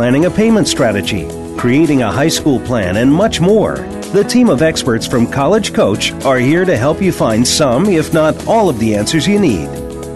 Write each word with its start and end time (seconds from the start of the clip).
planning 0.00 0.24
a 0.24 0.30
payment 0.30 0.66
strategy, 0.66 1.28
creating 1.58 2.00
a 2.00 2.10
high 2.10 2.26
school 2.26 2.58
plan, 2.60 2.96
and 2.96 3.12
much 3.12 3.38
more. 3.38 3.76
The 4.14 4.24
team 4.24 4.48
of 4.48 4.62
experts 4.62 5.06
from 5.06 5.30
College 5.30 5.74
Coach 5.74 6.12
are 6.24 6.38
here 6.38 6.64
to 6.64 6.74
help 6.74 7.02
you 7.02 7.12
find 7.12 7.46
some, 7.46 7.84
if 7.84 8.14
not 8.14 8.46
all, 8.46 8.70
of 8.70 8.78
the 8.78 8.94
answers 8.94 9.28
you 9.28 9.38
need. 9.38 9.66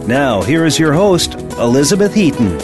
Now, 0.09 0.41
here 0.41 0.65
is 0.65 0.79
your 0.79 0.95
host, 0.95 1.35
Elizabeth 1.59 2.15
Heaton. 2.15 2.57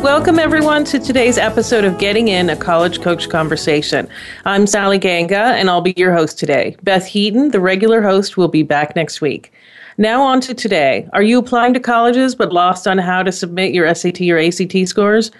Welcome, 0.00 0.38
everyone, 0.38 0.84
to 0.84 0.98
today's 0.98 1.36
episode 1.36 1.84
of 1.84 1.98
Getting 1.98 2.28
In 2.28 2.48
a 2.48 2.56
College 2.56 3.02
Coach 3.02 3.28
Conversation. 3.28 4.08
I'm 4.46 4.66
Sally 4.66 4.96
Ganga, 4.96 5.36
and 5.36 5.68
I'll 5.68 5.82
be 5.82 5.92
your 5.98 6.14
host 6.14 6.38
today. 6.38 6.78
Beth 6.82 7.04
Heaton, 7.04 7.50
the 7.50 7.60
regular 7.60 8.00
host, 8.00 8.38
will 8.38 8.48
be 8.48 8.62
back 8.62 8.96
next 8.96 9.20
week. 9.20 9.52
Now, 10.00 10.22
on 10.22 10.40
to 10.42 10.54
today. 10.54 11.08
Are 11.12 11.22
you 11.22 11.40
applying 11.40 11.74
to 11.74 11.80
colleges 11.80 12.36
but 12.36 12.52
lost 12.52 12.86
on 12.86 12.98
how 12.98 13.24
to 13.24 13.32
submit 13.32 13.74
your 13.74 13.92
SAT 13.92 14.20
or 14.30 14.38
ACT 14.38 14.86
scores? 14.86 15.32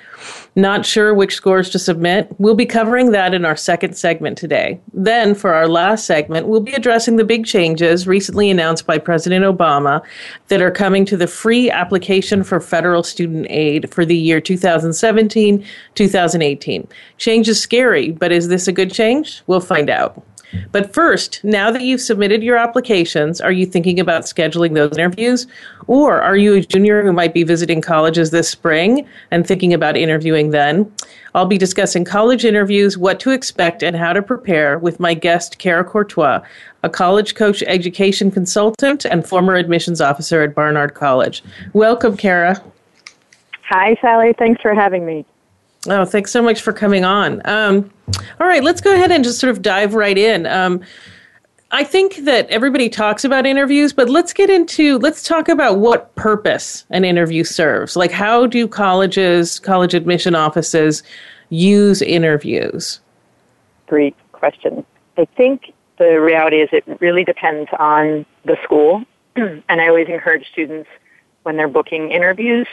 Not 0.56 0.84
sure 0.84 1.14
which 1.14 1.36
scores 1.36 1.70
to 1.70 1.78
submit? 1.78 2.34
We'll 2.38 2.56
be 2.56 2.66
covering 2.66 3.12
that 3.12 3.34
in 3.34 3.44
our 3.44 3.54
second 3.54 3.96
segment 3.96 4.36
today. 4.36 4.80
Then, 4.92 5.36
for 5.36 5.54
our 5.54 5.68
last 5.68 6.06
segment, 6.06 6.48
we'll 6.48 6.60
be 6.60 6.72
addressing 6.72 7.14
the 7.14 7.24
big 7.24 7.46
changes 7.46 8.08
recently 8.08 8.50
announced 8.50 8.84
by 8.84 8.98
President 8.98 9.44
Obama 9.44 10.02
that 10.48 10.60
are 10.60 10.72
coming 10.72 11.04
to 11.04 11.16
the 11.16 11.28
free 11.28 11.70
application 11.70 12.42
for 12.42 12.58
federal 12.58 13.04
student 13.04 13.46
aid 13.50 13.94
for 13.94 14.04
the 14.04 14.16
year 14.16 14.40
2017 14.40 15.64
2018. 15.94 16.88
Change 17.16 17.48
is 17.48 17.62
scary, 17.62 18.10
but 18.10 18.32
is 18.32 18.48
this 18.48 18.66
a 18.66 18.72
good 18.72 18.92
change? 18.92 19.40
We'll 19.46 19.60
find 19.60 19.88
out. 19.88 20.20
But 20.72 20.94
first, 20.94 21.42
now 21.44 21.70
that 21.70 21.82
you've 21.82 22.00
submitted 22.00 22.42
your 22.42 22.56
applications, 22.56 23.40
are 23.40 23.52
you 23.52 23.66
thinking 23.66 24.00
about 24.00 24.22
scheduling 24.22 24.74
those 24.74 24.96
interviews? 24.96 25.46
Or 25.86 26.20
are 26.20 26.36
you 26.36 26.54
a 26.54 26.60
junior 26.60 27.02
who 27.02 27.12
might 27.12 27.34
be 27.34 27.42
visiting 27.42 27.80
colleges 27.80 28.30
this 28.30 28.48
spring 28.48 29.06
and 29.30 29.46
thinking 29.46 29.74
about 29.74 29.96
interviewing 29.96 30.50
then? 30.50 30.92
I'll 31.34 31.46
be 31.46 31.58
discussing 31.58 32.04
college 32.04 32.44
interviews, 32.44 32.96
what 32.96 33.20
to 33.20 33.30
expect, 33.30 33.82
and 33.82 33.96
how 33.96 34.12
to 34.12 34.22
prepare 34.22 34.78
with 34.78 34.98
my 34.98 35.14
guest, 35.14 35.58
Kara 35.58 35.84
Courtois, 35.84 36.40
a 36.82 36.88
college 36.88 37.34
coach 37.34 37.62
education 37.66 38.30
consultant 38.30 39.04
and 39.04 39.26
former 39.26 39.54
admissions 39.54 40.00
officer 40.00 40.42
at 40.42 40.54
Barnard 40.54 40.94
College. 40.94 41.42
Welcome, 41.74 42.16
Kara. 42.16 42.62
Hi, 43.68 43.96
Sally. 44.00 44.34
Thanks 44.38 44.62
for 44.62 44.74
having 44.74 45.04
me. 45.04 45.26
Oh, 45.86 46.04
thanks 46.04 46.32
so 46.32 46.42
much 46.42 46.60
for 46.60 46.72
coming 46.72 47.04
on. 47.04 47.40
Um, 47.44 47.90
all 48.40 48.46
right, 48.46 48.64
let's 48.64 48.80
go 48.80 48.92
ahead 48.92 49.12
and 49.12 49.22
just 49.22 49.38
sort 49.38 49.50
of 49.50 49.62
dive 49.62 49.94
right 49.94 50.18
in. 50.18 50.46
Um, 50.46 50.82
I 51.70 51.84
think 51.84 52.24
that 52.24 52.48
everybody 52.48 52.88
talks 52.88 53.24
about 53.24 53.46
interviews, 53.46 53.92
but 53.92 54.08
let's 54.08 54.32
get 54.32 54.48
into 54.48 54.98
let's 54.98 55.22
talk 55.22 55.48
about 55.48 55.78
what 55.78 56.14
purpose 56.14 56.84
an 56.90 57.04
interview 57.04 57.44
serves. 57.44 57.94
Like, 57.94 58.10
how 58.10 58.46
do 58.46 58.66
colleges, 58.66 59.58
college 59.58 59.94
admission 59.94 60.34
offices 60.34 61.02
use 61.50 62.00
interviews? 62.02 63.00
Great 63.86 64.16
question. 64.32 64.84
I 65.18 65.26
think 65.36 65.74
the 65.98 66.20
reality 66.20 66.56
is 66.56 66.70
it 66.72 66.84
really 67.00 67.24
depends 67.24 67.68
on 67.78 68.24
the 68.44 68.56
school, 68.64 69.04
and 69.36 69.62
I 69.68 69.88
always 69.88 70.08
encourage 70.08 70.46
students 70.50 70.88
when 71.42 71.56
they're 71.56 71.68
booking 71.68 72.10
interviews 72.10 72.66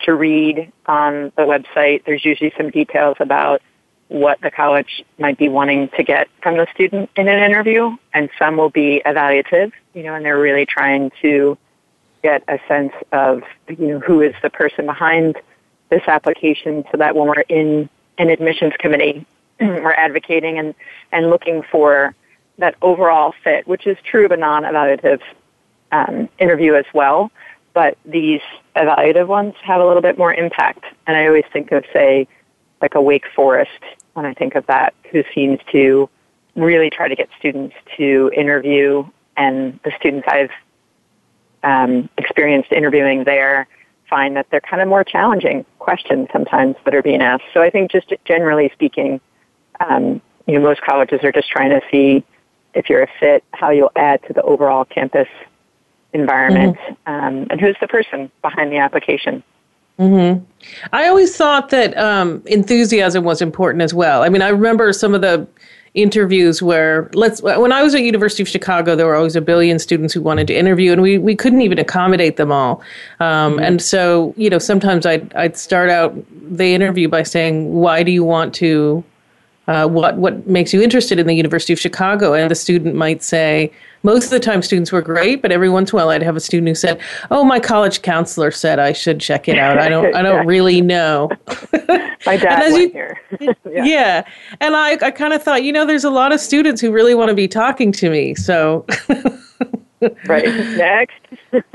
to 0.00 0.14
read 0.14 0.72
on 0.86 1.32
the 1.36 1.42
website. 1.42 2.04
There's 2.04 2.24
usually 2.24 2.52
some 2.56 2.70
details 2.70 3.16
about 3.20 3.62
what 4.08 4.40
the 4.40 4.50
college 4.50 5.04
might 5.18 5.36
be 5.36 5.48
wanting 5.48 5.88
to 5.96 6.02
get 6.02 6.28
from 6.42 6.56
the 6.56 6.66
student 6.72 7.10
in 7.16 7.28
an 7.28 7.42
interview, 7.42 7.96
and 8.14 8.30
some 8.38 8.56
will 8.56 8.70
be 8.70 9.02
evaluative, 9.04 9.72
you 9.94 10.02
know, 10.04 10.14
and 10.14 10.24
they're 10.24 10.38
really 10.38 10.66
trying 10.66 11.10
to 11.22 11.58
get 12.22 12.42
a 12.48 12.58
sense 12.68 12.92
of, 13.12 13.42
you 13.68 13.86
know, 13.88 13.98
who 13.98 14.20
is 14.20 14.34
the 14.42 14.50
person 14.50 14.86
behind 14.86 15.36
this 15.90 16.02
application 16.06 16.84
so 16.90 16.98
that 16.98 17.16
when 17.16 17.28
we're 17.28 17.44
in 17.48 17.88
an 18.18 18.30
admissions 18.30 18.72
committee, 18.78 19.26
we're 19.60 19.92
advocating 19.92 20.58
and, 20.58 20.74
and 21.12 21.30
looking 21.30 21.62
for 21.70 22.14
that 22.58 22.74
overall 22.82 23.34
fit, 23.44 23.66
which 23.66 23.86
is 23.86 23.96
true 24.04 24.24
of 24.24 24.30
a 24.30 24.36
non-evaluative 24.36 25.20
um, 25.92 26.28
interview 26.38 26.74
as 26.74 26.86
well. 26.94 27.30
But 27.76 27.98
these 28.06 28.40
evaluative 28.74 29.26
ones 29.26 29.52
have 29.62 29.82
a 29.82 29.86
little 29.86 30.00
bit 30.00 30.16
more 30.16 30.32
impact. 30.32 30.86
And 31.06 31.14
I 31.14 31.26
always 31.26 31.44
think 31.52 31.72
of, 31.72 31.84
say, 31.92 32.26
like 32.80 32.94
a 32.94 33.02
Wake 33.02 33.26
Forest 33.34 33.82
when 34.14 34.24
I 34.24 34.32
think 34.32 34.54
of 34.54 34.64
that, 34.64 34.94
who 35.10 35.22
seems 35.34 35.60
to 35.72 36.08
really 36.54 36.88
try 36.88 37.06
to 37.06 37.14
get 37.14 37.28
students 37.38 37.76
to 37.98 38.30
interview. 38.34 39.06
And 39.36 39.78
the 39.84 39.92
students 39.98 40.26
I've 40.26 40.50
um, 41.62 42.08
experienced 42.16 42.72
interviewing 42.72 43.24
there 43.24 43.68
find 44.08 44.36
that 44.36 44.46
they're 44.50 44.62
kind 44.62 44.80
of 44.80 44.88
more 44.88 45.04
challenging 45.04 45.66
questions 45.78 46.28
sometimes 46.32 46.76
that 46.86 46.94
are 46.94 47.02
being 47.02 47.20
asked. 47.20 47.44
So 47.52 47.60
I 47.60 47.68
think 47.68 47.90
just 47.90 48.10
generally 48.24 48.70
speaking, 48.72 49.20
um, 49.80 50.22
you 50.46 50.54
know, 50.54 50.60
most 50.60 50.80
colleges 50.80 51.20
are 51.24 51.32
just 51.32 51.50
trying 51.50 51.78
to 51.78 51.82
see 51.90 52.24
if 52.72 52.88
you're 52.88 53.02
a 53.02 53.10
fit, 53.20 53.44
how 53.52 53.68
you'll 53.68 53.92
add 53.96 54.22
to 54.28 54.32
the 54.32 54.40
overall 54.44 54.86
campus 54.86 55.28
environment, 56.20 56.76
mm-hmm. 56.76 57.12
um, 57.12 57.46
and 57.50 57.60
who's 57.60 57.76
the 57.80 57.88
person 57.88 58.30
behind 58.42 58.72
the 58.72 58.78
application. 58.78 59.42
Mm-hmm. 59.98 60.44
I 60.92 61.08
always 61.08 61.36
thought 61.36 61.70
that 61.70 61.96
um, 61.96 62.42
enthusiasm 62.46 63.24
was 63.24 63.40
important 63.40 63.82
as 63.82 63.94
well. 63.94 64.22
I 64.22 64.28
mean, 64.28 64.42
I 64.42 64.48
remember 64.48 64.92
some 64.92 65.14
of 65.14 65.22
the 65.22 65.46
interviews 65.94 66.60
where 66.60 67.10
let's 67.14 67.40
when 67.40 67.72
I 67.72 67.82
was 67.82 67.94
at 67.94 68.02
University 68.02 68.42
of 68.42 68.48
Chicago, 68.48 68.94
there 68.94 69.06
were 69.06 69.16
always 69.16 69.36
a 69.36 69.40
billion 69.40 69.78
students 69.78 70.12
who 70.12 70.20
wanted 70.20 70.46
to 70.48 70.54
interview, 70.54 70.92
and 70.92 71.00
we, 71.00 71.16
we 71.16 71.34
couldn't 71.34 71.62
even 71.62 71.78
accommodate 71.78 72.36
them 72.36 72.52
all. 72.52 72.82
Um, 73.20 73.54
mm-hmm. 73.54 73.64
And 73.64 73.82
so, 73.82 74.34
you 74.36 74.50
know, 74.50 74.58
sometimes 74.58 75.06
I'd 75.06 75.34
I'd 75.34 75.56
start 75.56 75.88
out 75.88 76.14
the 76.30 76.74
interview 76.74 77.08
by 77.08 77.22
saying, 77.22 77.72
"Why 77.72 78.02
do 78.02 78.12
you 78.12 78.24
want 78.24 78.54
to?" 78.56 79.02
Uh, 79.68 79.88
what 79.88 80.16
what 80.16 80.46
makes 80.46 80.72
you 80.72 80.80
interested 80.80 81.18
in 81.18 81.26
the 81.26 81.34
University 81.34 81.72
of 81.72 81.78
Chicago? 81.78 82.34
And 82.34 82.50
the 82.50 82.54
student 82.54 82.94
might 82.94 83.22
say, 83.22 83.72
most 84.02 84.24
of 84.26 84.30
the 84.30 84.40
time 84.40 84.62
students 84.62 84.92
were 84.92 85.02
great, 85.02 85.42
but 85.42 85.50
every 85.50 85.68
once 85.68 85.92
in 85.92 85.96
a 85.96 85.98
while 85.98 86.10
I'd 86.10 86.22
have 86.22 86.36
a 86.36 86.40
student 86.40 86.68
who 86.68 86.74
said, 86.74 87.00
"Oh, 87.30 87.42
my 87.42 87.58
college 87.58 88.02
counselor 88.02 88.52
said 88.52 88.78
I 88.78 88.92
should 88.92 89.20
check 89.20 89.48
it 89.48 89.58
out. 89.58 89.78
I 89.78 89.88
don't 89.88 90.14
I 90.14 90.22
don't 90.22 90.46
really 90.54 90.80
know." 90.80 91.30
my 92.26 92.36
dad 92.36 92.72
went 92.72 92.76
you, 92.76 92.90
here. 92.90 93.20
yeah. 93.40 93.84
yeah. 93.84 94.28
And 94.60 94.76
I 94.76 94.98
I 95.02 95.10
kind 95.10 95.32
of 95.32 95.42
thought, 95.42 95.64
you 95.64 95.72
know, 95.72 95.84
there's 95.84 96.04
a 96.04 96.10
lot 96.10 96.32
of 96.32 96.40
students 96.40 96.80
who 96.80 96.92
really 96.92 97.14
want 97.14 97.30
to 97.30 97.34
be 97.34 97.48
talking 97.48 97.90
to 97.92 98.08
me. 98.08 98.34
So 98.36 98.86
Right. 100.26 100.44
Next. 100.76 101.14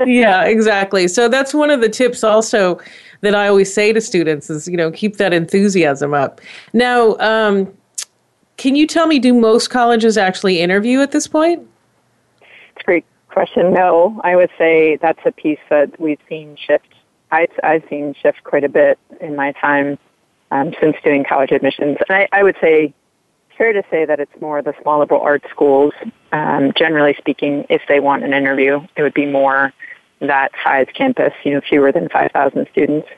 yeah, 0.06 0.44
exactly. 0.44 1.08
So 1.08 1.28
that's 1.28 1.52
one 1.52 1.70
of 1.70 1.80
the 1.80 1.88
tips 1.88 2.22
also 2.22 2.80
that 3.20 3.34
I 3.34 3.48
always 3.48 3.72
say 3.72 3.92
to 3.92 4.00
students 4.00 4.48
is, 4.50 4.68
you 4.68 4.76
know, 4.76 4.90
keep 4.90 5.16
that 5.16 5.32
enthusiasm 5.32 6.14
up. 6.14 6.40
Now, 6.72 7.16
um, 7.18 7.72
can 8.62 8.76
you 8.76 8.86
tell 8.86 9.08
me, 9.08 9.18
do 9.18 9.34
most 9.34 9.70
colleges 9.70 10.16
actually 10.16 10.60
interview 10.60 11.00
at 11.00 11.10
this 11.10 11.26
point? 11.26 11.66
It's 12.40 12.80
a 12.80 12.84
great 12.84 13.04
question. 13.26 13.72
No, 13.72 14.20
I 14.22 14.36
would 14.36 14.50
say 14.56 14.98
that's 15.02 15.18
a 15.24 15.32
piece 15.32 15.58
that 15.68 16.00
we've 16.00 16.20
seen 16.28 16.56
shift. 16.56 16.94
I, 17.32 17.48
I've 17.64 17.82
seen 17.90 18.14
shift 18.22 18.44
quite 18.44 18.62
a 18.62 18.68
bit 18.68 19.00
in 19.20 19.34
my 19.34 19.50
time 19.50 19.98
um, 20.52 20.74
since 20.80 20.94
doing 21.02 21.24
college 21.24 21.50
admissions. 21.50 21.98
And 22.08 22.16
I, 22.16 22.28
I 22.30 22.44
would 22.44 22.54
say, 22.60 22.94
fair 23.58 23.72
to 23.72 23.82
say 23.90 24.04
that 24.04 24.20
it's 24.20 24.40
more 24.40 24.62
the 24.62 24.74
small 24.80 25.00
liberal 25.00 25.22
arts 25.22 25.50
schools. 25.50 25.92
Um, 26.30 26.72
generally 26.76 27.16
speaking, 27.18 27.66
if 27.68 27.82
they 27.88 27.98
want 27.98 28.22
an 28.22 28.32
interview, 28.32 28.80
it 28.94 29.02
would 29.02 29.12
be 29.12 29.26
more 29.26 29.72
that 30.20 30.52
size 30.62 30.86
campus, 30.94 31.32
you 31.42 31.54
know, 31.54 31.60
fewer 31.68 31.90
than 31.90 32.08
5,000 32.10 32.68
students. 32.70 33.08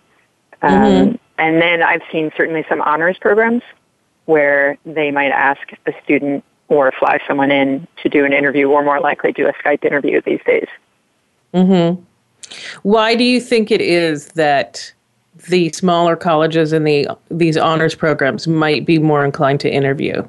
Um, 0.63 0.73
mm-hmm. 0.73 1.17
And 1.37 1.61
then 1.61 1.83
I've 1.83 2.01
seen 2.11 2.33
certainly 2.35 2.65
some 2.67 2.81
honors 2.81 3.19
programs 3.19 3.63
where 4.27 4.79
they 4.85 5.11
might 5.11 5.31
ask 5.31 5.61
a 5.87 5.93
student 6.03 6.45
or 6.69 6.93
fly 6.93 7.19
someone 7.27 7.51
in 7.51 7.87
to 8.03 8.09
do 8.09 8.25
an 8.25 8.33
interview 8.33 8.69
or 8.69 8.83
more 8.83 9.01
likely 9.01 9.33
do 9.33 9.47
a 9.47 9.53
Skype 9.53 9.85
interview 9.85 10.21
these 10.23 10.41
days. 10.47 10.69
Mm-hmm. 11.53 12.03
Why 12.83 13.15
do 13.15 13.25
you 13.25 13.41
think 13.41 13.71
it 13.71 13.81
is 13.81 14.29
that 14.29 14.93
the 15.49 15.71
smaller 15.73 16.17
colleges 16.17 16.73
and 16.73 16.87
the 16.87 17.09
these 17.31 17.57
honors 17.57 17.95
programs 17.95 18.47
might 18.47 18.87
be 18.87 18.99
more 18.99 19.25
inclined 19.25 19.61
to 19.61 19.71
interview? 19.71 20.27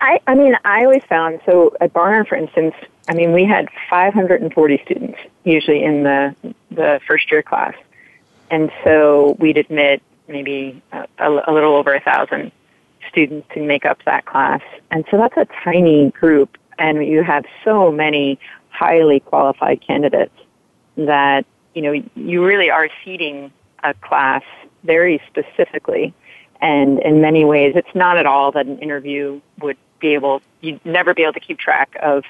I, 0.00 0.20
I 0.26 0.34
mean, 0.34 0.56
I 0.64 0.84
always 0.84 1.02
found 1.04 1.40
so 1.44 1.76
at 1.80 1.92
Barnard, 1.92 2.28
for 2.28 2.36
instance. 2.36 2.74
I 3.08 3.14
mean, 3.14 3.32
we 3.32 3.44
had 3.44 3.68
540 3.88 4.82
students 4.84 5.18
usually 5.44 5.82
in 5.82 6.02
the 6.04 6.34
the 6.70 7.00
first 7.06 7.30
year 7.30 7.42
class, 7.42 7.74
and 8.50 8.70
so 8.84 9.36
we'd 9.38 9.56
admit 9.56 10.02
maybe 10.28 10.82
a, 10.92 11.06
a 11.18 11.52
little 11.52 11.74
over 11.74 11.94
a 11.94 12.00
thousand 12.00 12.52
students 13.08 13.46
to 13.54 13.62
make 13.62 13.84
up 13.84 13.98
that 14.04 14.26
class, 14.26 14.60
and 14.90 15.04
so 15.10 15.16
that's 15.16 15.36
a 15.36 15.46
tiny 15.64 16.10
group, 16.10 16.58
and 16.78 17.06
you 17.06 17.22
have 17.22 17.44
so 17.64 17.90
many 17.90 18.38
highly 18.70 19.20
qualified 19.20 19.80
candidates 19.80 20.34
that 20.96 21.46
you 21.74 21.82
know 21.82 21.92
you 22.14 22.44
really 22.44 22.70
are 22.70 22.88
seeding 23.04 23.52
a 23.84 23.94
class 23.94 24.42
very 24.84 25.20
specifically. 25.26 26.12
And 26.60 26.98
in 27.00 27.20
many 27.20 27.44
ways 27.44 27.74
it's 27.76 27.94
not 27.94 28.18
at 28.18 28.26
all 28.26 28.52
that 28.52 28.66
an 28.66 28.78
interview 28.78 29.40
would 29.60 29.76
be 30.00 30.14
able 30.14 30.42
you'd 30.60 30.84
never 30.84 31.14
be 31.14 31.22
able 31.22 31.34
to 31.34 31.40
keep 31.40 31.58
track 31.58 31.96
of 32.02 32.24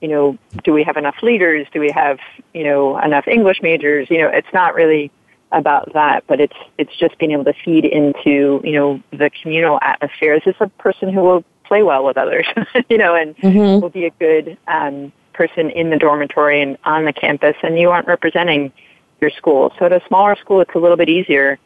you 0.00 0.08
know 0.08 0.38
do 0.62 0.72
we 0.72 0.82
have 0.84 0.96
enough 0.96 1.16
leaders? 1.22 1.66
Do 1.72 1.80
we 1.80 1.90
have 1.90 2.18
you 2.52 2.64
know 2.64 2.98
enough 2.98 3.28
english 3.28 3.60
majors? 3.62 4.10
You 4.10 4.18
know 4.22 4.28
it's 4.28 4.52
not 4.52 4.74
really 4.74 5.10
about 5.52 5.92
that 5.94 6.24
but 6.26 6.40
it's 6.40 6.56
it's 6.78 6.96
just 6.96 7.16
being 7.18 7.32
able 7.32 7.44
to 7.44 7.54
feed 7.64 7.84
into 7.84 8.60
you 8.64 8.72
know 8.72 9.00
the 9.12 9.30
communal 9.42 9.78
atmosphere 9.82 10.34
Is 10.34 10.42
this 10.44 10.56
a 10.60 10.68
person 10.68 11.12
who 11.12 11.20
will 11.20 11.44
play 11.64 11.82
well 11.82 12.04
with 12.04 12.16
others 12.16 12.46
you 12.88 12.98
know 12.98 13.14
and 13.14 13.36
mm-hmm. 13.38 13.80
will 13.80 13.90
be 13.90 14.06
a 14.06 14.10
good 14.10 14.58
um 14.66 15.12
person 15.32 15.70
in 15.70 15.90
the 15.90 15.96
dormitory 15.96 16.62
and 16.62 16.78
on 16.84 17.04
the 17.04 17.12
campus 17.12 17.56
and 17.62 17.78
you 17.78 17.90
aren't 17.90 18.06
representing 18.06 18.72
your 19.20 19.30
school. 19.30 19.72
So 19.78 19.86
at 19.86 19.92
a 19.92 20.00
smaller 20.08 20.36
school, 20.36 20.60
it's 20.60 20.74
a 20.74 20.78
little 20.78 20.96
bit 20.96 21.08
easier 21.08 21.58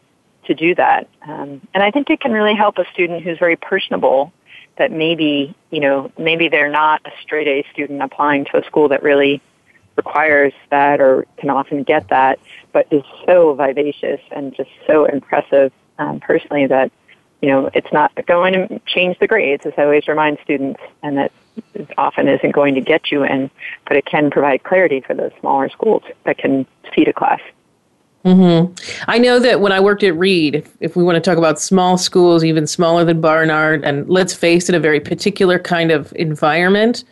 to 0.46 0.54
do 0.54 0.74
that. 0.74 1.08
Um, 1.26 1.60
and 1.74 1.82
I 1.82 1.90
think 1.90 2.10
it 2.10 2.20
can 2.20 2.32
really 2.32 2.54
help 2.54 2.78
a 2.78 2.84
student 2.92 3.22
who's 3.22 3.38
very 3.38 3.56
personable 3.56 4.32
that 4.78 4.90
maybe, 4.92 5.54
you 5.70 5.80
know, 5.80 6.10
maybe 6.18 6.48
they're 6.48 6.70
not 6.70 7.02
a 7.04 7.10
straight 7.22 7.48
A 7.48 7.66
student 7.72 8.02
applying 8.02 8.44
to 8.46 8.58
a 8.58 8.64
school 8.64 8.88
that 8.88 9.02
really 9.02 9.42
requires 9.98 10.54
that 10.70 11.00
or 11.00 11.26
can 11.36 11.50
often 11.50 11.82
get 11.82 12.08
that, 12.08 12.38
but 12.72 12.86
is 12.90 13.02
so 13.26 13.52
vivacious 13.52 14.20
and 14.30 14.56
just 14.56 14.70
so 14.86 15.04
impressive 15.04 15.70
um, 15.98 16.20
personally 16.20 16.66
that, 16.66 16.90
you 17.42 17.48
know, 17.50 17.68
it's 17.74 17.92
not 17.92 18.10
going 18.26 18.54
to 18.54 18.80
change 18.86 19.18
the 19.18 19.26
grades, 19.26 19.66
as 19.66 19.74
I 19.76 19.82
always 19.82 20.08
remind 20.08 20.38
students, 20.42 20.80
and 21.02 21.18
that 21.18 21.32
often 21.98 22.28
isn't 22.28 22.52
going 22.52 22.74
to 22.76 22.80
get 22.80 23.10
you 23.10 23.24
in, 23.24 23.50
but 23.86 23.96
it 23.96 24.06
can 24.06 24.30
provide 24.30 24.62
clarity 24.62 25.00
for 25.00 25.14
those 25.14 25.32
smaller 25.40 25.68
schools 25.68 26.04
that 26.24 26.38
can 26.38 26.66
feed 26.94 27.08
a 27.08 27.12
class. 27.12 27.40
Mm-hmm. 28.24 28.74
I 29.08 29.18
know 29.18 29.38
that 29.38 29.60
when 29.60 29.72
I 29.72 29.80
worked 29.80 30.02
at 30.02 30.16
Reed, 30.16 30.66
if, 30.80 30.96
we 30.96 31.04
want 31.04 31.16
to 31.16 31.20
talk 31.20 31.38
about 31.38 31.60
small 31.60 31.96
schools, 31.96 32.44
even 32.44 32.66
smaller 32.66 33.04
than 33.04 33.20
Barnard, 33.20 33.84
and 33.84 34.08
let's 34.08 34.34
face 34.34 34.68
it, 34.68 34.74
a 34.74 34.80
very 34.80 35.00
particular 35.00 35.58
kind 35.58 35.90
of 35.90 36.12
environment. 36.16 37.04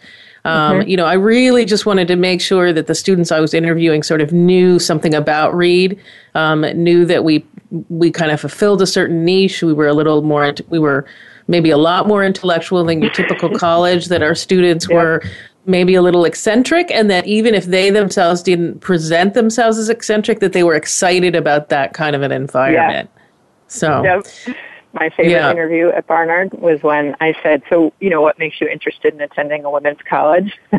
Um. 0.47 0.83
You 0.83 0.97
know, 0.97 1.07
I 1.07 1.15
really 1.15 1.65
just 1.65 1.87
wanted 1.87 2.09
to 2.09 2.17
make 2.17 2.41
sure 2.41 2.73
that 2.73 2.87
the 2.87 2.95
students 2.95 3.33
I 3.33 3.41
was 3.41 3.53
interviewing 3.53 4.03
sort 4.03 4.21
of 4.21 4.33
knew 4.33 4.79
something 4.79 5.15
about 5.15 5.55
Reed, 5.55 5.99
um, 6.35 6.61
knew 6.61 7.05
that 7.05 7.25
we 7.25 7.45
we 7.89 8.11
kind 8.11 8.31
of 8.31 8.41
fulfilled 8.41 8.81
a 8.81 8.87
certain 8.87 9.25
niche. 9.25 9.63
We 9.63 9.73
were 9.73 9.89
a 9.89 9.93
little 9.93 10.23
more, 10.23 10.55
we 10.69 10.79
were 10.79 11.05
maybe 11.49 11.71
a 11.71 11.77
lot 11.77 12.07
more 12.07 12.25
intellectual 12.25 12.85
than 12.85 13.03
your 13.03 13.11
typical 13.11 13.51
college, 13.59 14.07
that 14.07 14.23
our 14.23 14.35
students 14.35 14.87
yep. 14.89 14.97
were 14.97 15.23
maybe 15.67 15.97
a 15.97 16.03
little 16.03 16.25
eccentric, 16.25 16.91
and 16.93 17.11
that 17.11 17.27
even 17.27 17.55
if 17.55 17.65
they 17.65 17.91
themselves 17.91 18.41
didn't 18.43 18.81
present 18.81 19.35
themselves 19.35 19.79
as 19.79 19.89
eccentric, 19.89 20.39
that 20.39 20.53
they 20.53 20.63
were 20.63 20.77
excited 20.77 21.35
about 21.35 21.71
that 21.71 21.93
kind 21.93 22.15
of 22.15 22.23
an 22.23 22.31
environment. 22.31 23.11
Yeah. 23.17 23.23
So. 23.67 24.05
Yep. 24.05 24.57
My 24.99 25.11
favorite 25.11 25.33
yeah. 25.33 25.51
interview 25.51 25.89
at 25.89 26.07
Barnard 26.07 26.55
was 26.55 26.83
when 26.83 27.15
I 27.21 27.35
said, 27.43 27.63
"So, 27.69 27.93
you 28.01 28.09
know, 28.09 28.23
what 28.23 28.39
makes 28.39 28.61
you 28.61 28.67
interested 28.67 29.13
in 29.13 29.21
attending 29.21 29.65
a 29.65 29.71
women's 29.71 30.01
college?" 30.09 30.53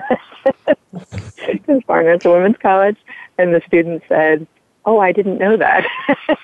Because 1.45 1.83
Barnard's 1.85 2.25
a 2.25 2.31
women's 2.31 2.57
college, 2.57 2.97
and 3.37 3.53
the 3.53 3.61
student 3.67 4.01
said, 4.09 4.47
"Oh, 4.85 4.99
I 4.99 5.11
didn't 5.11 5.37
know 5.37 5.55
that." 5.57 5.85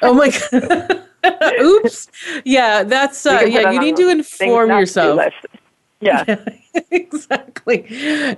oh 0.04 0.14
my 0.14 0.30
god! 0.52 1.04
Oops. 1.60 2.10
Yeah, 2.46 2.84
that's 2.84 3.26
uh, 3.26 3.44
yeah. 3.48 3.72
You 3.72 3.80
need 3.80 3.96
to 3.98 4.10
inform 4.10 4.70
yourself. 4.70 5.34
Yeah. 6.06 6.36
exactly. 6.92 7.86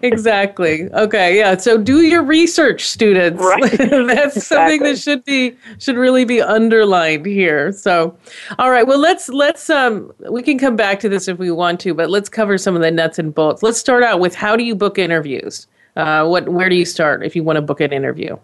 Exactly. 0.02 0.92
Okay. 0.92 1.38
Yeah. 1.38 1.58
So 1.58 1.78
do 1.78 2.02
your 2.02 2.24
research, 2.24 2.86
students. 2.86 3.44
Right. 3.44 3.62
That's 3.78 4.38
exactly. 4.38 4.42
something 4.42 4.84
that 4.84 4.98
should 4.98 5.24
be 5.24 5.56
should 5.80 5.98
really 5.98 6.26
be 6.26 6.42
underlined 6.42 7.26
here. 7.26 7.72
So, 7.72 8.18
all 8.60 8.72
right. 8.72 8.86
Well, 8.86 9.00
let's 9.00 9.30
let's 9.30 9.70
um 9.70 10.12
we 10.30 10.42
can 10.42 10.58
come 10.58 10.76
back 10.76 11.00
to 11.02 11.10
this 11.10 11.28
if 11.28 11.38
we 11.38 11.52
want 11.52 11.80
to, 11.82 11.94
but 11.94 12.10
let's 12.10 12.30
cover 12.30 12.58
some 12.58 12.76
of 12.76 12.82
the 12.82 12.92
nuts 12.92 13.20
and 13.20 13.34
bolts. 13.34 13.64
Let's 13.64 13.78
start 13.78 14.04
out 14.04 14.20
with 14.20 14.36
how 14.36 14.56
do 14.56 14.64
you 14.64 14.76
book 14.76 14.98
interviews? 14.98 15.68
Uh, 15.96 16.26
what 16.28 16.50
where 16.50 16.70
do 16.70 16.76
you 16.76 16.86
start 16.86 17.24
if 17.24 17.36
you 17.36 17.44
want 17.44 17.58
to 17.58 17.62
book 17.62 17.80
an 17.80 17.94
interview? 17.94 18.38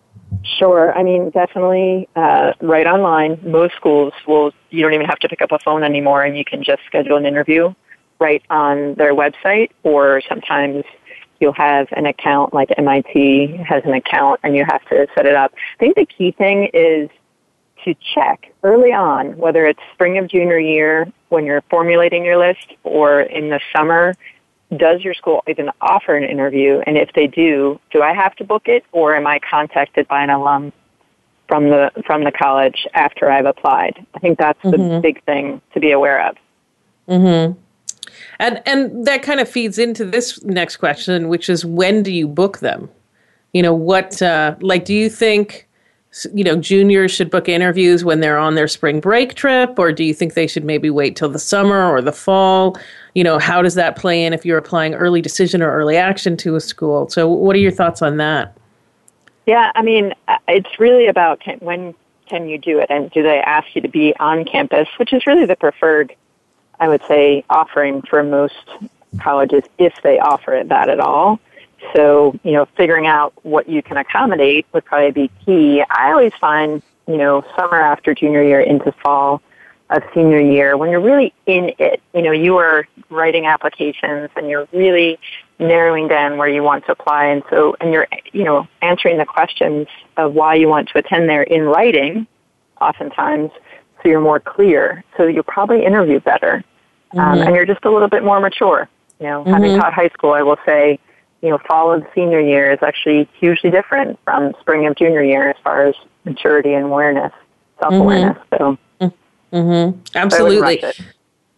Sure. 0.43 0.93
I 0.97 1.03
mean, 1.03 1.29
definitely 1.31 2.07
uh, 2.15 2.53
right 2.61 2.87
online. 2.87 3.39
Most 3.43 3.75
schools 3.75 4.13
will, 4.27 4.51
you 4.69 4.81
don't 4.81 4.93
even 4.93 5.05
have 5.05 5.19
to 5.19 5.29
pick 5.29 5.41
up 5.41 5.51
a 5.51 5.59
phone 5.59 5.83
anymore 5.83 6.23
and 6.23 6.37
you 6.37 6.45
can 6.45 6.63
just 6.63 6.81
schedule 6.85 7.17
an 7.17 7.25
interview 7.25 7.73
right 8.21 8.43
on 8.49 8.93
their 8.93 9.13
website 9.13 9.71
or 9.83 10.21
sometimes 10.29 10.85
you'll 11.39 11.53
have 11.53 11.87
an 11.91 12.05
account 12.05 12.53
like 12.53 12.69
MIT 12.77 13.57
has 13.67 13.83
an 13.83 13.93
account 13.93 14.39
and 14.43 14.55
you 14.55 14.63
have 14.63 14.85
to 14.89 15.07
set 15.15 15.25
it 15.25 15.35
up. 15.35 15.53
I 15.75 15.77
think 15.79 15.95
the 15.95 16.05
key 16.05 16.31
thing 16.31 16.69
is 16.73 17.09
to 17.83 17.95
check 18.13 18.53
early 18.61 18.93
on 18.93 19.35
whether 19.37 19.65
it's 19.65 19.79
spring 19.93 20.19
of 20.19 20.29
junior 20.29 20.59
year 20.59 21.11
when 21.29 21.45
you're 21.45 21.63
formulating 21.69 22.23
your 22.23 22.37
list 22.37 22.67
or 22.83 23.21
in 23.21 23.49
the 23.49 23.59
summer 23.75 24.13
does 24.77 25.01
your 25.01 25.13
school 25.13 25.43
even 25.47 25.69
offer 25.81 26.15
an 26.15 26.23
interview? 26.23 26.81
And 26.87 26.97
if 26.97 27.11
they 27.13 27.27
do, 27.27 27.79
do 27.91 28.01
I 28.01 28.13
have 28.13 28.35
to 28.37 28.43
book 28.43 28.63
it 28.67 28.83
or 28.91 29.15
am 29.15 29.27
I 29.27 29.39
contacted 29.39 30.07
by 30.07 30.23
an 30.23 30.29
alum 30.29 30.71
from 31.47 31.69
the 31.69 31.91
from 32.05 32.23
the 32.23 32.31
college 32.31 32.87
after 32.93 33.29
I've 33.29 33.45
applied? 33.45 34.05
I 34.15 34.19
think 34.19 34.37
that's 34.39 34.59
mm-hmm. 34.63 34.95
the 34.95 34.99
big 35.01 35.23
thing 35.25 35.61
to 35.73 35.79
be 35.79 35.91
aware 35.91 36.25
of. 36.29 36.37
Mhm. 37.09 37.57
And 38.41 38.59
and 38.65 39.05
that 39.05 39.21
kind 39.21 39.39
of 39.39 39.47
feeds 39.47 39.77
into 39.77 40.03
this 40.03 40.43
next 40.43 40.77
question, 40.77 41.29
which 41.29 41.47
is 41.47 41.63
when 41.63 42.01
do 42.01 42.11
you 42.11 42.27
book 42.27 42.57
them? 42.57 42.89
You 43.53 43.61
know, 43.61 43.73
what 43.73 44.19
uh, 44.19 44.55
like 44.61 44.83
do 44.83 44.95
you 44.95 45.11
think 45.11 45.69
you 46.33 46.43
know 46.43 46.55
juniors 46.55 47.11
should 47.11 47.29
book 47.29 47.47
interviews 47.47 48.03
when 48.03 48.19
they're 48.19 48.39
on 48.39 48.55
their 48.55 48.67
spring 48.67 48.99
break 48.99 49.35
trip? 49.35 49.77
Or 49.77 49.91
do 49.91 50.03
you 50.03 50.15
think 50.15 50.33
they 50.33 50.47
should 50.47 50.65
maybe 50.65 50.89
wait 50.89 51.15
till 51.15 51.29
the 51.29 51.37
summer 51.37 51.87
or 51.87 52.01
the 52.01 52.11
fall? 52.11 52.75
You 53.13 53.23
know 53.23 53.37
how 53.37 53.61
does 53.61 53.75
that 53.75 53.95
play 53.95 54.25
in 54.25 54.33
if 54.33 54.43
you're 54.43 54.57
applying 54.57 54.95
early 54.95 55.21
decision 55.21 55.61
or 55.61 55.71
early 55.71 55.95
action 55.95 56.35
to 56.37 56.55
a 56.55 56.61
school? 56.61 57.07
So 57.09 57.29
what 57.29 57.55
are 57.55 57.59
your 57.59 57.71
thoughts 57.71 58.01
on 58.01 58.17
that? 58.17 58.57
Yeah 59.45 59.71
i 59.75 59.83
mean 59.83 60.15
uh, 60.27 60.37
it's 60.47 60.79
really 60.79 61.05
about 61.05 61.41
can, 61.41 61.59
when 61.59 61.93
can 62.27 62.47
you 62.47 62.57
do 62.57 62.79
it? 62.79 62.89
And 62.89 63.11
do 63.11 63.21
they 63.21 63.39
ask 63.39 63.75
you 63.75 63.81
to 63.81 63.89
be 63.89 64.15
on 64.19 64.45
campus 64.45 64.87
which 64.97 65.13
is 65.13 65.27
really 65.27 65.45
the 65.45 65.55
preferred 65.55 66.15
i 66.81 66.89
would 66.89 67.01
say 67.07 67.45
offering 67.49 68.01
for 68.01 68.21
most 68.23 68.67
colleges 69.19 69.63
if 69.77 69.93
they 70.03 70.19
offer 70.19 70.61
that 70.65 70.89
at 70.89 70.99
all 70.99 71.39
so, 71.95 72.37
you 72.43 72.51
know, 72.51 72.65
figuring 72.77 73.07
out 73.07 73.33
what 73.43 73.67
you 73.67 73.81
can 73.81 73.97
accommodate 73.97 74.65
would 74.73 74.85
probably 74.85 75.11
be 75.11 75.31
key. 75.45 75.83
I 75.89 76.11
always 76.11 76.33
find, 76.39 76.81
you 77.07 77.17
know, 77.17 77.43
summer 77.55 77.79
after 77.79 78.13
junior 78.13 78.43
year 78.43 78.61
into 78.61 78.91
fall 78.91 79.41
of 79.89 80.03
senior 80.13 80.39
year, 80.39 80.77
when 80.77 80.89
you're 80.89 81.01
really 81.01 81.33
in 81.47 81.73
it, 81.77 82.01
you 82.13 82.21
know, 82.21 82.31
you 82.31 82.57
are 82.57 82.87
writing 83.09 83.45
applications 83.45 84.29
and 84.37 84.47
you're 84.49 84.67
really 84.71 85.19
narrowing 85.59 86.07
down 86.07 86.37
where 86.37 86.47
you 86.47 86.63
want 86.63 86.85
to 86.85 86.93
apply. 86.93 87.25
And 87.25 87.43
so, 87.49 87.75
and 87.81 87.91
you're, 87.91 88.07
you 88.31 88.45
know, 88.45 88.67
answering 88.81 89.17
the 89.17 89.25
questions 89.25 89.87
of 90.15 90.33
why 90.33 90.55
you 90.55 90.69
want 90.69 90.87
to 90.89 90.99
attend 90.99 91.27
there 91.27 91.43
in 91.43 91.63
writing, 91.63 92.25
oftentimes, 92.79 93.51
so 94.01 94.09
you're 94.09 94.21
more 94.21 94.39
clear. 94.39 95.03
So 95.17 95.27
you'll 95.27 95.43
probably 95.43 95.83
interview 95.83 96.21
better. 96.21 96.63
Um, 97.13 97.19
mm-hmm. 97.19 97.41
Um, 97.41 97.47
and 97.47 97.55
you're 97.55 97.65
just 97.65 97.83
a 97.85 97.91
little 97.91 98.07
bit 98.07 98.23
more 98.23 98.39
mature. 98.39 98.87
You 99.19 99.27
know, 99.27 99.43
mm-hmm. 99.43 99.53
having 99.53 99.79
taught 99.79 99.93
high 99.93 100.09
school, 100.09 100.33
I 100.33 100.41
will 100.41 100.57
say, 100.65 100.99
you 101.41 101.49
know, 101.49 101.59
fall 101.67 101.93
of 101.93 102.05
senior 102.13 102.39
year 102.39 102.71
is 102.71 102.79
actually 102.81 103.29
hugely 103.39 103.69
different 103.71 104.19
from 104.23 104.53
spring 104.59 104.87
of 104.87 104.95
junior 104.95 105.23
year 105.23 105.49
as 105.49 105.57
far 105.63 105.85
as 105.85 105.95
maturity 106.25 106.73
and 106.73 106.85
awareness, 106.85 107.31
self 107.79 107.93
awareness. 107.93 108.37
Mm-hmm. 108.51 109.05
So, 109.05 109.17
mm-hmm. 109.53 109.99
absolutely. 110.15 110.83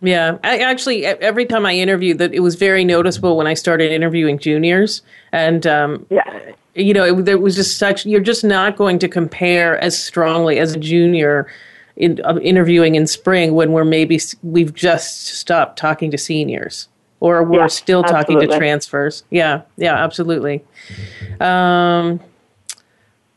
Yeah, 0.02 0.38
I 0.44 0.58
actually 0.58 1.06
every 1.06 1.46
time 1.46 1.66
I 1.66 1.76
interviewed, 1.76 2.18
that 2.18 2.34
it 2.34 2.42
was 2.42 2.56
very 2.56 2.84
noticeable 2.84 3.38
when 3.38 3.48
I 3.48 3.54
started 3.54 3.90
interviewing 3.94 4.38
juniors, 4.38 5.02
and 5.32 5.66
um, 5.66 6.06
yeah. 6.10 6.52
you 6.76 6.94
know, 6.94 7.06
it, 7.06 7.30
it, 7.30 7.42
was 7.42 7.56
just 7.56 7.78
such. 7.78 8.06
You're 8.06 8.20
just 8.20 8.44
not 8.44 8.76
going 8.76 9.00
to 9.00 9.08
compare 9.08 9.80
as 9.80 9.98
strongly 9.98 10.60
as 10.60 10.76
a 10.76 10.78
junior 10.78 11.48
in 11.96 12.20
uh, 12.24 12.38
interviewing 12.42 12.96
in 12.96 13.08
spring 13.08 13.54
when 13.54 13.72
we're 13.72 13.86
maybe 13.86 14.20
we've 14.42 14.74
just 14.74 15.28
stopped 15.28 15.78
talking 15.78 16.12
to 16.12 16.18
seniors 16.18 16.88
or 17.20 17.44
we're 17.44 17.60
yeah, 17.60 17.68
still 17.68 18.04
talking 18.04 18.36
absolutely. 18.36 18.48
to 18.48 18.58
transfers. 18.58 19.24
Yeah, 19.30 19.62
yeah, 19.78 19.96
absolutely. 19.96 20.64
Um, 21.40 22.20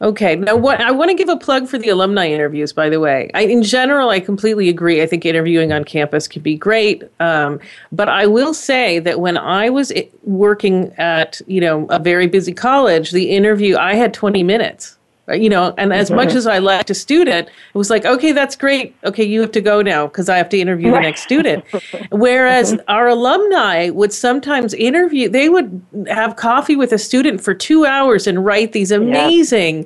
Okay. 0.03 0.37
Now, 0.37 0.57
what 0.57 0.79
I 0.83 0.91
want 0.91 1.11
to 1.11 1.15
give 1.15 1.31
a 1.31 1.39
plug 1.39 1.69
for 1.69 1.79
the 1.79 1.89
alumni 1.89 2.29
interviews. 2.29 2.71
By 2.71 2.91
the 2.91 3.01
way, 3.01 3.31
I, 3.33 3.43
in 3.43 3.63
general, 3.63 4.11
I 4.11 4.21
completely 4.21 4.69
agree. 4.69 5.01
I 5.01 5.07
think 5.07 5.25
interviewing 5.25 5.73
on 5.73 5.85
campus 5.85 6.29
can 6.29 6.43
be 6.43 6.55
great, 6.55 7.03
um, 7.19 7.61
but 7.93 8.09
I 8.09 8.27
will 8.27 8.53
say 8.53 8.99
that 8.99 9.21
when 9.21 9.39
I 9.39 9.71
was 9.71 9.93
working 10.23 10.93
at 10.99 11.41
you 11.47 11.63
know 11.63 11.87
a 11.87 11.99
very 11.99 12.27
busy 12.27 12.53
college, 12.53 13.13
the 13.13 13.31
interview 13.31 13.79
I 13.79 13.95
had 13.95 14.13
twenty 14.13 14.43
minutes 14.43 14.96
you 15.35 15.49
know 15.49 15.75
and 15.77 15.93
as 15.93 16.11
much 16.11 16.35
as 16.35 16.47
i 16.47 16.59
liked 16.59 16.89
a 16.89 16.95
student 16.95 17.49
it 17.49 17.79
was 17.79 17.91
like 17.91 18.05
okay 18.05 18.33
that's 18.33 18.55
great. 18.55 18.95
Okay 19.05 19.25
you 19.25 19.41
have 19.41 19.51
to 19.53 19.61
go 19.61 19.83
now 19.83 20.07
because 20.07 20.29
i 20.29 20.37
have 20.37 20.49
to 20.51 20.59
interview 20.59 20.93
the 20.93 21.01
next 21.01 21.23
student. 21.23 21.65
Whereas 22.11 22.79
our 22.89 23.09
alumni 23.09 23.91
would 23.91 24.13
sometimes 24.13 24.75
interview 24.75 25.29
they 25.29 25.49
would 25.49 25.85
have 26.09 26.37
coffee 26.37 26.77
with 26.77 26.93
a 26.93 26.99
student 26.99 27.41
for 27.41 27.55
two 27.55 27.85
hours 27.87 28.27
and 28.27 28.45
write 28.45 28.73
these 28.73 28.93
amazing 28.93 29.85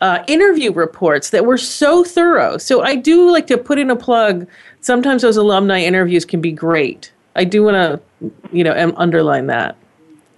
yeah. 0.00 0.06
uh, 0.08 0.24
interview 0.28 0.72
reports 0.72 1.30
that 1.30 1.44
were 1.44 1.58
so 1.58 2.04
thorough. 2.04 2.58
So 2.58 2.82
i 2.82 2.94
do 2.94 3.30
like 3.30 3.46
to 3.48 3.58
put 3.58 3.78
in 3.78 3.90
a 3.90 3.96
plug. 3.96 4.46
Sometimes 4.80 5.22
those 5.22 5.36
alumni 5.36 5.80
interviews 5.80 6.24
can 6.24 6.40
be 6.40 6.52
great. 6.52 7.12
I 7.34 7.44
do 7.44 7.64
want 7.64 7.74
to 7.74 8.30
you 8.52 8.62
know 8.62 8.94
underline 8.96 9.48
that. 9.48 9.76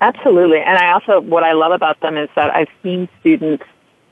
Absolutely. 0.01 0.61
And 0.61 0.79
i 0.79 0.91
also 0.93 1.21
what 1.21 1.45
i 1.45 1.53
love 1.53 1.73
about 1.73 2.01
them 2.01 2.17
is 2.17 2.31
that 2.35 2.55
i've 2.55 2.71
seen 2.83 3.09
students 3.21 3.65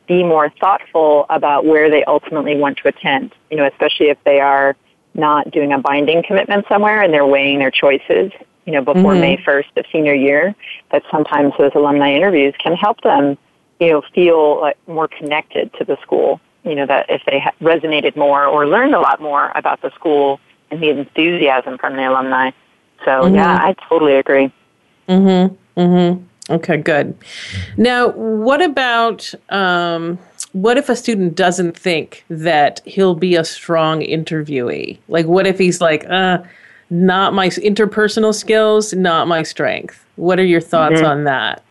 be 0.07 0.23
more 0.23 0.51
thoughtful 0.61 1.27
about 1.31 1.65
where 1.65 1.91
they 1.91 2.05
ultimately 2.05 2.57
want 2.57 2.79
to 2.79 2.89
attend, 2.89 3.35
you 3.51 3.57
know, 3.57 3.67
especially 3.67 4.09
if 4.09 4.19
they 4.25 4.41
are 4.41 4.77
not 5.15 5.51
doing 5.51 5.73
a 5.73 5.79
binding 5.79 6.23
commitment 6.23 6.67
somewhere 6.69 7.03
and 7.03 7.13
they're 7.13 7.27
weighing 7.27 7.59
their 7.59 7.71
choices, 7.71 8.31
you 8.67 8.73
know, 8.73 8.83
before 8.83 9.13
mm-hmm. 9.13 9.21
May 9.21 9.37
1st 9.39 9.77
of 9.77 9.85
senior 9.91 10.15
year, 10.15 10.55
that 10.91 11.03
sometimes 11.11 11.53
those 11.59 11.73
alumni 11.75 12.15
interviews 12.15 12.55
can 12.59 12.75
help 12.75 13.01
them, 13.03 13.39
you 13.81 13.91
know, 13.91 14.03
feel 14.15 14.61
like 14.61 14.77
more 14.87 15.09
connected 15.09 15.73
to 15.75 15.85
the 15.85 15.97
school, 16.03 16.41
you 16.65 16.75
know, 16.75 16.87
that 16.87 17.07
if 17.09 17.23
they 17.27 17.41
ha- 17.41 17.55
resonated 17.61 18.17
more 18.17 18.45
or 18.45 18.67
learned 18.67 18.95
a 18.95 19.01
lot 19.01 19.21
more 19.21 19.53
about 19.55 19.81
the 19.83 19.91
school 19.93 20.41
and 20.71 20.83
the 20.83 20.91
enthusiasm 20.91 21.79
from 21.79 21.97
the 21.97 22.09
alumni. 22.09 22.51
So, 23.05 23.11
mm-hmm. 23.23 23.35
yeah, 23.35 23.57
I 23.57 23.75
totally 23.89 24.17
agree. 24.17 24.53
Mhm. 25.09 25.57
Mhm. 25.77 26.25
Okay, 26.49 26.77
good. 26.77 27.17
Now, 27.77 28.11
what 28.11 28.63
about 28.63 29.35
um, 29.49 30.19
what 30.53 30.79
if 30.79 30.89
a 30.89 30.97
student 30.97 31.35
doesn't 31.35 31.77
think 31.77 32.25
that 32.31 32.81
he'll 32.85 33.17
be 33.17 33.35
a 33.35 33.45
strong 33.45 34.01
interviewee? 34.01 34.99
Like, 35.09 35.27
what 35.27 35.47
if 35.47 35.59
he's 35.59 35.81
like, 35.81 36.09
uh, 36.09 36.39
not 36.89 37.35
my 37.35 37.49
interpersonal 37.49 38.35
skills, 38.35 38.95
not 38.95 39.27
my 39.27 39.43
strength? 39.43 40.05
What 40.15 40.39
are 40.39 40.45
your 40.45 40.61
thoughts 40.61 40.97
mm-hmm. 40.97 41.07
on 41.07 41.25
that? 41.25 41.63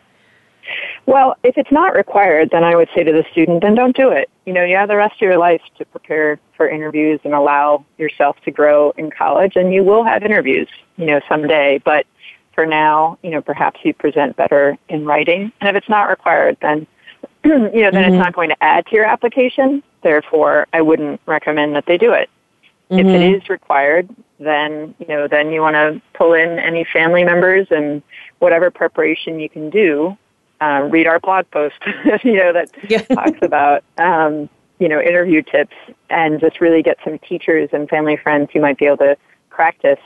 Well, 1.06 1.38
if 1.44 1.58
it's 1.58 1.72
not 1.72 1.96
required, 1.96 2.50
then 2.52 2.64
I 2.64 2.76
would 2.76 2.90
say 2.96 3.04
to 3.04 3.12
the 3.12 3.24
student, 3.32 3.62
then 3.62 3.76
don't 3.76 3.96
do 3.96 4.10
it. 4.10 4.30
You 4.46 4.54
know, 4.54 4.64
you 4.64 4.76
have 4.76 4.90
the 4.90 4.96
rest 4.96 5.16
of 5.16 5.22
your 5.22 5.38
life 5.38 5.62
to 5.78 5.86
prepare 5.86 6.40
for 6.58 6.68
interviews 6.68 7.20
and 7.24 7.34
allow 7.34 7.86
yourself 7.98 8.38
to 8.46 8.52
grow 8.52 8.92
in 8.98 9.12
college, 9.12 9.56
and 9.56 9.72
you 9.74 9.84
will 9.84 10.04
have 10.04 10.24
interviews, 10.24 10.68
you 10.98 11.06
know, 11.06 11.22
someday. 11.30 11.80
But 11.84 12.08
for 12.56 12.66
now, 12.66 13.20
you 13.22 13.30
know, 13.30 13.42
perhaps 13.42 13.82
you 13.84 13.94
present 13.94 14.36
better 14.38 14.78
in 14.90 15.06
writing. 15.06 15.52
And 15.60 15.70
if 15.70 15.76
it's 15.76 15.90
not 15.90 16.10
required, 16.10 16.58
then, 16.62 16.88
you 17.44 17.52
know, 17.52 17.70
then 17.70 17.94
mm-hmm. 17.94 18.14
it's 18.14 18.24
not 18.24 18.34
going 18.34 18.50
to 18.50 18.64
add 18.64 18.86
to 18.88 18.96
your 18.96 19.06
application. 19.06 19.84
Therefore, 20.02 20.66
I 20.74 20.82
wouldn't 20.82 21.22
recommend 21.26 21.76
that 21.76 21.86
they 21.86 21.98
do 21.98 22.14
it. 22.14 22.30
Mm-hmm. 22.90 23.00
If 23.00 23.06
it 23.06 23.44
mm-hmm. 23.44 23.52
required, 23.52 24.10
then, 24.40 24.96
you 25.00 25.08
know, 25.08 25.28
then 25.28 25.52
you 25.52 25.62
want 25.62 25.76
to 25.76 26.02
pull 26.14 26.34
in 26.34 26.58
any 26.58 26.86
family 26.86 27.24
members 27.24 27.68
and 27.70 28.02
whatever 28.40 28.72
preparation 28.72 29.40
you 29.40 29.50
can 29.50 29.70
do. 29.70 30.18
Uh, 30.62 30.88
read 30.90 31.06
our 31.06 31.20
blog 31.20 31.46
post, 31.52 31.76
you 32.24 32.38
know, 32.38 32.54
that 32.54 32.72
yeah. 32.90 33.02
talks 33.02 33.38
about, 33.42 33.84
um, 33.98 34.50
you 34.80 34.88
know, 34.88 35.02
interview 35.02 35.42
tips 35.42 35.76
and 36.10 36.40
just 36.40 36.62
really 36.62 36.82
get 36.82 36.98
some 37.04 37.20
teachers 37.20 37.70
and 37.74 37.90
family 37.90 38.16
friends 38.16 38.50
who 38.54 38.62
might 38.62 38.78
be 38.78 38.86
able 38.86 38.98
to 38.98 39.18
practice, 39.50 40.00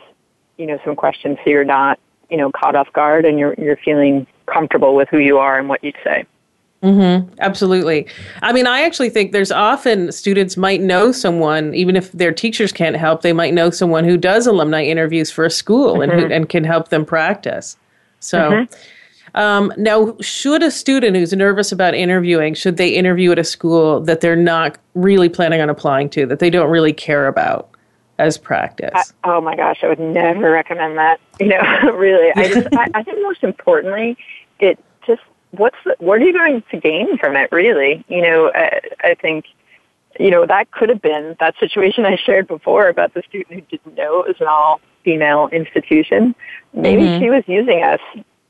you 0.57 0.65
know, 0.65 0.79
some 0.83 0.95
questions 0.95 1.37
so 1.43 1.51
you're 1.51 1.63
not 1.63 1.99
you 2.29 2.37
know, 2.37 2.51
caught 2.51 2.75
off 2.75 2.91
guard 2.93 3.25
and 3.25 3.39
you're, 3.39 3.55
you're 3.57 3.77
feeling 3.77 4.25
comfortable 4.45 4.95
with 4.95 5.09
who 5.09 5.19
you 5.19 5.37
are 5.37 5.57
and 5.57 5.69
what 5.69 5.83
you 5.83 5.93
say. 6.03 6.25
Mm-hmm. 6.83 7.33
Absolutely. 7.39 8.07
I 8.41 8.53
mean, 8.53 8.65
I 8.65 8.83
actually 8.83 9.09
think 9.09 9.33
there's 9.33 9.51
often 9.51 10.11
students 10.13 10.55
might 10.55 10.79
know 10.79 11.11
someone, 11.11 11.73
even 11.75 11.97
if 11.97 12.11
their 12.13 12.31
teachers 12.31 12.71
can't 12.71 12.95
help, 12.95 13.21
they 13.21 13.33
might 13.33 13.53
know 13.53 13.69
someone 13.69 14.05
who 14.05 14.15
does 14.15 14.47
alumni 14.47 14.83
interviews 14.83 15.29
for 15.29 15.43
a 15.43 15.49
school 15.49 15.95
mm-hmm. 15.95 16.03
and 16.03 16.21
who, 16.21 16.27
and 16.33 16.49
can 16.49 16.63
help 16.63 16.87
them 16.87 17.05
practice. 17.05 17.75
So, 18.21 18.51
mm-hmm. 18.51 19.37
um, 19.37 19.73
now, 19.75 20.15
should 20.21 20.63
a 20.63 20.71
student 20.71 21.17
who's 21.17 21.33
nervous 21.33 21.73
about 21.73 21.95
interviewing, 21.95 22.53
should 22.53 22.77
they 22.77 22.89
interview 22.89 23.33
at 23.33 23.39
a 23.39 23.43
school 23.43 23.99
that 24.01 24.21
they're 24.21 24.37
not 24.37 24.77
really 24.93 25.27
planning 25.27 25.59
on 25.59 25.69
applying 25.69 26.09
to, 26.11 26.25
that 26.27 26.39
they 26.39 26.49
don't 26.49 26.69
really 26.69 26.93
care 26.93 27.27
about? 27.27 27.69
As 28.19 28.37
practice? 28.37 28.91
I, 28.93 29.03
oh 29.23 29.41
my 29.41 29.55
gosh, 29.55 29.79
I 29.81 29.87
would 29.87 29.99
never 29.99 30.51
recommend 30.51 30.97
that. 30.97 31.19
You 31.39 31.47
know, 31.47 31.93
really, 31.93 32.33
I 32.35 32.49
just, 32.49 32.67
I, 32.75 32.87
I 32.95 33.01
think 33.01 33.19
most 33.21 33.45
importantly, 33.45 34.17
it 34.59 34.77
just 35.07 35.21
what's 35.51 35.77
the, 35.85 35.95
what 35.99 36.21
are 36.21 36.25
you 36.25 36.33
going 36.33 36.61
to 36.69 36.77
gain 36.77 37.17
from 37.17 37.37
it? 37.37 37.49
Really, 37.53 38.03
you 38.09 38.21
know, 38.21 38.51
I, 38.53 38.81
I 39.01 39.13
think 39.13 39.45
you 40.19 40.31
know 40.31 40.45
that 40.45 40.69
could 40.71 40.89
have 40.89 41.01
been 41.01 41.37
that 41.39 41.55
situation 41.57 42.05
I 42.05 42.17
shared 42.17 42.45
before 42.45 42.89
about 42.89 43.13
the 43.13 43.23
student 43.29 43.53
who 43.53 43.61
didn't 43.61 43.95
know 43.95 44.23
it 44.23 44.27
was 44.27 44.41
an 44.41 44.47
all 44.47 44.81
female 45.05 45.47
institution. 45.53 46.35
Maybe 46.73 47.03
mm-hmm. 47.03 47.23
she 47.23 47.29
was 47.29 47.45
using 47.47 47.83
us, 47.83 48.01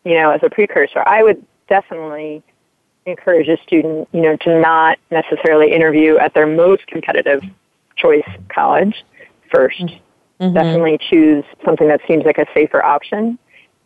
you 0.04 0.16
know, 0.16 0.32
as 0.32 0.42
a 0.42 0.50
precursor. 0.50 1.04
I 1.06 1.22
would 1.22 1.46
definitely 1.68 2.42
encourage 3.06 3.48
a 3.48 3.62
student, 3.62 4.10
you 4.14 4.22
know, 4.22 4.36
to 4.38 4.60
not 4.60 4.98
necessarily 5.12 5.72
interview 5.74 6.18
at 6.18 6.34
their 6.34 6.48
most 6.48 6.88
competitive 6.88 7.44
choice 7.96 8.28
college 8.48 9.06
1st 9.54 10.00
mm-hmm. 10.40 10.54
Definitely 10.54 11.00
choose 11.10 11.44
something 11.66 11.88
that 11.88 12.02
seems 12.08 12.26
like 12.26 12.38
a 12.38 12.46
safer 12.54 12.84
option, 12.84 13.38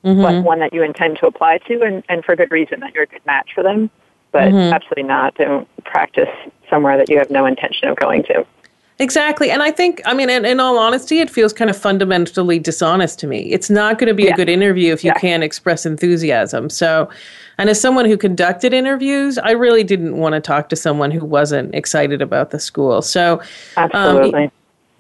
mm-hmm. 0.04 0.22
but 0.22 0.44
one 0.44 0.60
that 0.60 0.74
you 0.74 0.84
intend 0.84 1.18
to 1.20 1.28
apply 1.28 1.60
to 1.60 1.82
and, 1.82 2.04
and 2.10 2.24
for 2.24 2.36
good 2.36 2.52
reason 2.52 2.80
that 2.82 2.94
you're 2.94 3.04
a 3.04 3.08
good 3.08 3.26
match 3.26 3.52
for 3.54 3.64
them. 3.64 3.90
But 4.32 4.52
mm-hmm. 4.52 4.74
absolutely 4.74 5.04
not. 5.04 5.36
Don't 5.36 5.68
practice 5.86 6.30
somewhere 6.70 6.98
that 6.98 7.10
you 7.10 7.18
have 7.18 7.30
no 7.30 7.46
intention 7.46 7.88
of 7.88 7.98
going 7.98 8.24
to. 8.24 8.46
Exactly. 9.00 9.50
And 9.50 9.64
I 9.64 9.72
think, 9.72 10.02
I 10.06 10.14
mean, 10.14 10.30
in, 10.30 10.46
in, 10.46 10.60
all 10.60 10.78
honesty, 10.78 11.20
it 11.20 11.30
feels 11.30 11.52
kind 11.52 11.70
of 11.70 11.78
fundamentally 11.78 12.60
dishonest 12.60 13.20
to 13.20 13.28
me. 13.28 13.52
It's 13.52 13.70
not 13.70 13.98
going 13.98 14.08
to 14.08 14.14
be 14.14 14.24
yeah. 14.24 14.34
a 14.34 14.36
good 14.36 14.50
interview 14.50 14.94
if 14.94 15.04
you 15.04 15.10
yeah. 15.10 15.20
can't 15.20 15.44
express 15.44 15.86
enthusiasm. 15.86 16.70
So, 16.70 17.10
and 17.58 17.70
as 17.70 17.82
someone 17.82 18.06
who 18.06 18.18
conducted 18.18 18.72
interviews, 18.72 19.38
I 19.40 19.52
really 19.52 19.84
didn't 19.84 20.18
want 20.18 20.34
to 20.34 20.40
talk 20.40 20.70
to 20.70 20.76
someone 20.76 21.10
who 21.10 21.26
wasn't 21.26 21.74
excited 21.74 22.22
about 22.22 22.52
the 22.52 22.60
school. 22.60 23.02
So, 23.02 23.42
um, 23.78 23.90
absolutely. 23.94 24.44
Um, 24.46 24.52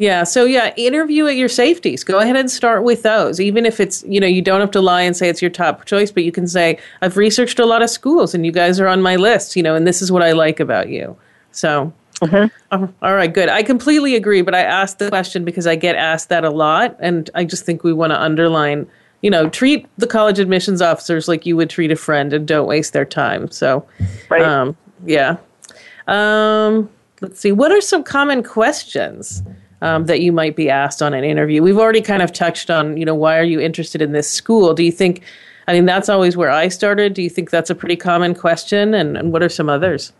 yeah. 0.03 0.25
So 0.25 0.43
yeah, 0.43 0.73
interview 0.75 1.27
at 1.27 1.37
your 1.37 1.47
safeties. 1.47 2.03
Go 2.03 2.19
ahead 2.19 2.35
and 2.35 2.51
start 2.51 2.83
with 2.83 3.03
those. 3.03 3.39
Even 3.39 3.65
if 3.65 3.79
it's, 3.79 4.03
you 4.05 4.19
know, 4.19 4.27
you 4.27 4.41
don't 4.41 4.59
have 4.59 4.71
to 4.71 4.81
lie 4.81 5.01
and 5.01 5.15
say 5.15 5.29
it's 5.29 5.41
your 5.41 5.49
top 5.49 5.85
choice, 5.85 6.11
but 6.11 6.25
you 6.25 6.31
can 6.31 6.45
say, 6.45 6.77
I've 7.01 7.15
researched 7.15 7.57
a 7.57 7.65
lot 7.65 7.81
of 7.81 7.89
schools 7.89 8.35
and 8.35 8.45
you 8.45 8.51
guys 8.51 8.81
are 8.81 8.87
on 8.87 9.01
my 9.01 9.15
list, 9.15 9.55
you 9.55 9.63
know, 9.63 9.75
and 9.75 9.87
this 9.87 10.01
is 10.01 10.11
what 10.11 10.21
I 10.21 10.33
like 10.33 10.59
about 10.59 10.89
you. 10.89 11.15
So 11.53 11.93
mm-hmm. 12.19 12.85
all 13.01 13.15
right, 13.15 13.33
good. 13.33 13.47
I 13.47 13.63
completely 13.63 14.17
agree, 14.17 14.41
but 14.41 14.53
I 14.53 14.59
asked 14.59 14.99
the 14.99 15.07
question 15.07 15.45
because 15.45 15.67
I 15.67 15.77
get 15.77 15.95
asked 15.95 16.27
that 16.27 16.43
a 16.43 16.49
lot 16.49 16.97
and 16.99 17.29
I 17.33 17.45
just 17.45 17.63
think 17.63 17.85
we 17.85 17.93
want 17.93 18.11
to 18.11 18.21
underline, 18.21 18.85
you 19.21 19.29
know, 19.29 19.47
treat 19.47 19.87
the 19.97 20.07
college 20.07 20.37
admissions 20.37 20.81
officers 20.81 21.29
like 21.29 21.45
you 21.45 21.55
would 21.55 21.69
treat 21.69 21.93
a 21.93 21.95
friend 21.95 22.33
and 22.33 22.45
don't 22.45 22.67
waste 22.67 22.91
their 22.91 23.05
time. 23.05 23.49
So 23.51 23.87
right. 24.29 24.41
um 24.41 24.75
yeah. 25.05 25.37
Um 26.09 26.89
let's 27.21 27.39
see. 27.39 27.53
What 27.53 27.71
are 27.71 27.79
some 27.79 28.03
common 28.03 28.43
questions? 28.43 29.41
Um, 29.83 30.05
that 30.05 30.21
you 30.21 30.31
might 30.31 30.55
be 30.55 30.69
asked 30.69 31.01
on 31.01 31.13
an 31.13 31.25
interview. 31.25 31.61
We've 31.61 31.77
already 31.77 32.01
kind 32.01 32.21
of 32.21 32.31
touched 32.31 32.69
on, 32.69 32.95
you 32.95 33.03
know, 33.05 33.13
why 33.13 33.37
are 33.37 33.43
you 33.43 33.59
interested 33.59 34.01
in 34.01 34.13
this 34.13 34.31
school? 34.31 34.73
Do 34.73 34.81
you 34.81 34.93
think, 34.93 35.21
I 35.67 35.73
mean, 35.73 35.85
that's 35.85 36.07
always 36.07 36.37
where 36.37 36.49
I 36.49 36.69
started. 36.69 37.13
Do 37.13 37.21
you 37.21 37.29
think 37.29 37.49
that's 37.49 37.69
a 37.69 37.75
pretty 37.75 37.97
common 37.97 38.33
question? 38.33 38.93
And, 38.93 39.17
and 39.17 39.33
what 39.33 39.43
are 39.43 39.49
some 39.49 39.67
others? 39.67 40.13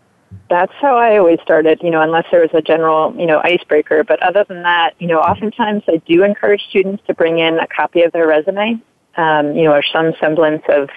That's 0.50 0.72
how 0.82 0.98
I 0.98 1.16
always 1.16 1.40
started, 1.40 1.80
you 1.82 1.90
know, 1.90 2.02
unless 2.02 2.26
there 2.30 2.40
was 2.40 2.50
a 2.52 2.60
general, 2.60 3.14
you 3.18 3.26
know, 3.26 3.40
icebreaker. 3.42 4.04
But 4.04 4.22
other 4.22 4.44
than 4.44 4.62
that, 4.64 4.92
you 4.98 5.06
know, 5.06 5.20
oftentimes 5.20 5.82
I 5.88 5.96
do 6.06 6.24
encourage 6.24 6.62
students 6.68 7.02
to 7.06 7.14
bring 7.14 7.38
in 7.38 7.58
a 7.58 7.66
copy 7.66 8.02
of 8.02 8.12
their 8.12 8.26
resume, 8.26 8.82
um, 9.16 9.56
you 9.56 9.64
know, 9.64 9.72
or 9.72 9.82
some 9.82 10.12
semblance 10.20 10.64
of, 10.68 10.90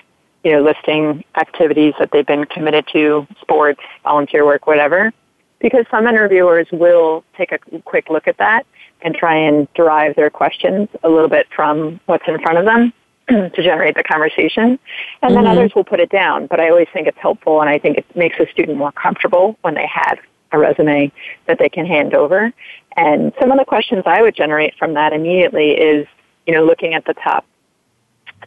you 0.44 0.52
know, 0.52 0.62
listing 0.62 1.24
activities 1.40 1.94
that 2.00 2.12
they've 2.12 2.26
been 2.26 2.44
committed 2.46 2.86
to, 2.92 3.28
sports, 3.40 3.82
volunteer 4.04 4.46
work, 4.46 4.68
whatever 4.68 5.14
because 5.60 5.86
some 5.90 6.08
interviewers 6.08 6.68
will 6.72 7.24
take 7.36 7.52
a 7.52 7.60
quick 7.82 8.10
look 8.10 8.28
at 8.28 8.38
that 8.38 8.66
and 9.02 9.16
try 9.16 9.36
and 9.36 9.68
derive 9.74 10.16
their 10.16 10.30
questions 10.30 10.90
a 11.04 11.10
little 11.10 11.30
bit 11.30 11.48
from 11.56 12.00
what's 12.06 12.28
in 12.28 12.40
front 12.42 12.58
of 12.58 12.66
them 12.66 12.94
to 13.30 13.64
generate 13.64 13.96
the 13.96 14.04
conversation. 14.04 14.80
And 15.22 15.36
then 15.36 15.44
mm-hmm. 15.44 15.48
others 15.48 15.76
will 15.76 15.84
put 15.84 16.00
it 16.00 16.10
down. 16.10 16.48
But 16.48 16.60
I 16.60 16.70
always 16.70 16.88
think 16.94 17.08
it's 17.08 17.18
helpful 17.18 17.62
and 17.62 17.70
I 17.70 17.80
think 17.80 17.98
it 17.98 18.16
makes 18.16 18.40
a 18.40 18.48
student 18.52 18.78
more 18.78 18.92
comfortable 18.92 19.58
when 19.62 19.74
they 19.76 19.88
have 19.88 20.20
a 20.52 20.58
resume 20.58 21.12
that 21.46 21.60
they 21.60 21.70
can 21.70 21.86
hand 21.86 22.14
over. 22.14 22.54
And 22.96 23.34
some 23.40 23.52
of 23.52 23.58
the 23.58 23.66
questions 23.66 24.04
I 24.06 24.22
would 24.22 24.36
generate 24.36 24.76
from 24.76 24.94
that 24.94 25.14
immediately 25.14 25.72
is, 25.72 26.08
you 26.46 26.54
know, 26.54 26.64
looking 26.66 26.94
at 26.94 27.06
the 27.06 27.14
top 27.14 27.46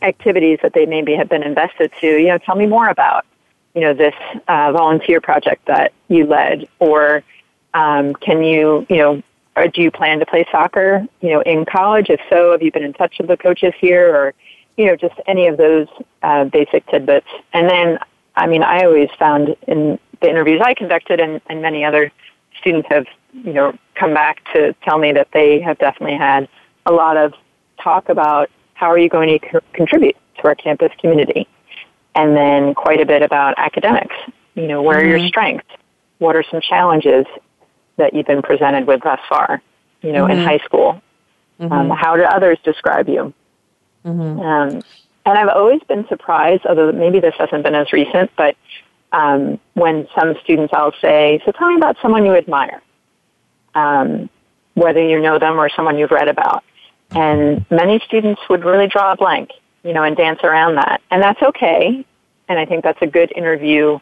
activities 0.03 0.59
that 0.63 0.73
they 0.73 0.87
maybe 0.87 1.15
have 1.15 1.29
been 1.29 1.43
invested 1.43 1.93
to, 2.01 2.07
you 2.07 2.29
know, 2.29 2.39
tell 2.39 2.57
me 2.57 2.67
more 2.67 2.89
about 2.89 3.27
you 3.75 3.81
know, 3.83 3.95
this 3.95 4.15
uh, 4.49 4.73
volunteer 4.73 5.21
project 5.21 5.67
that 5.67 5.93
you 6.09 6.27
led, 6.27 6.69
or 6.79 7.23
um, 7.75 8.15
can 8.15 8.43
you, 8.43 8.87
you 8.89 8.97
know, 8.97 9.23
or 9.57 9.69
do 9.69 9.83
you 9.83 9.91
plan 9.91 10.19
to 10.21 10.27
play 10.27 10.45
soccer, 10.51 11.07
you 11.21 11.31
know, 11.31 11.41
in 11.43 11.65
college? 11.65 12.09
If 12.09 12.21
so, 12.29 12.53
have 12.53 12.63
you 12.63 12.73
been 12.73 12.83
in 12.83 12.93
touch 12.93 13.19
with 13.19 13.29
the 13.29 13.37
coaches 13.37 13.73
here, 13.81 14.15
or 14.15 14.35
you 14.77 14.87
know, 14.87 14.97
just 14.97 15.15
any 15.27 15.47
of 15.47 15.57
those 15.57 15.89
uh, 16.23 16.45
basic 16.45 16.87
tidbits? 16.87 17.29
And 17.53 17.69
then, 17.69 17.99
I 18.37 18.47
mean, 18.47 18.63
I 18.63 18.85
always 18.85 19.11
found 19.19 19.57
in 19.67 19.99
the 20.21 20.29
interviews 20.29 20.61
I 20.65 20.75
conducted, 20.75 21.21
and, 21.21 21.41
and 21.49 21.63
many 21.63 21.85
other 21.85 22.11
students 22.59 22.89
have, 22.91 23.07
you 23.33 23.53
know, 23.53 23.77
come 23.95 24.15
back 24.15 24.43
to 24.53 24.73
tell 24.83 24.99
me 24.99 25.13
that 25.13 25.29
they 25.33 25.61
have 25.61 25.79
definitely 25.79 26.17
had 26.17 26.49
a 26.87 26.93
lot 26.93 27.17
of 27.17 27.35
talk 27.81 28.09
about 28.09 28.51
how 28.75 28.87
are 28.87 28.99
you 28.99 29.09
going 29.09 29.39
to 29.39 29.39
co- 29.39 29.61
contribute 29.73 30.17
to 30.39 30.45
our 30.45 30.55
campus 30.55 30.93
community, 30.99 31.47
and 32.15 32.37
then 32.37 32.75
quite 32.75 33.01
a 33.01 33.07
bit 33.07 33.23
about 33.23 33.55
academics. 33.57 34.15
You 34.55 34.67
know, 34.67 34.83
where 34.83 34.99
mm-hmm. 34.99 35.07
are 35.07 35.09
your 35.09 35.19
mm-hmm. 35.19 35.29
strengths? 35.29 35.69
What 36.19 36.37
are 36.37 36.45
some 36.51 36.61
challenges 36.61 37.27
that 37.97 38.15
you've 38.15 38.27
been 38.27 38.43
presented 38.43 38.87
with 38.87 39.03
thus 39.03 39.21
far? 39.29 39.63
You 40.03 40.13
know, 40.13 40.25
mm-hmm. 40.25 40.39
in 40.39 40.45
high 40.45 40.59
school, 40.59 41.01
mm-hmm. 41.61 41.73
um, 41.73 41.91
how 41.91 42.17
do 42.17 42.23
others 42.23 42.59
describe 42.65 43.09
you? 43.09 43.33
Mm-hmm. 44.05 44.41
Um, 44.41 44.83
and 45.27 45.39
I've 45.39 45.49
always 45.49 45.83
been 45.85 46.07
surprised, 46.09 46.65
although 46.67 46.93
maybe 46.93 47.21
this 47.21 47.35
hasn't 47.39 47.63
been 47.63 47.75
as 47.75 47.93
recent, 47.93 48.31
but 48.37 48.57
um, 49.13 49.59
when 49.75 50.09
some 50.19 50.35
students 50.43 50.73
I'll 50.75 50.95
say, 51.01 51.41
so 51.45 51.53
tell 51.53 51.69
me 51.69 51.77
about 51.77 51.97
someone 52.01 52.25
you 52.25 52.35
admire, 52.35 52.83
um, 53.75 54.31
whether 54.75 55.03
you 55.03 55.21
know 55.21 55.39
them 55.39 55.59
or 55.59 55.69
someone 55.69 55.99
you've 55.99 56.11
read 56.11 56.29
about. 56.29 56.65
And 57.11 57.67
many 57.71 58.01
students 58.07 58.41
would 58.49 58.65
really 58.65 58.87
draw 58.87 59.13
a 59.13 59.17
blank, 59.17 59.51
you 59.83 59.93
know, 59.93 60.03
and 60.03 60.17
dance 60.17 60.41
around 60.43 60.77
that. 60.77 61.01
And 61.11 61.23
that's 61.23 61.43
okay. 61.43 62.05
And 62.49 62.59
I 62.59 62.67
think 62.67 62.85
that's 62.85 63.01
a 63.01 63.07
good 63.07 63.33
interview, 63.35 63.99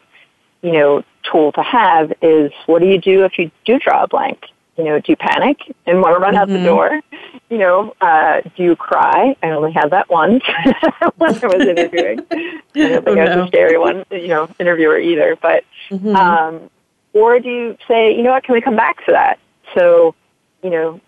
you 0.61 0.71
know, 0.71 1.03
tool 1.23 1.51
to 1.53 1.61
have 1.61 2.13
is 2.21 2.51
what 2.65 2.79
do 2.79 2.87
you 2.87 2.97
do 2.97 3.23
if 3.25 3.37
you 3.37 3.51
do 3.65 3.79
draw 3.79 4.03
a 4.03 4.07
blank? 4.07 4.45
You 4.77 4.85
know, 4.85 4.99
do 4.99 5.11
you 5.11 5.15
panic 5.17 5.59
and 5.85 6.01
want 6.01 6.15
to 6.15 6.19
run 6.19 6.33
mm-hmm. 6.33 6.41
out 6.41 6.47
the 6.47 6.53
mm-hmm. 6.55 6.65
door? 6.65 7.01
You 7.49 7.57
know, 7.57 7.95
uh, 7.99 8.41
do 8.55 8.63
you 8.63 8.75
cry? 8.75 9.35
I 9.43 9.49
only 9.49 9.73
had 9.73 9.91
that 9.91 10.09
once 10.09 10.43
when 11.17 11.35
I 11.35 11.47
was 11.47 11.67
interviewing. 11.67 12.19
I 12.31 12.61
don't 12.73 13.05
think 13.05 13.17
oh, 13.17 13.21
I 13.21 13.35
was 13.35 13.45
a 13.45 13.47
scary 13.47 13.77
one, 13.77 14.05
you 14.09 14.29
know, 14.29 14.49
interviewer 14.57 14.97
either. 14.97 15.37
But, 15.41 15.65
mm-hmm. 15.89 16.15
um, 16.15 16.69
or 17.11 17.39
do 17.39 17.49
you 17.49 17.77
say, 17.87 18.15
you 18.15 18.23
know 18.23 18.31
what, 18.31 18.43
can 18.43 18.53
we 18.53 18.61
come 18.61 18.77
back 18.77 19.05
to 19.05 19.11
that? 19.11 19.39
So, 19.75 20.15
you 20.63 20.69
know, 20.69 21.01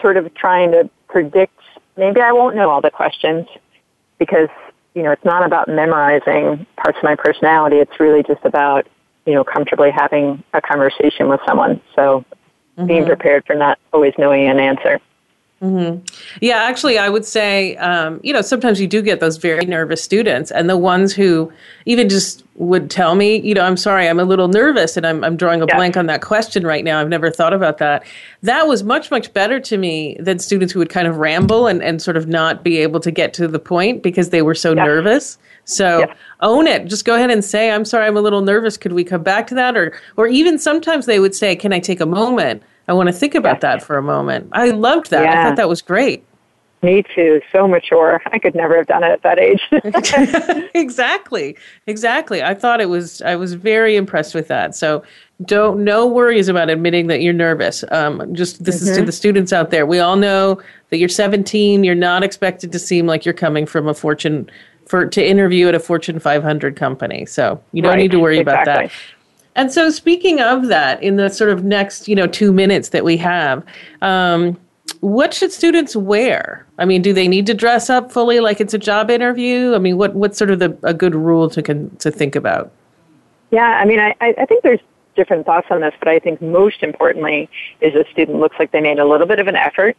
sort 0.00 0.16
of 0.16 0.32
trying 0.34 0.72
to 0.72 0.88
predict, 1.08 1.58
maybe 1.96 2.20
I 2.20 2.32
won't 2.32 2.56
know 2.56 2.70
all 2.70 2.80
the 2.80 2.90
questions 2.90 3.46
because, 4.18 4.48
you 4.94 5.02
know, 5.02 5.12
it's 5.12 5.24
not 5.24 5.44
about 5.44 5.68
memorizing 5.68 6.66
parts 6.76 6.98
of 6.98 7.04
my 7.04 7.14
personality. 7.14 7.76
It's 7.76 7.98
really 8.00 8.22
just 8.22 8.44
about, 8.44 8.86
you 9.26 9.34
know, 9.34 9.44
comfortably 9.44 9.90
having 9.90 10.42
a 10.52 10.60
conversation 10.60 11.28
with 11.28 11.40
someone. 11.46 11.80
So 11.94 12.24
mm-hmm. 12.76 12.86
being 12.86 13.06
prepared 13.06 13.44
for 13.46 13.54
not 13.54 13.78
always 13.92 14.14
knowing 14.18 14.48
an 14.48 14.58
answer. 14.58 15.00
Mm-hmm. 15.60 16.04
Yeah, 16.40 16.58
actually, 16.58 16.98
I 16.98 17.08
would 17.08 17.24
say, 17.24 17.74
um, 17.76 18.20
you 18.22 18.32
know, 18.32 18.42
sometimes 18.42 18.80
you 18.80 18.86
do 18.86 19.02
get 19.02 19.18
those 19.18 19.38
very 19.38 19.66
nervous 19.66 20.00
students, 20.00 20.52
and 20.52 20.70
the 20.70 20.76
ones 20.76 21.12
who 21.12 21.52
even 21.84 22.08
just 22.08 22.44
would 22.54 22.90
tell 22.90 23.16
me, 23.16 23.40
you 23.40 23.54
know, 23.54 23.62
I'm 23.62 23.76
sorry, 23.76 24.08
I'm 24.08 24.20
a 24.20 24.24
little 24.24 24.46
nervous, 24.46 24.96
and 24.96 25.04
I'm, 25.04 25.24
I'm 25.24 25.36
drawing 25.36 25.60
a 25.60 25.66
yeah. 25.66 25.74
blank 25.74 25.96
on 25.96 26.06
that 26.06 26.22
question 26.22 26.64
right 26.64 26.84
now. 26.84 27.00
I've 27.00 27.08
never 27.08 27.28
thought 27.28 27.52
about 27.52 27.78
that. 27.78 28.04
That 28.42 28.68
was 28.68 28.84
much, 28.84 29.10
much 29.10 29.32
better 29.32 29.58
to 29.58 29.76
me 29.76 30.16
than 30.20 30.38
students 30.38 30.72
who 30.72 30.78
would 30.78 30.90
kind 30.90 31.08
of 31.08 31.16
ramble 31.16 31.66
and, 31.66 31.82
and 31.82 32.00
sort 32.00 32.16
of 32.16 32.28
not 32.28 32.62
be 32.62 32.78
able 32.78 33.00
to 33.00 33.10
get 33.10 33.34
to 33.34 33.48
the 33.48 33.58
point 33.58 34.04
because 34.04 34.30
they 34.30 34.42
were 34.42 34.54
so 34.54 34.74
yeah. 34.74 34.84
nervous. 34.84 35.38
So 35.64 36.00
yeah. 36.00 36.14
own 36.40 36.68
it. 36.68 36.86
Just 36.86 37.04
go 37.04 37.16
ahead 37.16 37.30
and 37.30 37.44
say, 37.44 37.72
I'm 37.72 37.84
sorry, 37.84 38.06
I'm 38.06 38.16
a 38.16 38.22
little 38.22 38.42
nervous. 38.42 38.76
Could 38.76 38.92
we 38.92 39.02
come 39.02 39.24
back 39.24 39.48
to 39.48 39.56
that? 39.56 39.76
Or, 39.76 39.92
or 40.16 40.28
even 40.28 40.56
sometimes 40.56 41.06
they 41.06 41.18
would 41.18 41.34
say, 41.34 41.56
Can 41.56 41.72
I 41.72 41.80
take 41.80 42.00
a 42.00 42.06
moment? 42.06 42.62
I 42.88 42.94
want 42.94 43.08
to 43.08 43.12
think 43.12 43.34
about 43.34 43.60
that 43.60 43.82
for 43.82 43.98
a 43.98 44.02
moment. 44.02 44.48
I 44.52 44.70
loved 44.70 45.10
that. 45.10 45.22
Yeah. 45.22 45.40
I 45.40 45.44
thought 45.44 45.56
that 45.56 45.68
was 45.68 45.82
great. 45.82 46.24
Me 46.80 47.02
too. 47.14 47.40
So 47.50 47.66
mature. 47.66 48.22
I 48.26 48.38
could 48.38 48.54
never 48.54 48.76
have 48.76 48.86
done 48.86 49.02
it 49.02 49.10
at 49.10 49.22
that 49.22 49.38
age. 49.38 49.60
exactly. 50.74 51.56
Exactly. 51.88 52.42
I 52.42 52.54
thought 52.54 52.80
it 52.80 52.88
was. 52.88 53.20
I 53.22 53.34
was 53.34 53.54
very 53.54 53.96
impressed 53.96 54.32
with 54.32 54.46
that. 54.48 54.76
So 54.76 55.02
don't 55.44 55.82
no 55.82 56.06
worries 56.06 56.48
about 56.48 56.70
admitting 56.70 57.08
that 57.08 57.20
you're 57.20 57.32
nervous. 57.32 57.84
Um, 57.90 58.32
just 58.32 58.64
this 58.64 58.76
mm-hmm. 58.76 58.84
is 58.84 58.90
to 58.90 59.00
mm-hmm. 59.00 59.06
the 59.06 59.12
students 59.12 59.52
out 59.52 59.70
there. 59.70 59.86
We 59.86 59.98
all 59.98 60.16
know 60.16 60.60
that 60.90 60.98
you're 60.98 61.08
17. 61.08 61.82
You're 61.82 61.96
not 61.96 62.22
expected 62.22 62.70
to 62.70 62.78
seem 62.78 63.06
like 63.06 63.24
you're 63.24 63.34
coming 63.34 63.66
from 63.66 63.88
a 63.88 63.94
Fortune 63.94 64.48
for 64.86 65.04
to 65.04 65.24
interview 65.24 65.68
at 65.68 65.74
a 65.74 65.80
Fortune 65.80 66.20
500 66.20 66.76
company. 66.76 67.26
So 67.26 67.60
you 67.72 67.82
don't 67.82 67.92
right. 67.92 67.98
need 67.98 68.12
to 68.12 68.20
worry 68.20 68.38
exactly. 68.38 68.72
about 68.72 68.82
that. 68.82 68.92
And 69.58 69.72
so, 69.72 69.90
speaking 69.90 70.40
of 70.40 70.68
that, 70.68 71.02
in 71.02 71.16
the 71.16 71.28
sort 71.28 71.50
of 71.50 71.64
next, 71.64 72.06
you 72.06 72.14
know, 72.14 72.28
two 72.28 72.52
minutes 72.52 72.90
that 72.90 73.04
we 73.04 73.16
have, 73.16 73.64
um, 74.02 74.56
what 75.00 75.34
should 75.34 75.50
students 75.50 75.96
wear? 75.96 76.64
I 76.78 76.84
mean, 76.84 77.02
do 77.02 77.12
they 77.12 77.26
need 77.26 77.44
to 77.46 77.54
dress 77.54 77.90
up 77.90 78.12
fully 78.12 78.38
like 78.38 78.60
it's 78.60 78.72
a 78.72 78.78
job 78.78 79.10
interview? 79.10 79.74
I 79.74 79.78
mean, 79.78 79.98
what 79.98 80.14
what's 80.14 80.38
sort 80.38 80.52
of 80.52 80.60
the, 80.60 80.78
a 80.84 80.94
good 80.94 81.16
rule 81.16 81.50
to 81.50 81.60
con- 81.60 81.90
to 81.98 82.12
think 82.12 82.36
about? 82.36 82.70
Yeah, 83.50 83.80
I 83.82 83.84
mean, 83.84 83.98
I, 83.98 84.14
I 84.20 84.44
think 84.46 84.62
there's 84.62 84.78
different 85.16 85.44
thoughts 85.44 85.66
on 85.70 85.80
this, 85.80 85.94
but 85.98 86.06
I 86.06 86.20
think 86.20 86.40
most 86.40 86.84
importantly 86.84 87.50
is 87.80 87.96
a 87.96 88.08
student 88.12 88.38
looks 88.38 88.54
like 88.60 88.70
they 88.70 88.80
made 88.80 89.00
a 89.00 89.04
little 89.04 89.26
bit 89.26 89.40
of 89.40 89.48
an 89.48 89.56
effort 89.56 89.96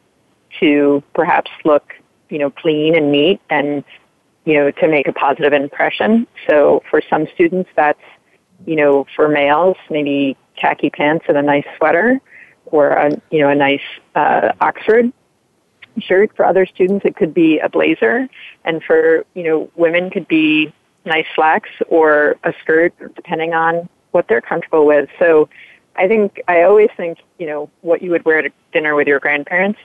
to 0.61 1.03
perhaps 1.13 1.51
look, 1.65 1.95
you 2.29 2.39
know, 2.39 2.49
clean 2.49 2.95
and 2.95 3.11
neat 3.11 3.41
and, 3.49 3.83
you 4.45 4.53
know, 4.53 4.71
to 4.71 4.87
make 4.87 5.09
a 5.09 5.13
positive 5.13 5.51
impression. 5.51 6.27
So 6.47 6.81
for 6.89 7.01
some 7.09 7.27
students, 7.33 7.69
that's 7.75 7.99
you 8.65 8.75
know, 8.75 9.05
for 9.15 9.27
males, 9.27 9.77
maybe 9.89 10.37
khaki 10.55 10.89
pants 10.89 11.25
and 11.27 11.37
a 11.37 11.41
nice 11.41 11.65
sweater 11.77 12.19
or 12.65 12.89
a, 12.89 13.11
you 13.31 13.39
know, 13.39 13.49
a 13.49 13.55
nice 13.55 13.81
uh, 14.15 14.51
Oxford 14.61 15.11
shirt. 15.99 16.31
For 16.35 16.45
other 16.45 16.65
students, 16.65 17.05
it 17.05 17.15
could 17.15 17.33
be 17.33 17.59
a 17.59 17.69
blazer. 17.69 18.29
And 18.65 18.83
for, 18.83 19.25
you 19.33 19.43
know, 19.43 19.71
women 19.75 20.09
could 20.09 20.27
be 20.27 20.73
nice 21.05 21.25
slacks 21.35 21.69
or 21.87 22.35
a 22.43 22.53
skirt, 22.61 22.93
depending 23.15 23.53
on 23.53 23.89
what 24.11 24.27
they're 24.27 24.41
comfortable 24.41 24.85
with. 24.85 25.09
So 25.17 25.49
I 25.95 26.07
think, 26.07 26.41
I 26.47 26.63
always 26.63 26.89
think, 26.95 27.19
you 27.37 27.47
know, 27.47 27.69
what 27.81 28.01
you 28.01 28.11
would 28.11 28.25
wear 28.25 28.41
to 28.41 28.49
dinner 28.71 28.95
with 28.95 29.07
your 29.07 29.19
grandparents 29.19 29.79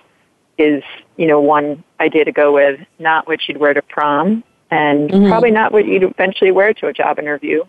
is, 0.58 0.82
you 1.16 1.26
know, 1.26 1.40
one 1.40 1.82
idea 2.00 2.24
to 2.24 2.32
go 2.32 2.52
with, 2.52 2.80
not 2.98 3.26
what 3.26 3.40
you'd 3.48 3.56
wear 3.56 3.74
to 3.74 3.82
prom 3.82 4.44
and 4.70 5.10
mm-hmm. 5.10 5.28
probably 5.28 5.50
not 5.50 5.72
what 5.72 5.86
you'd 5.86 6.02
eventually 6.02 6.50
wear 6.50 6.72
to 6.74 6.86
a 6.86 6.92
job 6.92 7.18
interview 7.18 7.64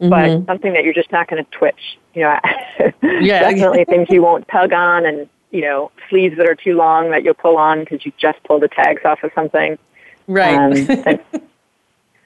mm-hmm. 0.00 0.08
but 0.08 0.46
something 0.46 0.72
that 0.72 0.84
you're 0.84 0.94
just 0.94 1.12
not 1.12 1.28
going 1.28 1.44
to 1.44 1.50
twitch. 1.50 1.98
You 2.14 2.22
know, 2.22 2.38
yeah. 3.02 3.50
definitely 3.50 3.84
things 3.84 4.08
you 4.10 4.22
won't 4.22 4.48
tug 4.48 4.72
on, 4.72 5.06
and 5.06 5.28
you 5.50 5.62
know, 5.62 5.90
sleeves 6.08 6.36
that 6.36 6.46
are 6.46 6.54
too 6.54 6.74
long 6.74 7.10
that 7.10 7.24
you'll 7.24 7.34
pull 7.34 7.56
on 7.56 7.80
because 7.80 8.04
you 8.04 8.12
just 8.18 8.42
pulled 8.44 8.62
the 8.62 8.68
tags 8.68 9.02
off 9.04 9.22
of 9.22 9.30
something. 9.34 9.78
Right. 10.26 10.54
Um, 10.54 11.20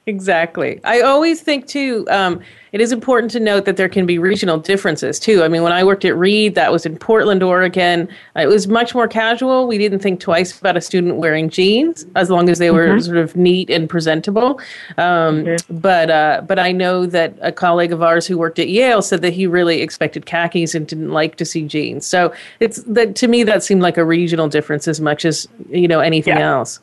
Exactly. 0.07 0.81
I 0.83 1.01
always 1.01 1.43
think 1.43 1.69
too. 1.69 2.05
Um, 2.11 2.41
it 2.73 2.81
is 2.81 2.91
important 2.91 3.31
to 3.33 3.41
note 3.41 3.67
that 3.67 3.77
there 3.77 3.89
can 3.89 4.05
be 4.05 4.19
regional 4.19 4.59
differences 4.59 5.21
too. 5.21 5.45
I 5.45 5.49
mean, 5.49 5.63
when 5.63 5.73
I 5.73 5.85
worked 5.85 6.05
at 6.05 6.17
Reed, 6.17 6.57
that 6.57 6.73
was 6.73 6.85
in 6.85 6.97
Portland, 6.97 7.41
Oregon. 7.41 8.09
It 8.35 8.47
was 8.47 8.67
much 8.67 8.97
more 8.97 9.07
casual. 9.07 9.69
We 9.69 9.79
didn't 9.79 10.01
think 10.01 10.19
twice 10.19 10.59
about 10.59 10.77
a 10.77 10.81
student 10.81 11.17
wearing 11.17 11.51
jeans 11.51 12.05
as 12.17 12.31
long 12.31 12.49
as 12.49 12.59
they 12.59 12.73
were 12.73 12.89
mm-hmm. 12.89 13.01
sort 13.01 13.19
of 13.19 13.37
neat 13.37 13.71
and 13.71 13.89
presentable. 13.89 14.59
Um, 14.99 15.45
mm-hmm. 15.45 15.79
But 15.79 16.11
uh, 16.11 16.43
but 16.49 16.59
I 16.59 16.73
know 16.73 17.07
that 17.07 17.39
a 17.41 17.53
colleague 17.53 17.93
of 17.93 18.03
ours 18.03 18.27
who 18.27 18.37
worked 18.39 18.59
at 18.59 18.69
Yale 18.69 19.03
said 19.03 19.23
that 19.23 19.33
he 19.33 19.47
really 19.47 19.83
expected 19.83 20.27
khakis 20.27 20.75
and 20.75 20.85
didn't 20.85 21.11
like 21.11 21.37
to 21.37 21.45
see 21.45 21.63
jeans. 21.63 22.07
So 22.07 22.35
it's 22.59 22.83
that 22.85 23.15
to 23.17 23.29
me 23.29 23.45
that 23.45 23.63
seemed 23.63 23.83
like 23.83 23.99
a 23.99 24.05
regional 24.05 24.49
difference 24.49 24.89
as 24.89 25.01
much 25.01 25.25
as 25.25 25.47
you 25.69 25.87
know 25.87 26.01
anything 26.01 26.39
yeah. 26.39 26.55
else. 26.55 26.81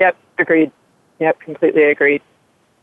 Yep, 0.00 0.16
agreed. 0.38 0.72
Yep, 1.20 1.40
completely 1.40 1.84
agreed. 1.84 2.20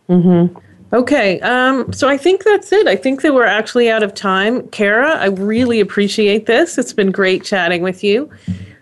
Mm-hmm. 0.10 0.58
Okay, 0.94 1.40
um, 1.40 1.92
so 1.94 2.10
I 2.10 2.18
think 2.18 2.44
that's 2.44 2.72
it. 2.74 2.86
I 2.86 2.98
think 2.98 3.22
that 3.22 3.34
we're 3.34 3.46
actually 3.46 3.90
out 3.90 4.04
of 4.04 4.14
time. 4.14 4.68
Kara, 4.70 5.12
I 5.12 5.28
really 5.28 5.80
appreciate 5.80 6.48
this. 6.48 6.78
It's 6.78 6.92
been 6.92 7.12
great 7.12 7.46
chatting 7.46 7.82
with 7.82 8.04
you. 8.04 8.30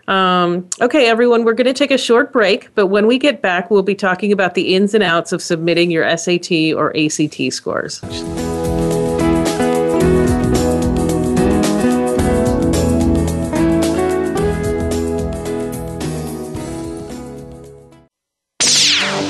Um, 0.08 0.68
okay, 0.82 1.08
everyone, 1.08 1.46
we're 1.46 1.54
going 1.54 1.68
to 1.68 1.74
take 1.74 1.92
a 1.92 1.98
short 2.00 2.34
break, 2.34 2.74
but 2.74 2.88
when 2.88 3.06
we 3.06 3.20
get 3.20 3.44
back, 3.44 3.70
we'll 3.70 3.84
be 3.84 3.94
talking 3.94 4.32
about 4.32 4.56
the 4.56 4.74
ins 4.74 4.96
and 4.96 5.04
outs 5.04 5.32
of 5.32 5.40
submitting 5.40 5.92
your 5.92 6.18
SAT 6.18 6.74
or 6.76 6.98
ACT 6.98 7.54
scores. 7.54 8.02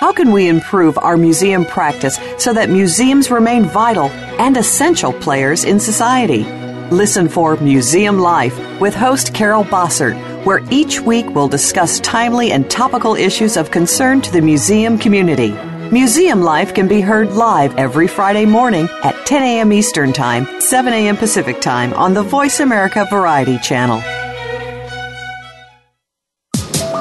How 0.00 0.12
can 0.12 0.32
we 0.32 0.48
improve 0.48 0.98
our 0.98 1.16
museum 1.16 1.64
practice 1.64 2.18
so 2.36 2.52
that 2.52 2.68
museums 2.68 3.30
remain 3.30 3.64
vital 3.64 4.10
and 4.38 4.54
essential 4.56 5.14
players 5.14 5.64
in 5.64 5.80
society? 5.80 6.44
Listen 6.90 7.26
for 7.28 7.56
Museum 7.56 8.18
Life 8.18 8.58
with 8.80 8.94
host 8.94 9.32
Carol 9.32 9.64
Bossert, 9.64 10.14
where 10.44 10.60
each 10.70 11.00
week 11.00 11.26
we'll 11.30 11.48
discuss 11.48 12.00
timely 12.00 12.52
and 12.52 12.70
topical 12.70 13.14
issues 13.14 13.56
of 13.56 13.70
concern 13.70 14.20
to 14.22 14.32
the 14.32 14.40
museum 14.40 14.98
community. 14.98 15.50
Museum 15.90 16.42
Life 16.42 16.74
can 16.74 16.86
be 16.86 17.00
heard 17.00 17.32
live 17.32 17.76
every 17.76 18.06
Friday 18.06 18.46
morning 18.46 18.88
at 19.02 19.26
10 19.26 19.42
a.m. 19.42 19.72
Eastern 19.72 20.12
Time, 20.12 20.46
7 20.60 20.92
a.m. 20.92 21.16
Pacific 21.16 21.60
Time 21.60 21.92
on 21.94 22.14
the 22.14 22.22
Voice 22.22 22.60
America 22.60 23.06
Variety 23.10 23.58
Channel. 23.58 24.00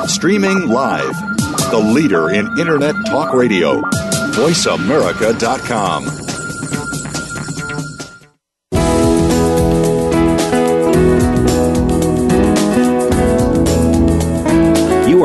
Streaming 0.07 0.67
live, 0.67 1.13
the 1.69 1.77
leader 1.93 2.31
in 2.31 2.47
Internet 2.57 2.95
talk 3.05 3.33
radio, 3.33 3.81
voiceamerica.com. 4.31 6.28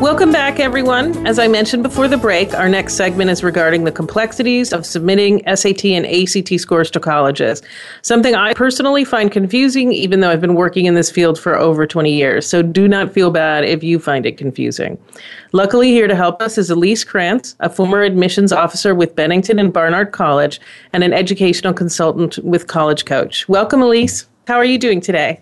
Welcome 0.00 0.30
back, 0.30 0.60
everyone. 0.60 1.26
As 1.26 1.38
I 1.38 1.48
mentioned 1.48 1.82
before 1.82 2.06
the 2.06 2.18
break, 2.18 2.52
our 2.52 2.68
next 2.68 2.94
segment 2.94 3.30
is 3.30 3.42
regarding 3.42 3.84
the 3.84 3.90
complexities 3.90 4.70
of 4.74 4.84
submitting 4.84 5.42
SAT 5.46 5.86
and 5.86 6.04
ACT 6.04 6.60
scores 6.60 6.90
to 6.90 7.00
colleges. 7.00 7.62
Something 8.02 8.34
I 8.34 8.52
personally 8.52 9.06
find 9.06 9.32
confusing, 9.32 9.92
even 9.92 10.20
though 10.20 10.28
I've 10.28 10.40
been 10.42 10.54
working 10.54 10.84
in 10.84 10.92
this 10.92 11.10
field 11.10 11.40
for 11.40 11.56
over 11.56 11.86
20 11.86 12.12
years. 12.12 12.46
So 12.46 12.60
do 12.60 12.86
not 12.86 13.14
feel 13.14 13.30
bad 13.30 13.64
if 13.64 13.82
you 13.82 13.98
find 13.98 14.26
it 14.26 14.36
confusing. 14.36 14.98
Luckily, 15.52 15.92
here 15.92 16.08
to 16.08 16.14
help 16.14 16.42
us 16.42 16.58
is 16.58 16.68
Elise 16.68 17.02
Krantz, 17.02 17.56
a 17.60 17.70
former 17.70 18.02
admissions 18.02 18.52
officer 18.52 18.94
with 18.94 19.16
Bennington 19.16 19.58
and 19.58 19.72
Barnard 19.72 20.12
College 20.12 20.60
and 20.92 21.04
an 21.04 21.14
educational 21.14 21.72
consultant 21.72 22.38
with 22.44 22.66
College 22.66 23.06
Coach. 23.06 23.48
Welcome, 23.48 23.80
Elise. 23.80 24.28
How 24.46 24.56
are 24.56 24.64
you 24.64 24.76
doing 24.76 25.00
today? 25.00 25.40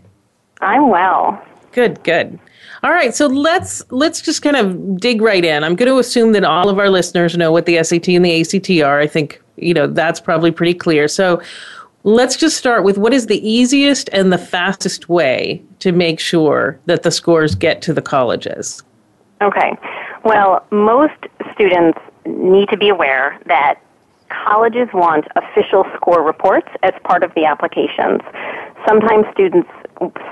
I'm 0.60 0.90
well. 0.90 1.44
Good, 1.72 2.04
good. 2.04 2.38
All 2.84 2.92
right, 2.92 3.14
so 3.14 3.28
let's 3.28 3.82
let's 3.90 4.20
just 4.20 4.42
kind 4.42 4.56
of 4.56 5.00
dig 5.00 5.22
right 5.22 5.42
in. 5.42 5.64
I'm 5.64 5.74
going 5.74 5.90
to 5.90 5.98
assume 5.98 6.32
that 6.32 6.44
all 6.44 6.68
of 6.68 6.78
our 6.78 6.90
listeners 6.90 7.34
know 7.34 7.50
what 7.50 7.64
the 7.64 7.82
SAT 7.82 8.08
and 8.08 8.22
the 8.22 8.42
ACT 8.42 8.70
are. 8.86 9.00
I 9.00 9.06
think 9.06 9.40
you 9.56 9.72
know 9.72 9.86
that's 9.86 10.20
probably 10.20 10.50
pretty 10.50 10.74
clear. 10.74 11.08
So 11.08 11.40
let's 12.02 12.36
just 12.36 12.58
start 12.58 12.84
with 12.84 12.98
what 12.98 13.14
is 13.14 13.26
the 13.26 13.40
easiest 13.48 14.10
and 14.12 14.30
the 14.30 14.36
fastest 14.36 15.08
way 15.08 15.62
to 15.78 15.92
make 15.92 16.20
sure 16.20 16.78
that 16.84 17.04
the 17.04 17.10
scores 17.10 17.54
get 17.54 17.80
to 17.82 17.94
the 17.94 18.02
colleges. 18.02 18.82
Okay. 19.40 19.72
Well, 20.22 20.66
most 20.70 21.16
students 21.54 21.98
need 22.26 22.68
to 22.68 22.76
be 22.76 22.90
aware 22.90 23.40
that 23.46 23.80
colleges 24.28 24.88
want 24.92 25.26
official 25.36 25.86
score 25.96 26.22
reports 26.22 26.68
as 26.82 26.92
part 27.02 27.22
of 27.22 27.32
the 27.32 27.46
applications. 27.46 28.20
Sometimes 28.86 29.24
students 29.32 29.70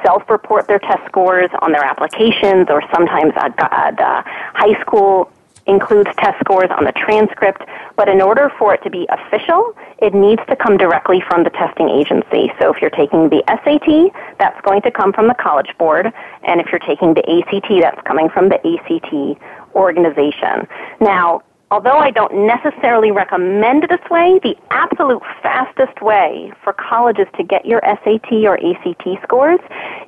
self-report 0.05 0.66
their 0.66 0.79
test 0.79 1.05
scores 1.07 1.51
on 1.61 1.72
their 1.72 1.85
applications, 1.85 2.66
or 2.68 2.83
sometimes 2.92 3.33
the 3.35 4.22
high 4.55 4.81
school 4.81 5.31
includes 5.66 6.11
test 6.18 6.38
scores 6.40 6.68
on 6.77 6.85
the 6.85 6.92
transcript. 6.92 7.62
But 7.94 8.09
in 8.09 8.20
order 8.20 8.51
for 8.59 8.75
it 8.75 8.83
to 8.83 8.90
be 8.90 9.07
official, 9.09 9.77
it 9.98 10.12
needs 10.12 10.42
to 10.48 10.57
come 10.57 10.77
directly 10.77 11.22
from 11.29 11.44
the 11.44 11.51
testing 11.51 11.88
agency. 11.88 12.53
So 12.61 12.75
if 12.75 12.81
you're 12.81 12.90
taking 12.90 13.29
the 13.29 13.44
SAT, 13.46 14.12
that's 14.38 14.61
going 14.62 14.83
to 14.83 14.90
come 14.90 15.12
from 15.12 15.29
the 15.29 15.35
College 15.35 15.72
Board, 15.79 16.12
and 16.42 16.61
if 16.61 16.66
you're 16.72 16.81
taking 16.81 17.14
the 17.14 17.22
ACT, 17.22 17.68
that's 17.81 18.01
coming 18.03 18.29
from 18.29 18.48
the 18.48 18.59
ACT 18.59 19.40
organization. 19.77 20.66
Now, 21.01 21.42
although 21.72 21.96
I 21.96 22.11
don't 22.11 22.46
necessarily 22.46 23.11
recommend 23.11 23.85
this 23.88 24.11
way, 24.11 24.38
the 24.42 24.54
absolute 24.70 25.22
fastest 25.42 26.02
way 26.02 26.52
for 26.62 26.74
colleges 26.74 27.26
to 27.38 27.42
get 27.42 27.64
your 27.64 27.80
SAT 27.82 28.30
or 28.44 28.61
ACT 28.62 29.08
scores 29.22 29.58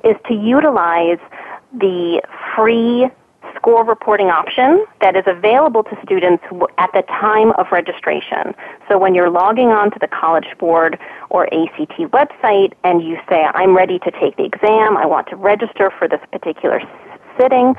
is 0.03 0.15
to 0.27 0.35
utilize 0.35 1.17
the 1.73 2.21
free 2.55 3.09
score 3.55 3.83
reporting 3.83 4.27
option 4.27 4.85
that 5.01 5.15
is 5.15 5.23
available 5.25 5.83
to 5.83 5.97
students 6.03 6.43
at 6.77 6.91
the 6.93 7.01
time 7.03 7.51
of 7.53 7.65
registration. 7.71 8.53
So 8.87 8.99
when 8.99 9.15
you're 9.15 9.31
logging 9.31 9.69
on 9.69 9.89
to 9.89 9.97
the 9.99 10.07
College 10.07 10.47
Board 10.59 10.99
or 11.31 11.45
ACT 11.51 11.97
website 12.13 12.73
and 12.83 13.01
you 13.01 13.17
say, 13.27 13.43
I'm 13.55 13.75
ready 13.75 13.97
to 13.99 14.11
take 14.11 14.37
the 14.37 14.45
exam, 14.45 14.97
I 14.97 15.07
want 15.07 15.27
to 15.29 15.35
register 15.35 15.91
for 15.97 16.07
this 16.07 16.21
particular 16.31 16.79
sitting, 17.39 17.73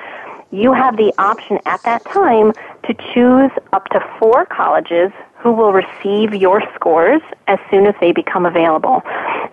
you 0.51 0.73
have 0.73 0.97
the 0.97 1.13
option 1.19 1.59
at 1.67 1.83
that 1.85 2.05
time 2.07 2.53
to 2.85 2.95
choose 3.15 3.51
up 3.73 3.87
to 3.91 4.01
four 4.19 4.47
colleges 4.47 5.11
who 5.39 5.53
will 5.53 5.73
receive 5.73 6.35
your 6.35 6.63
scores 6.75 7.21
as 7.47 7.59
soon 7.71 7.87
as 7.87 7.95
they 8.01 8.13
become 8.13 8.47
available. 8.47 9.03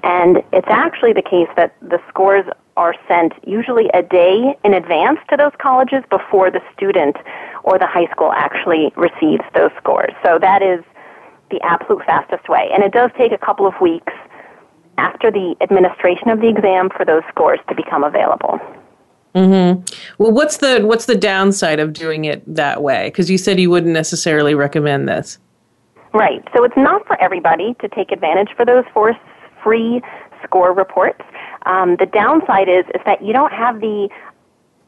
And 0.04 0.38
it's 0.52 0.68
actually 0.70 1.14
the 1.14 1.22
case 1.22 1.50
that 1.56 1.76
the 1.82 2.00
scores 2.10 2.46
are 2.78 2.96
sent 3.08 3.34
usually 3.46 3.90
a 3.94 4.02
day 4.02 4.58
in 4.64 4.74
advance 4.74 5.20
to 5.30 5.38
those 5.38 5.52
colleges 5.60 6.04
before 6.10 6.50
the 6.50 6.62
student 6.76 7.18
or 7.64 7.78
the 7.78 7.88
high 7.88 8.08
school 8.08 8.32
actually 8.34 8.92
receives 8.96 9.44
those 9.54 9.72
scores. 9.78 10.14
So 10.24 10.40
that 10.40 10.62
is 10.62 10.84
the 11.52 11.62
absolute 11.62 12.04
fastest 12.06 12.50
way. 12.50 12.70
And 12.74 12.84
it 12.84 12.92
does 12.92 13.12
take 13.18 13.32
a 13.32 13.38
couple 13.38 13.68
of 13.68 13.74
weeks 13.80 14.14
after 14.98 15.32
the 15.32 15.56
administration 15.62 16.30
of 16.30 16.40
the 16.40 16.48
exam 16.48 16.90
for 16.90 17.06
those 17.06 17.24
scores 17.30 17.60
to 17.68 17.76
become 17.76 18.04
available. 18.04 18.60
Mm-hmm. 19.36 19.84
Well, 20.20 20.32
what's 20.32 20.58
the 20.58 20.82
what's 20.82 21.06
the 21.06 21.16
downside 21.16 21.80
of 21.80 21.94
doing 21.94 22.26
it 22.26 22.44
that 22.54 22.84
way? 22.84 23.08
Because 23.08 23.30
you 23.30 23.38
said 23.38 23.60
you 23.60 23.70
wouldn't 23.70 23.94
necessarily 23.94 24.54
recommend 24.54 25.10
this. 25.10 25.40
Right. 26.14 26.48
So 26.56 26.64
it's 26.64 26.78
not 26.78 27.08
for 27.08 27.20
everybody 27.20 27.74
to 27.82 27.90
take 27.90 28.12
advantage 28.12 28.50
for 28.56 28.66
those 28.66 28.84
four 28.94 29.18
free 29.64 30.02
score 30.44 30.72
reports. 30.74 31.22
Um, 31.66 31.96
the 31.98 32.06
downside 32.06 32.70
is 32.70 32.86
is 32.94 33.02
that 33.06 33.24
you 33.24 33.34
don't 33.34 33.54
have 33.54 33.82
the 33.82 34.10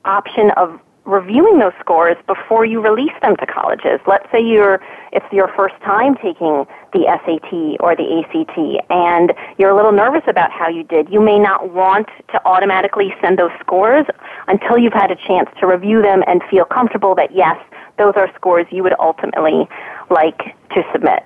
option 0.03 0.51
of 0.51 0.79
reviewing 1.05 1.59
those 1.59 1.73
scores 1.79 2.17
before 2.27 2.65
you 2.65 2.81
release 2.81 3.13
them 3.21 3.35
to 3.37 3.45
colleges. 3.45 3.99
Let's 4.07 4.29
say 4.31 4.41
you're 4.41 4.81
it's 5.11 5.25
your 5.31 5.47
first 5.55 5.75
time 5.81 6.15
taking 6.15 6.65
the 6.93 7.05
SAT 7.23 7.79
or 7.79 7.95
the 7.95 8.19
ACT 8.19 8.57
and 8.89 9.33
you're 9.57 9.69
a 9.69 9.75
little 9.75 9.91
nervous 9.91 10.23
about 10.27 10.51
how 10.51 10.67
you 10.67 10.83
did. 10.83 11.09
You 11.09 11.21
may 11.21 11.39
not 11.39 11.71
want 11.71 12.09
to 12.31 12.45
automatically 12.45 13.13
send 13.21 13.39
those 13.39 13.51
scores 13.59 14.05
until 14.47 14.77
you've 14.77 14.93
had 14.93 15.11
a 15.11 15.15
chance 15.15 15.49
to 15.59 15.67
review 15.67 16.01
them 16.01 16.23
and 16.27 16.41
feel 16.49 16.65
comfortable 16.65 17.15
that 17.15 17.33
yes, 17.33 17.57
those 17.97 18.13
are 18.15 18.29
scores 18.35 18.65
you 18.71 18.83
would 18.83 18.95
ultimately 18.99 19.69
like 20.09 20.55
to 20.71 20.83
submit. 20.91 21.23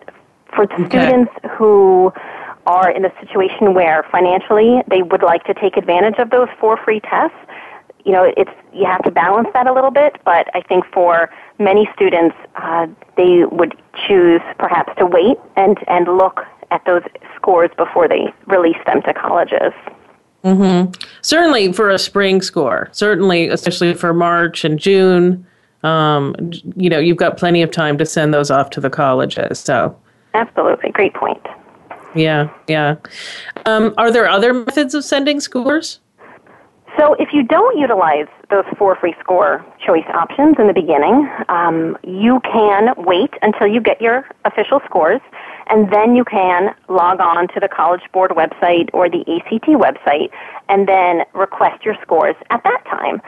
For 0.53 0.63
okay. 0.63 0.87
students 0.87 1.31
who 1.57 2.11
are 2.65 2.91
in 2.91 3.05
a 3.05 3.11
situation 3.19 3.73
where 3.73 4.05
financially 4.11 4.81
they 4.87 5.01
would 5.01 5.23
like 5.23 5.43
to 5.45 5.53
take 5.53 5.77
advantage 5.77 6.19
of 6.19 6.29
those 6.29 6.49
four 6.59 6.77
free 6.77 6.99
tests, 6.99 7.37
you 8.05 8.11
know, 8.11 8.31
it's 8.37 8.51
you 8.73 8.85
have 8.85 9.03
to 9.03 9.11
balance 9.11 9.49
that 9.53 9.67
a 9.67 9.73
little 9.73 9.91
bit. 9.91 10.15
But 10.25 10.47
I 10.55 10.61
think 10.61 10.85
for 10.93 11.29
many 11.57 11.89
students, 11.95 12.35
uh, 12.55 12.87
they 13.17 13.45
would 13.45 13.75
choose 14.07 14.41
perhaps 14.57 14.93
to 14.97 15.05
wait 15.05 15.37
and 15.55 15.77
and 15.87 16.07
look 16.07 16.45
at 16.71 16.83
those 16.85 17.03
scores 17.35 17.71
before 17.77 18.07
they 18.07 18.33
release 18.47 18.77
them 18.85 19.01
to 19.03 19.13
colleges. 19.13 19.73
Mm-hmm. 20.43 20.91
Certainly 21.21 21.73
for 21.73 21.89
a 21.89 21.99
spring 21.99 22.41
score, 22.41 22.89
certainly, 22.91 23.49
especially 23.49 23.93
for 23.93 24.13
March 24.13 24.63
and 24.63 24.79
June, 24.79 25.45
um, 25.83 26.35
you 26.75 26.89
know, 26.89 26.99
you've 26.99 27.17
got 27.17 27.37
plenty 27.37 27.61
of 27.61 27.71
time 27.71 27.97
to 27.97 28.05
send 28.05 28.33
those 28.33 28.49
off 28.51 28.69
to 28.71 28.81
the 28.81 28.89
colleges. 28.89 29.59
So, 29.59 29.97
absolutely, 30.33 30.91
great 30.91 31.13
point. 31.13 31.45
Yeah, 32.15 32.49
yeah. 32.67 32.95
Um, 33.65 33.93
are 33.97 34.11
there 34.11 34.27
other 34.27 34.53
methods 34.53 34.93
of 34.93 35.03
sending 35.03 35.39
scores? 35.39 35.99
So 36.97 37.13
if 37.15 37.29
you 37.33 37.43
don't 37.43 37.77
utilize 37.77 38.27
those 38.49 38.65
four 38.77 38.95
free 38.95 39.15
score 39.19 39.65
choice 39.85 40.05
options 40.13 40.55
in 40.57 40.67
the 40.67 40.73
beginning, 40.73 41.29
um, 41.47 41.97
you 42.03 42.39
can 42.41 42.93
wait 42.97 43.33
until 43.41 43.67
you 43.67 43.79
get 43.79 44.01
your 44.01 44.27
official 44.45 44.81
scores, 44.85 45.21
and 45.67 45.91
then 45.93 46.15
you 46.15 46.25
can 46.25 46.73
log 46.87 47.19
on 47.19 47.47
to 47.49 47.59
the 47.59 47.67
College 47.67 48.01
Board 48.11 48.31
website 48.31 48.89
or 48.93 49.09
the 49.09 49.21
ACT 49.21 49.67
website, 49.67 50.31
and 50.67 50.87
then 50.87 51.23
request 51.33 51.85
your 51.85 51.95
scores 52.01 52.35
at 52.49 52.63
that 52.63 52.83
time. 52.85 53.21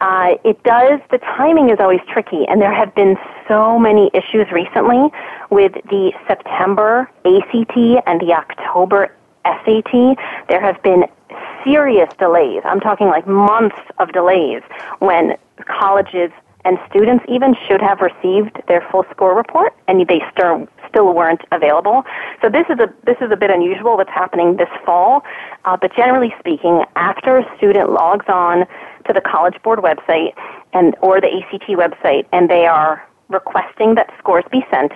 Uh, 0.00 0.34
it 0.44 0.60
does, 0.64 0.98
the 1.12 1.18
timing 1.18 1.70
is 1.70 1.78
always 1.78 2.00
tricky, 2.08 2.44
and 2.48 2.60
there 2.60 2.74
have 2.74 2.92
been 2.94 3.16
so 3.46 3.78
many 3.78 4.10
issues 4.14 4.50
recently 4.50 5.12
with 5.50 5.72
the 5.90 6.12
September 6.26 7.08
ACT 7.24 7.76
and 8.06 8.20
the 8.20 8.32
October 8.32 9.14
SAT. 9.44 10.16
There 10.48 10.60
have 10.60 10.82
been 10.82 11.04
serious 11.64 12.08
delays. 12.18 12.62
I'm 12.64 12.80
talking 12.80 13.08
like 13.08 13.26
months 13.26 13.76
of 13.98 14.12
delays 14.12 14.62
when 14.98 15.36
colleges 15.66 16.30
and 16.64 16.78
students 16.88 17.24
even 17.28 17.56
should 17.66 17.80
have 17.80 18.00
received 18.00 18.60
their 18.68 18.86
full 18.90 19.04
score 19.10 19.34
report 19.34 19.74
and 19.88 20.06
they 20.06 20.20
still 20.32 20.68
still 20.88 21.14
weren't 21.14 21.40
available. 21.50 22.04
So 22.40 22.48
this 22.48 22.66
is 22.68 22.78
a 22.78 22.92
this 23.04 23.16
is 23.20 23.30
a 23.32 23.36
bit 23.36 23.50
unusual 23.50 23.96
what's 23.96 24.10
happening 24.10 24.56
this 24.56 24.68
fall. 24.84 25.24
Uh, 25.64 25.76
but 25.76 25.94
generally 25.94 26.34
speaking, 26.38 26.84
after 26.96 27.38
a 27.38 27.56
student 27.56 27.90
logs 27.90 28.26
on 28.28 28.66
to 29.06 29.12
the 29.12 29.20
College 29.20 29.60
Board 29.62 29.80
website 29.80 30.34
and 30.72 30.94
or 31.02 31.20
the 31.20 31.28
ACT 31.28 31.68
website 31.70 32.26
and 32.32 32.48
they 32.48 32.66
are 32.66 33.06
requesting 33.28 33.94
that 33.94 34.12
scores 34.18 34.44
be 34.52 34.64
sent, 34.70 34.92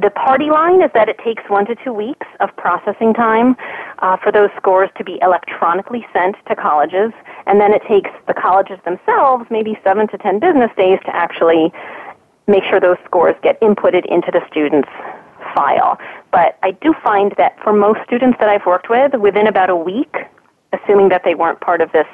the 0.00 0.10
party 0.10 0.50
line 0.50 0.82
is 0.82 0.90
that 0.94 1.08
it 1.08 1.18
takes 1.18 1.42
one 1.48 1.66
to 1.66 1.76
two 1.76 1.92
weeks 1.92 2.26
of 2.40 2.54
processing 2.56 3.14
time 3.14 3.56
uh, 4.00 4.16
for 4.16 4.32
those 4.32 4.50
scores 4.56 4.90
to 4.98 5.04
be 5.04 5.18
electronically 5.22 6.04
sent 6.12 6.36
to 6.48 6.56
colleges, 6.56 7.12
and 7.46 7.60
then 7.60 7.72
it 7.72 7.82
takes 7.86 8.10
the 8.26 8.34
colleges 8.34 8.78
themselves 8.84 9.44
maybe 9.50 9.78
seven 9.84 10.08
to 10.08 10.18
ten 10.18 10.40
business 10.40 10.70
days 10.76 10.98
to 11.04 11.14
actually 11.14 11.72
make 12.46 12.64
sure 12.64 12.80
those 12.80 12.98
scores 13.04 13.36
get 13.42 13.60
inputted 13.60 14.04
into 14.06 14.30
the 14.32 14.40
student's 14.50 14.88
file. 15.54 15.98
But 16.32 16.58
I 16.62 16.72
do 16.72 16.92
find 17.04 17.32
that 17.38 17.56
for 17.62 17.72
most 17.72 18.00
students 18.04 18.38
that 18.40 18.48
I've 18.48 18.66
worked 18.66 18.90
with, 18.90 19.14
within 19.14 19.46
about 19.46 19.70
a 19.70 19.76
week, 19.76 20.16
assuming 20.72 21.08
that 21.10 21.22
they 21.24 21.34
weren't 21.34 21.60
part 21.60 21.80
of 21.80 21.92
this 21.92 22.06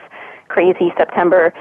crazy 0.48 0.92
September 0.98 1.54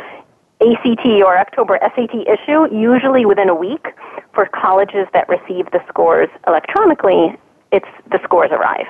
ACT 0.61 1.05
or 1.23 1.37
October 1.37 1.79
SAT 1.81 2.27
issue, 2.27 2.67
usually 2.75 3.25
within 3.25 3.47
a 3.47 3.55
week. 3.55 3.87
For 4.33 4.47
colleges 4.47 5.07
that 5.13 5.27
receive 5.27 5.71
the 5.71 5.79
scores 5.87 6.29
electronically, 6.47 7.37
it's 7.71 7.87
the 8.11 8.19
scores 8.23 8.51
arrive. 8.51 8.87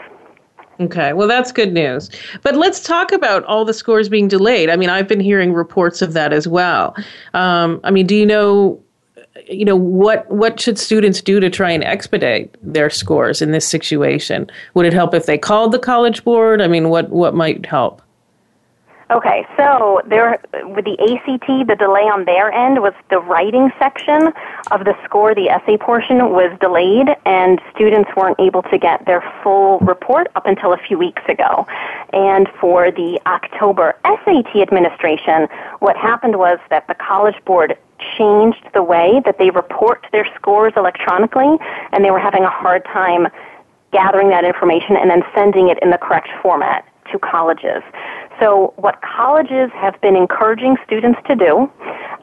Okay, 0.80 1.12
well, 1.12 1.28
that's 1.28 1.52
good 1.52 1.74
news. 1.74 2.10
But 2.42 2.56
let's 2.56 2.80
talk 2.80 3.12
about 3.12 3.44
all 3.46 3.66
the 3.66 3.74
scores 3.74 4.08
being 4.08 4.30
delayed. 4.30 4.70
I 4.70 4.78
mean, 4.78 4.90
I've 4.90 5.08
been 5.08 5.20
hearing 5.20 5.54
reports 5.54 6.02
of 6.02 6.14
that 6.14 6.32
as 6.32 6.48
well. 6.48 6.96
Um, 7.34 7.82
I 7.84 7.92
mean, 7.92 8.08
do 8.08 8.16
you 8.16 8.26
know, 8.26 8.82
you 9.50 9.66
know, 9.66 9.76
what 9.76 10.30
what 10.32 10.60
should 10.60 10.80
students 10.80 11.22
do 11.22 11.42
to 11.42 11.50
try 11.50 11.72
and 11.72 11.84
expedite 11.84 12.56
their 12.62 12.90
scores 12.90 13.42
in 13.42 13.52
this 13.52 13.68
situation? 13.68 14.50
Would 14.74 14.86
it 14.86 14.94
help 14.94 15.14
if 15.14 15.26
they 15.26 15.38
called 15.38 15.74
the 15.74 15.80
college 15.80 16.24
board? 16.24 16.62
I 16.62 16.68
mean, 16.68 16.90
what 16.90 17.10
what 17.10 17.36
might 17.36 17.66
help? 17.66 18.02
Okay, 19.12 19.44
so 19.58 20.04
there 20.06 20.40
with 20.66 20.86
the 20.86 20.94
ACT, 21.02 21.68
the 21.68 21.76
delay 21.76 22.04
on 22.04 22.26
their 22.26 22.52
end 22.52 22.80
was 22.80 22.94
the 23.10 23.18
writing 23.18 23.72
section 23.80 24.32
of 24.70 24.86
the 24.86 24.94
score. 25.04 25.34
The 25.34 25.50
essay 25.50 25.78
portion 25.78 26.30
was 26.30 26.56
delayed, 26.62 27.08
and 27.26 27.60
students 27.74 28.12
weren't 28.16 28.40
able 28.40 28.62
to 28.62 28.78
get 28.78 29.08
their 29.08 29.24
full 29.42 29.80
report 29.80 30.28
up 30.36 30.46
until 30.46 30.74
a 30.74 30.78
few 30.78 31.00
weeks 31.00 31.24
ago. 31.28 31.66
And 32.14 32.48
for 32.62 32.92
the 32.92 33.20
October 33.26 33.98
SAT 34.06 34.56
administration, 34.62 35.48
what 35.80 35.98
happened 35.98 36.38
was 36.38 36.60
that 36.70 36.86
the 36.86 36.94
College 36.94 37.44
Board 37.46 37.76
changed 38.16 38.64
the 38.76 38.84
way 38.84 39.24
that 39.26 39.40
they 39.40 39.50
report 39.50 40.06
their 40.12 40.28
scores 40.36 40.74
electronically, 40.78 41.58
and 41.94 42.06
they 42.06 42.12
were 42.12 42.20
having 42.20 42.44
a 42.44 42.50
hard 42.52 42.86
time 42.86 43.28
gathering 43.92 44.30
that 44.30 44.46
information 44.46 44.96
and 44.96 45.10
then 45.10 45.24
sending 45.34 45.70
it 45.70 45.80
in 45.82 45.90
the 45.90 45.98
correct 45.98 46.30
format 46.44 46.86
to 47.12 47.20
colleges. 47.20 47.82
So, 48.40 48.74
what 48.78 49.02
colleges 49.02 49.70
have 49.74 50.00
been 50.02 50.16
encouraging 50.16 50.78
students 50.86 51.20
to 51.28 51.36
do, 51.36 51.70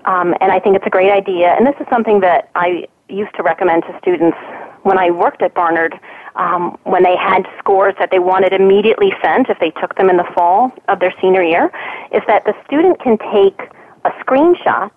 um, 0.06 0.34
and 0.40 0.50
I 0.50 0.58
think 0.58 0.76
it's 0.76 0.86
a 0.86 0.90
great 0.90 1.12
idea, 1.12 1.48
and 1.48 1.66
this 1.66 1.74
is 1.78 1.86
something 1.90 2.20
that 2.20 2.50
I 2.54 2.86
used 3.08 3.34
to 3.36 3.42
recommend 3.42 3.82
to 3.84 3.98
students 4.00 4.36
when 4.82 4.98
I 4.98 5.10
worked 5.10 5.42
at 5.42 5.52
Barnard, 5.52 5.98
um, 6.36 6.78
when 6.84 7.02
they 7.02 7.16
had 7.16 7.46
scores 7.58 7.94
that 7.98 8.10
they 8.10 8.18
wanted 8.18 8.52
immediately 8.52 9.12
sent 9.22 9.50
if 9.50 9.58
they 9.58 9.72
took 9.72 9.96
them 9.96 10.08
in 10.08 10.16
the 10.16 10.28
fall 10.34 10.72
of 10.88 11.00
their 11.00 11.12
senior 11.20 11.42
year, 11.42 11.70
is 12.12 12.22
that 12.26 12.44
the 12.44 12.54
student 12.64 13.00
can 13.00 13.18
take 13.18 13.60
a 14.04 14.10
screenshot 14.24 14.92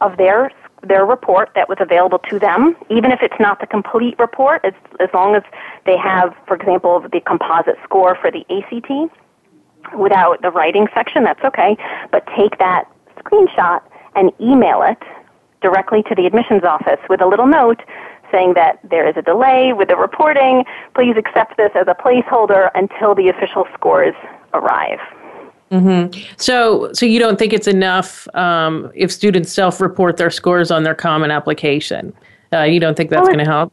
of 0.00 0.16
their 0.16 0.50
their 0.84 1.04
report 1.04 1.50
that 1.56 1.68
was 1.68 1.76
available 1.80 2.20
to 2.20 2.38
them, 2.38 2.76
even 2.88 3.10
if 3.10 3.18
it's 3.20 3.34
not 3.40 3.58
the 3.58 3.66
complete 3.66 4.16
report, 4.16 4.64
as, 4.64 4.72
as 5.00 5.08
long 5.12 5.34
as 5.34 5.42
they 5.86 5.96
have, 5.96 6.32
for 6.46 6.54
example, 6.54 7.00
the 7.00 7.20
composite 7.20 7.74
score 7.82 8.14
for 8.14 8.30
the 8.30 8.46
ACT 8.48 9.12
without 9.96 10.42
the 10.42 10.50
writing 10.50 10.88
section, 10.94 11.24
that's 11.24 11.42
okay. 11.44 11.76
But 12.10 12.26
take 12.36 12.58
that 12.58 12.90
screenshot 13.18 13.82
and 14.14 14.32
email 14.40 14.82
it 14.82 14.98
directly 15.60 16.02
to 16.04 16.14
the 16.14 16.26
admissions 16.26 16.64
office 16.64 17.00
with 17.08 17.20
a 17.20 17.26
little 17.26 17.46
note 17.46 17.82
saying 18.30 18.54
that 18.54 18.78
there 18.84 19.08
is 19.08 19.16
a 19.16 19.22
delay 19.22 19.72
with 19.72 19.88
the 19.88 19.96
reporting. 19.96 20.64
Please 20.94 21.16
accept 21.16 21.56
this 21.56 21.70
as 21.74 21.86
a 21.88 21.94
placeholder 21.94 22.70
until 22.74 23.14
the 23.14 23.28
official 23.28 23.66
scores 23.74 24.14
arrive. 24.54 25.00
Mm-hmm. 25.70 26.18
So, 26.36 26.92
so 26.92 27.04
you 27.04 27.18
don't 27.18 27.38
think 27.38 27.52
it's 27.52 27.66
enough 27.66 28.26
um, 28.34 28.90
if 28.94 29.12
students 29.12 29.52
self-report 29.52 30.16
their 30.16 30.30
scores 30.30 30.70
on 30.70 30.82
their 30.82 30.94
common 30.94 31.30
application? 31.30 32.14
Uh, 32.52 32.62
you 32.62 32.80
don't 32.80 32.96
think 32.96 33.10
that's 33.10 33.22
well, 33.22 33.34
going 33.34 33.44
to 33.44 33.50
help? 33.50 33.72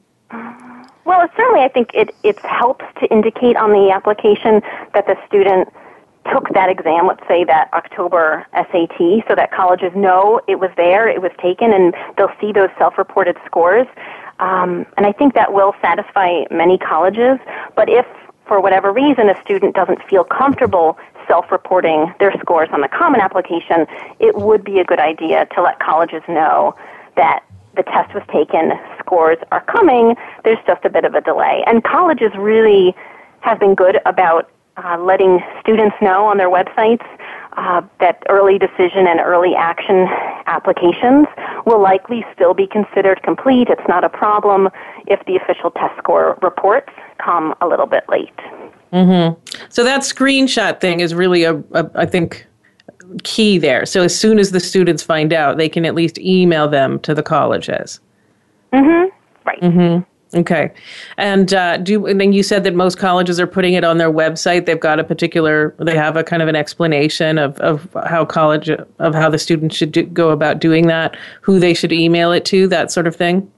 Well, 1.05 1.27
certainly, 1.37 1.61
I 1.61 1.69
think 1.69 1.91
it 1.93 2.13
it 2.23 2.37
helps 2.39 2.83
to 2.99 3.05
indicate 3.11 3.55
on 3.55 3.71
the 3.71 3.91
application 3.91 4.61
that 4.93 5.05
the 5.05 5.15
student 5.27 5.69
took 6.31 6.49
that 6.53 6.69
exam, 6.69 7.07
let's 7.07 7.25
say 7.27 7.43
that 7.43 7.69
October 7.73 8.45
SAT, 8.53 9.25
so 9.27 9.35
that 9.35 9.51
colleges 9.51 9.91
know 9.95 10.41
it 10.47 10.59
was 10.59 10.71
there, 10.77 11.07
it 11.07 11.21
was 11.21 11.31
taken, 11.41 11.71
and 11.73 11.93
they'll 12.17 12.33
see 12.41 12.51
those 12.51 12.69
self-reported 12.77 13.37
scores. 13.45 13.87
Um, 14.39 14.85
and 14.97 15.05
I 15.05 15.11
think 15.11 15.33
that 15.35 15.53
will 15.53 15.73
satisfy 15.81 16.43
many 16.51 16.77
colleges. 16.77 17.39
But 17.75 17.89
if, 17.89 18.05
for 18.47 18.59
whatever 18.59 18.91
reason, 18.91 19.29
a 19.29 19.41
student 19.41 19.75
doesn't 19.75 20.01
feel 20.09 20.23
comfortable 20.23 20.97
self-reporting 21.27 22.13
their 22.19 22.33
scores 22.39 22.69
on 22.71 22.81
the 22.81 22.87
common 22.87 23.21
application, 23.21 23.87
it 24.19 24.35
would 24.35 24.63
be 24.63 24.79
a 24.79 24.83
good 24.83 24.99
idea 24.99 25.47
to 25.55 25.61
let 25.61 25.79
colleges 25.79 26.21
know 26.27 26.75
that 27.15 27.43
the 27.75 27.83
test 27.83 28.13
was 28.13 28.23
taken, 28.31 28.71
scores 28.99 29.37
are 29.51 29.61
coming, 29.65 30.15
there's 30.43 30.59
just 30.65 30.83
a 30.85 30.89
bit 30.89 31.03
of 31.03 31.13
a 31.13 31.21
delay. 31.21 31.63
And 31.67 31.83
colleges 31.83 32.31
really 32.37 32.95
have 33.41 33.59
been 33.59 33.75
good 33.75 33.99
about 34.05 34.49
uh, 34.77 34.97
letting 34.99 35.41
students 35.61 35.95
know 36.01 36.25
on 36.25 36.37
their 36.37 36.49
websites 36.49 37.05
uh, 37.57 37.81
that 37.99 38.21
early 38.29 38.57
decision 38.57 39.07
and 39.07 39.19
early 39.19 39.55
action 39.55 40.07
applications 40.47 41.27
will 41.65 41.81
likely 41.81 42.25
still 42.33 42.53
be 42.53 42.67
considered 42.67 43.21
complete. 43.23 43.69
It's 43.69 43.87
not 43.87 44.03
a 44.03 44.09
problem 44.09 44.69
if 45.07 45.23
the 45.25 45.37
official 45.37 45.71
test 45.71 45.97
score 45.97 46.37
reports 46.41 46.91
come 47.17 47.55
a 47.61 47.67
little 47.67 47.85
bit 47.85 48.03
late. 48.09 48.37
Mm-hmm. 48.91 49.39
So 49.69 49.83
that 49.83 50.01
screenshot 50.01 50.81
thing 50.81 50.99
is 50.99 51.13
really 51.13 51.43
a, 51.43 51.55
a 51.71 51.89
I 51.95 52.05
think 52.05 52.45
key 53.23 53.57
there. 53.57 53.85
So 53.85 54.03
as 54.03 54.17
soon 54.17 54.39
as 54.39 54.51
the 54.51 54.59
students 54.59 55.03
find 55.03 55.31
out, 55.31 55.57
they 55.57 55.69
can 55.69 55.85
at 55.85 55.95
least 55.95 56.17
email 56.19 56.67
them 56.67 56.99
to 56.99 57.13
the 57.13 57.23
colleges. 57.23 57.99
Mhm. 58.73 59.09
Right. 59.45 59.61
Mhm. 59.61 60.05
Okay, 60.35 60.69
and 61.17 61.53
uh, 61.53 61.77
do 61.77 62.05
and 62.07 62.19
then 62.19 62.33
you 62.33 62.43
said 62.43 62.65
that 62.65 62.75
most 62.75 62.97
colleges 62.97 63.39
are 63.39 63.47
putting 63.47 63.73
it 63.73 63.85
on 63.85 63.97
their 63.97 64.11
website. 64.11 64.65
They've 64.65 64.77
got 64.77 64.99
a 64.99 65.03
particular, 65.03 65.73
they 65.79 65.95
have 65.95 66.17
a 66.17 66.25
kind 66.25 66.41
of 66.41 66.49
an 66.49 66.57
explanation 66.57 67.37
of, 67.37 67.57
of 67.59 67.87
how 68.05 68.25
college 68.25 68.69
of 68.69 69.15
how 69.15 69.29
the 69.29 69.39
students 69.39 69.77
should 69.77 69.93
do, 69.93 70.03
go 70.03 70.31
about 70.31 70.59
doing 70.59 70.87
that, 70.87 71.15
who 71.41 71.57
they 71.57 71.73
should 71.73 71.93
email 71.93 72.33
it 72.33 72.43
to, 72.45 72.67
that 72.67 72.91
sort 72.91 73.07
of 73.07 73.15
thing. 73.15 73.49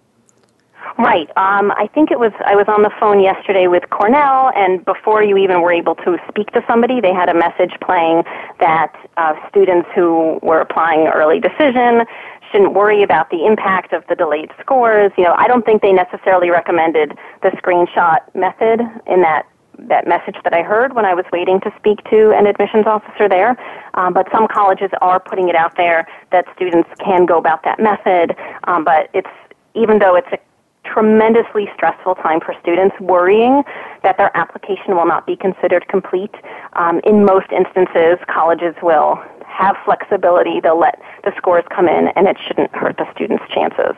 Right. 1.00 1.30
Um, 1.38 1.72
I 1.78 1.88
think 1.94 2.10
it 2.10 2.20
was. 2.20 2.32
I 2.44 2.56
was 2.56 2.66
on 2.68 2.82
the 2.82 2.92
phone 3.00 3.22
yesterday 3.22 3.68
with 3.68 3.88
Cornell, 3.92 4.52
and 4.56 4.84
before 4.84 5.24
you 5.24 5.38
even 5.38 5.62
were 5.62 5.72
able 5.72 5.94
to 5.96 6.18
speak 6.28 6.52
to 6.54 6.64
somebody, 6.68 7.02
they 7.02 7.14
had 7.14 7.30
a 7.30 7.36
message 7.36 7.74
playing 7.82 8.24
that 8.60 8.94
uh, 9.18 9.34
students 9.48 9.88
who 9.94 10.40
were 10.42 10.60
applying 10.60 11.08
early 11.08 11.40
decision 11.40 12.06
shouldn't 12.52 12.74
worry 12.74 13.04
about 13.04 13.30
the 13.30 13.46
impact 13.46 13.94
of 13.94 14.04
the 14.08 14.16
delayed 14.16 14.52
scores. 14.60 15.12
You 15.18 15.26
know, 15.26 15.36
I 15.38 15.48
don't 15.48 15.66
think 15.66 15.82
they 15.82 15.94
necessarily 15.94 16.50
recommended 16.50 17.18
the 17.42 17.50
screenshot 17.50 18.20
method 18.36 18.82
in 19.08 19.22
that 19.22 19.48
that 19.80 20.08
message 20.08 20.36
that 20.44 20.54
I 20.56 20.64
heard 20.64 20.96
when 20.96 21.06
I 21.06 21.14
was 21.14 21.26
waiting 21.32 21.60
to 21.62 21.72
speak 21.78 22.04
to 22.10 22.32
an 22.32 22.48
admissions 22.48 22.88
officer 22.88 23.30
there. 23.30 23.56
Um, 23.94 24.12
but 24.12 24.28
some 24.32 24.48
colleges 24.48 24.90
are 25.02 25.20
putting 25.20 25.50
it 25.50 25.56
out 25.56 25.78
there 25.78 26.08
that 26.32 26.46
students 26.56 26.90
can 27.00 27.28
go 27.28 27.38
about 27.38 27.64
that 27.64 27.80
method. 27.80 28.36
Um, 28.64 28.84
but 28.84 29.10
it's 29.14 29.30
even 29.76 30.00
though 30.00 30.16
it's 30.16 30.28
a 30.32 30.40
tremendously 30.84 31.70
stressful 31.76 32.16
time 32.16 32.40
for 32.40 32.56
students, 32.62 32.96
worrying 33.00 33.64
that 34.04 34.18
their 34.18 34.36
application 34.36 34.96
will 34.96 35.06
not 35.06 35.28
be 35.28 35.36
considered 35.36 35.88
complete. 35.88 36.34
Um, 36.74 37.02
in 37.04 37.26
most 37.26 37.52
instances, 37.52 38.18
colleges 38.28 38.74
will 38.82 39.22
have 39.58 39.76
flexibility. 39.84 40.60
They'll 40.62 40.80
let 40.80 41.02
the 41.24 41.34
scores 41.36 41.66
come 41.76 41.88
in, 41.88 42.10
and 42.16 42.28
it 42.28 42.38
shouldn't 42.48 42.74
hurt 42.76 42.98
the 42.98 43.12
students' 43.14 43.44
chances. 43.54 43.96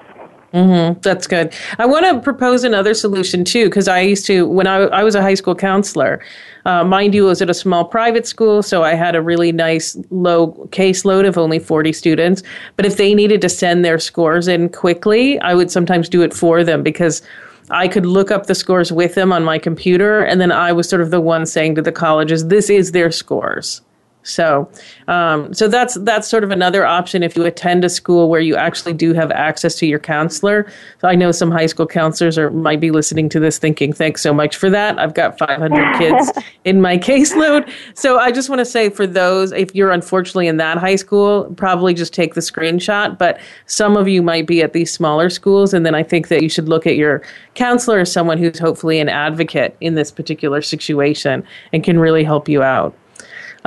Mm-hmm. 0.53 0.99
That's 1.01 1.27
good. 1.27 1.53
I 1.77 1.85
want 1.85 2.05
to 2.05 2.19
propose 2.21 2.63
another 2.63 2.95
solution 2.95 3.43
too, 3.43 3.65
because 3.65 3.87
I 3.87 3.99
used 3.99 4.25
to, 4.27 4.47
when 4.47 4.65
I, 4.65 4.77
I 4.77 5.03
was 5.03 5.13
a 5.13 5.21
high 5.21 5.35
school 5.35 5.53
counselor, 5.53 6.23
uh, 6.65 6.83
mind 6.83 7.13
you, 7.13 7.25
it 7.25 7.29
was 7.29 7.41
at 7.41 7.49
a 7.49 7.53
small 7.53 7.85
private 7.85 8.25
school, 8.25 8.63
so 8.63 8.83
I 8.83 8.95
had 8.95 9.15
a 9.15 9.21
really 9.21 9.51
nice 9.51 9.95
low 10.09 10.53
caseload 10.71 11.27
of 11.27 11.37
only 11.37 11.59
40 11.59 11.93
students. 11.93 12.41
But 12.77 12.87
if 12.87 12.97
they 12.97 13.13
needed 13.13 13.41
to 13.41 13.49
send 13.49 13.85
their 13.85 13.99
scores 13.99 14.47
in 14.47 14.69
quickly, 14.69 15.39
I 15.41 15.53
would 15.53 15.69
sometimes 15.69 16.09
do 16.09 16.23
it 16.23 16.33
for 16.33 16.63
them 16.63 16.81
because 16.81 17.21
I 17.69 17.87
could 17.87 18.07
look 18.07 18.31
up 18.31 18.47
the 18.47 18.55
scores 18.55 18.91
with 18.91 19.13
them 19.13 19.31
on 19.31 19.43
my 19.43 19.59
computer, 19.59 20.23
and 20.23 20.41
then 20.41 20.51
I 20.51 20.71
was 20.71 20.89
sort 20.89 21.01
of 21.01 21.11
the 21.11 21.21
one 21.21 21.45
saying 21.45 21.75
to 21.75 21.83
the 21.83 21.91
colleges, 21.91 22.47
this 22.47 22.71
is 22.71 22.91
their 22.91 23.11
scores. 23.11 23.81
So, 24.23 24.69
um, 25.07 25.53
so 25.53 25.67
that's 25.67 25.95
that's 26.01 26.27
sort 26.27 26.43
of 26.43 26.51
another 26.51 26.85
option 26.85 27.23
if 27.23 27.37
you 27.37 27.45
attend 27.45 27.85
a 27.85 27.89
school 27.89 28.29
where 28.29 28.41
you 28.41 28.55
actually 28.55 28.93
do 28.93 29.13
have 29.13 29.31
access 29.31 29.75
to 29.75 29.87
your 29.87 29.99
counselor. 29.99 30.69
So 30.99 31.07
I 31.07 31.15
know 31.15 31.31
some 31.31 31.49
high 31.51 31.67
school 31.67 31.87
counselors 31.87 32.37
are 32.37 32.51
might 32.51 32.81
be 32.81 32.91
listening 32.91 33.29
to 33.29 33.39
this 33.39 33.57
thinking, 33.57 33.93
"Thanks 33.93 34.21
so 34.21 34.33
much 34.33 34.57
for 34.57 34.69
that." 34.69 34.99
I've 34.99 35.13
got 35.13 35.37
500 35.39 35.97
kids 35.97 36.31
in 36.65 36.81
my 36.81 36.97
caseload. 36.97 37.71
So 37.93 38.19
I 38.19 38.31
just 38.31 38.49
want 38.49 38.59
to 38.59 38.65
say 38.65 38.89
for 38.89 39.07
those, 39.07 39.53
if 39.53 39.73
you're 39.73 39.91
unfortunately 39.91 40.47
in 40.47 40.57
that 40.57 40.77
high 40.77 40.97
school, 40.97 41.45
probably 41.55 41.93
just 41.93 42.13
take 42.13 42.33
the 42.33 42.41
screenshot. 42.41 43.17
But 43.17 43.39
some 43.67 43.95
of 43.95 44.09
you 44.09 44.21
might 44.21 44.47
be 44.47 44.61
at 44.61 44.73
these 44.73 44.91
smaller 44.91 45.29
schools, 45.29 45.73
and 45.73 45.85
then 45.85 45.95
I 45.95 46.03
think 46.03 46.27
that 46.27 46.43
you 46.43 46.49
should 46.49 46.67
look 46.67 46.85
at 46.85 46.97
your 46.97 47.21
counselor 47.55 47.99
as 47.99 48.11
someone 48.11 48.37
who's 48.37 48.59
hopefully 48.59 48.99
an 48.99 49.07
advocate 49.07 49.77
in 49.79 49.95
this 49.95 50.11
particular 50.11 50.61
situation 50.61 51.41
and 51.71 51.85
can 51.85 51.97
really 51.99 52.25
help 52.25 52.49
you 52.49 52.61
out. 52.61 52.93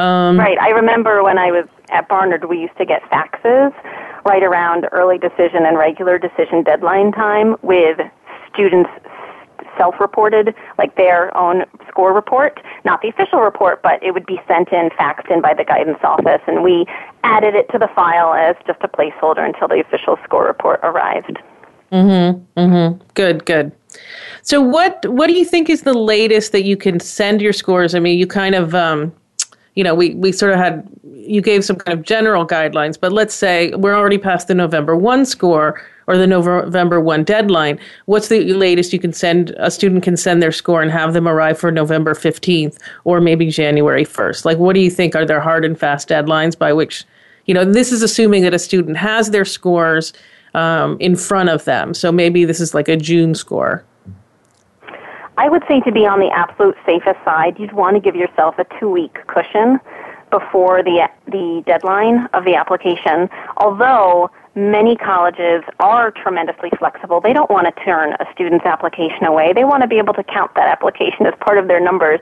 Um, 0.02 0.38
right. 0.38 0.58
I 0.58 0.70
remember 0.70 1.22
when 1.22 1.38
I 1.38 1.52
was 1.52 1.66
at 1.90 2.08
Barnard, 2.08 2.48
we 2.48 2.58
used 2.58 2.76
to 2.78 2.84
get 2.84 3.02
faxes 3.04 3.72
right 4.24 4.42
around 4.42 4.88
early 4.90 5.16
decision 5.16 5.64
and 5.64 5.78
regular 5.78 6.18
decision 6.18 6.64
deadline 6.64 7.12
time 7.12 7.56
with 7.62 7.98
students 8.52 8.90
self-reported, 9.78 10.54
like 10.76 10.96
their 10.96 11.34
own 11.36 11.64
score 11.88 12.12
report, 12.12 12.60
not 12.84 13.00
the 13.00 13.08
official 13.08 13.40
report, 13.40 13.80
but 13.82 14.02
it 14.02 14.12
would 14.12 14.26
be 14.26 14.40
sent 14.48 14.70
in, 14.72 14.90
faxed 14.90 15.30
in 15.30 15.40
by 15.40 15.54
the 15.54 15.64
guidance 15.64 15.98
office, 16.02 16.42
and 16.46 16.62
we 16.62 16.84
added 17.22 17.54
it 17.54 17.70
to 17.70 17.78
the 17.78 17.88
file 17.94 18.34
as 18.34 18.56
just 18.66 18.80
a 18.82 18.88
placeholder 18.88 19.44
until 19.44 19.68
the 19.68 19.80
official 19.80 20.18
score 20.24 20.46
report 20.46 20.80
arrived. 20.82 21.38
Mm-hmm. 21.92 22.60
Mm-hmm. 22.60 23.02
Good. 23.14 23.44
Good. 23.44 23.70
So, 24.42 24.60
what 24.60 25.06
what 25.08 25.28
do 25.28 25.34
you 25.34 25.44
think 25.44 25.70
is 25.70 25.82
the 25.82 25.94
latest 25.94 26.52
that 26.52 26.64
you 26.64 26.76
can 26.76 26.98
send 26.98 27.40
your 27.40 27.52
scores? 27.52 27.94
I 27.94 28.00
mean, 28.00 28.18
you 28.18 28.26
kind 28.26 28.54
of 28.54 28.74
um, 28.74 29.12
you 29.74 29.84
know, 29.84 29.94
we, 29.94 30.14
we 30.14 30.32
sort 30.32 30.52
of 30.52 30.58
had, 30.58 30.88
you 31.14 31.40
gave 31.40 31.64
some 31.64 31.76
kind 31.76 31.98
of 31.98 32.04
general 32.04 32.46
guidelines, 32.46 32.98
but 32.98 33.12
let's 33.12 33.34
say 33.34 33.70
we're 33.74 33.94
already 33.94 34.18
past 34.18 34.48
the 34.48 34.54
November 34.54 34.96
1 34.96 35.24
score 35.24 35.82
or 36.06 36.18
the 36.18 36.26
November 36.26 37.00
1 37.00 37.24
deadline. 37.24 37.78
What's 38.06 38.28
the 38.28 38.52
latest 38.52 38.92
you 38.92 38.98
can 38.98 39.12
send, 39.12 39.50
a 39.58 39.70
student 39.70 40.02
can 40.02 40.16
send 40.16 40.42
their 40.42 40.52
score 40.52 40.82
and 40.82 40.90
have 40.90 41.14
them 41.14 41.26
arrive 41.26 41.58
for 41.58 41.70
November 41.70 42.14
15th 42.14 42.78
or 43.04 43.20
maybe 43.20 43.48
January 43.48 44.04
1st? 44.04 44.44
Like, 44.44 44.58
what 44.58 44.74
do 44.74 44.80
you 44.80 44.90
think 44.90 45.14
are 45.14 45.24
there 45.24 45.40
hard 45.40 45.64
and 45.64 45.78
fast 45.78 46.08
deadlines 46.08 46.58
by 46.58 46.72
which, 46.72 47.04
you 47.46 47.54
know, 47.54 47.64
this 47.64 47.92
is 47.92 48.02
assuming 48.02 48.42
that 48.42 48.54
a 48.54 48.58
student 48.58 48.96
has 48.96 49.30
their 49.30 49.44
scores 49.44 50.12
um, 50.54 50.96
in 51.00 51.16
front 51.16 51.48
of 51.48 51.64
them. 51.64 51.94
So 51.94 52.12
maybe 52.12 52.44
this 52.44 52.60
is 52.60 52.74
like 52.74 52.88
a 52.88 52.96
June 52.96 53.34
score. 53.34 53.84
I 55.38 55.48
would 55.48 55.62
say 55.66 55.80
to 55.80 55.92
be 55.92 56.06
on 56.06 56.20
the 56.20 56.30
absolute 56.30 56.76
safest 56.84 57.18
side, 57.24 57.58
you'd 57.58 57.72
want 57.72 57.96
to 57.96 58.00
give 58.00 58.14
yourself 58.14 58.58
a 58.58 58.66
two 58.78 58.90
week 58.90 59.18
cushion 59.26 59.80
before 60.30 60.82
the, 60.82 61.08
the 61.26 61.62
deadline 61.66 62.26
of 62.32 62.44
the 62.44 62.54
application. 62.54 63.28
Although 63.56 64.30
many 64.54 64.96
colleges 64.96 65.62
are 65.80 66.10
tremendously 66.10 66.70
flexible, 66.78 67.20
they 67.20 67.32
don't 67.32 67.50
want 67.50 67.66
to 67.66 67.84
turn 67.84 68.12
a 68.14 68.26
student's 68.32 68.66
application 68.66 69.24
away. 69.24 69.52
They 69.52 69.64
want 69.64 69.82
to 69.82 69.88
be 69.88 69.98
able 69.98 70.14
to 70.14 70.24
count 70.24 70.54
that 70.56 70.68
application 70.68 71.26
as 71.26 71.34
part 71.40 71.58
of 71.58 71.68
their 71.68 71.80
numbers. 71.80 72.20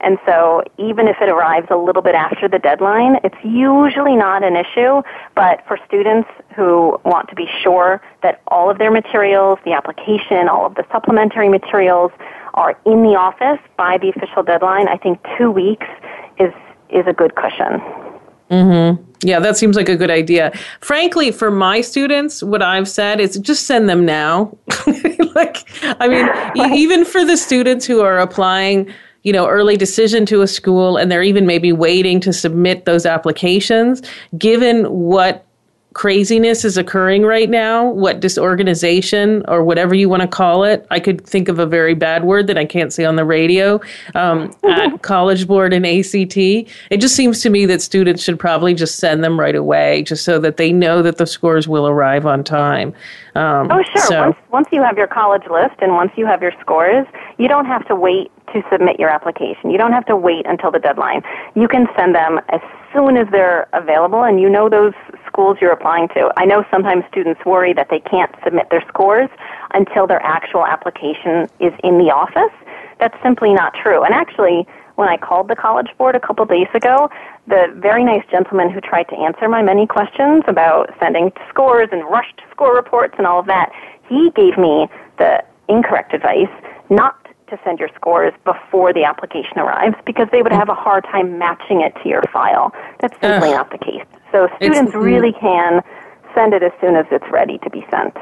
And 0.00 0.18
so 0.26 0.62
even 0.78 1.08
if 1.08 1.16
it 1.20 1.28
arrives 1.28 1.68
a 1.70 1.76
little 1.76 2.02
bit 2.02 2.14
after 2.14 2.48
the 2.48 2.58
deadline, 2.58 3.16
it's 3.24 3.36
usually 3.44 4.16
not 4.16 4.44
an 4.44 4.56
issue. 4.56 5.02
But 5.34 5.64
for 5.66 5.78
students 5.86 6.28
who 6.54 7.00
want 7.04 7.28
to 7.30 7.34
be 7.34 7.46
sure 7.62 8.00
that 8.22 8.40
all 8.48 8.70
of 8.70 8.78
their 8.78 8.90
materials, 8.90 9.58
the 9.64 9.72
application, 9.72 10.48
all 10.48 10.66
of 10.66 10.74
the 10.74 10.84
supplementary 10.92 11.48
materials, 11.48 12.12
are 12.54 12.78
in 12.84 13.02
the 13.02 13.16
office 13.16 13.60
by 13.76 13.98
the 13.98 14.10
official 14.10 14.42
deadline, 14.42 14.86
I 14.88 14.98
think 14.98 15.18
two 15.38 15.50
weeks 15.50 15.86
is 16.38 16.52
is 16.90 17.06
a 17.06 17.12
good 17.14 17.34
cushion. 17.34 17.80
Mm-hmm. 18.52 19.02
Yeah, 19.26 19.40
that 19.40 19.56
seems 19.56 19.76
like 19.76 19.88
a 19.88 19.96
good 19.96 20.10
idea. 20.10 20.52
Frankly, 20.80 21.30
for 21.30 21.50
my 21.50 21.80
students, 21.80 22.42
what 22.42 22.60
I've 22.60 22.88
said 22.88 23.18
is 23.18 23.38
just 23.38 23.66
send 23.66 23.88
them 23.88 24.04
now. 24.04 24.56
like, 25.34 25.64
I 26.00 26.08
mean, 26.08 26.74
even 26.74 27.04
for 27.04 27.24
the 27.24 27.36
students 27.36 27.86
who 27.86 28.00
are 28.00 28.18
applying, 28.18 28.92
you 29.22 29.32
know, 29.32 29.46
early 29.46 29.76
decision 29.76 30.26
to 30.26 30.42
a 30.42 30.46
school 30.46 30.96
and 30.96 31.10
they're 31.10 31.22
even 31.22 31.46
maybe 31.46 31.72
waiting 31.72 32.20
to 32.20 32.32
submit 32.32 32.84
those 32.84 33.06
applications, 33.06 34.02
given 34.36 34.84
what 34.86 35.46
craziness 35.94 36.64
is 36.64 36.76
occurring 36.76 37.22
right 37.22 37.50
now, 37.50 37.90
what 37.90 38.20
disorganization 38.20 39.44
or 39.48 39.62
whatever 39.62 39.94
you 39.94 40.08
want 40.08 40.22
to 40.22 40.28
call 40.28 40.64
it. 40.64 40.86
I 40.90 41.00
could 41.00 41.24
think 41.26 41.48
of 41.48 41.58
a 41.58 41.66
very 41.66 41.94
bad 41.94 42.24
word 42.24 42.46
that 42.46 42.58
I 42.58 42.64
can't 42.64 42.92
say 42.92 43.04
on 43.04 43.16
the 43.16 43.24
radio 43.24 43.80
um, 44.14 44.54
at 44.64 45.02
College 45.02 45.46
Board 45.46 45.72
and 45.72 45.86
ACT. 45.86 46.36
It 46.36 46.98
just 46.98 47.14
seems 47.14 47.40
to 47.42 47.50
me 47.50 47.66
that 47.66 47.82
students 47.82 48.22
should 48.22 48.38
probably 48.38 48.74
just 48.74 48.96
send 48.96 49.22
them 49.22 49.38
right 49.38 49.56
away, 49.56 50.02
just 50.02 50.24
so 50.24 50.38
that 50.40 50.56
they 50.56 50.72
know 50.72 51.02
that 51.02 51.18
the 51.18 51.26
scores 51.26 51.68
will 51.68 51.86
arrive 51.86 52.26
on 52.26 52.44
time. 52.44 52.94
Um, 53.34 53.70
oh, 53.70 53.82
sure. 53.82 54.06
So. 54.06 54.20
Once, 54.20 54.36
once 54.50 54.68
you 54.72 54.82
have 54.82 54.98
your 54.98 55.06
college 55.06 55.44
list 55.50 55.76
and 55.80 55.92
once 55.92 56.12
you 56.16 56.26
have 56.26 56.42
your 56.42 56.52
scores, 56.60 57.06
you 57.38 57.48
don't 57.48 57.66
have 57.66 57.86
to 57.88 57.96
wait 57.96 58.30
to 58.52 58.62
submit 58.70 58.98
your 58.98 59.08
application. 59.08 59.70
You 59.70 59.78
don't 59.78 59.92
have 59.92 60.04
to 60.06 60.16
wait 60.16 60.46
until 60.46 60.70
the 60.70 60.78
deadline. 60.78 61.22
You 61.54 61.68
can 61.68 61.86
send 61.96 62.14
them 62.14 62.40
as 62.50 62.60
soon 62.92 63.16
as 63.16 63.26
they're 63.30 63.66
available 63.72 64.22
and 64.22 64.40
you 64.40 64.50
know 64.50 64.68
those 64.68 64.92
schools 65.32 65.56
you're 65.60 65.72
applying 65.72 66.08
to. 66.08 66.30
I 66.36 66.44
know 66.44 66.64
sometimes 66.70 67.04
students 67.10 67.40
worry 67.46 67.72
that 67.72 67.88
they 67.88 68.00
can't 68.00 68.30
submit 68.44 68.68
their 68.70 68.84
scores 68.88 69.30
until 69.72 70.06
their 70.06 70.22
actual 70.22 70.66
application 70.66 71.48
is 71.58 71.72
in 71.82 71.96
the 71.96 72.12
office. 72.12 72.52
That's 73.00 73.16
simply 73.22 73.54
not 73.54 73.72
true. 73.74 74.04
And 74.04 74.12
actually, 74.12 74.66
when 74.96 75.08
I 75.08 75.16
called 75.16 75.48
the 75.48 75.56
College 75.56 75.88
Board 75.96 76.14
a 76.14 76.20
couple 76.20 76.44
days 76.44 76.68
ago, 76.74 77.08
the 77.46 77.72
very 77.76 78.04
nice 78.04 78.24
gentleman 78.30 78.70
who 78.70 78.80
tried 78.80 79.08
to 79.08 79.16
answer 79.16 79.48
my 79.48 79.62
many 79.62 79.86
questions 79.86 80.44
about 80.46 80.94
sending 81.00 81.32
scores 81.48 81.88
and 81.90 82.04
rushed 82.04 82.42
score 82.50 82.74
reports 82.76 83.14
and 83.16 83.26
all 83.26 83.40
of 83.40 83.46
that, 83.46 83.72
he 84.08 84.30
gave 84.36 84.58
me 84.58 84.86
the 85.18 85.42
incorrect 85.68 86.12
advice 86.12 86.52
not 86.90 87.21
to 87.52 87.60
send 87.64 87.78
your 87.78 87.90
scores 87.94 88.32
before 88.44 88.92
the 88.92 89.04
application 89.04 89.58
arrives 89.58 89.94
because 90.04 90.26
they 90.32 90.42
would 90.42 90.52
mm. 90.52 90.58
have 90.58 90.68
a 90.68 90.74
hard 90.74 91.04
time 91.04 91.38
matching 91.38 91.82
it 91.82 91.94
to 92.02 92.08
your 92.08 92.22
file. 92.32 92.72
That's 93.00 93.14
simply 93.20 93.50
not 93.50 93.70
the 93.70 93.78
case. 93.78 94.04
So 94.32 94.48
students 94.56 94.94
really 94.94 95.32
can 95.32 95.82
send 96.34 96.54
it 96.54 96.62
as 96.62 96.72
soon 96.80 96.96
as 96.96 97.04
it's 97.10 97.26
ready 97.30 97.58
to 97.58 97.70
be 97.70 97.84
sent. 97.90 98.16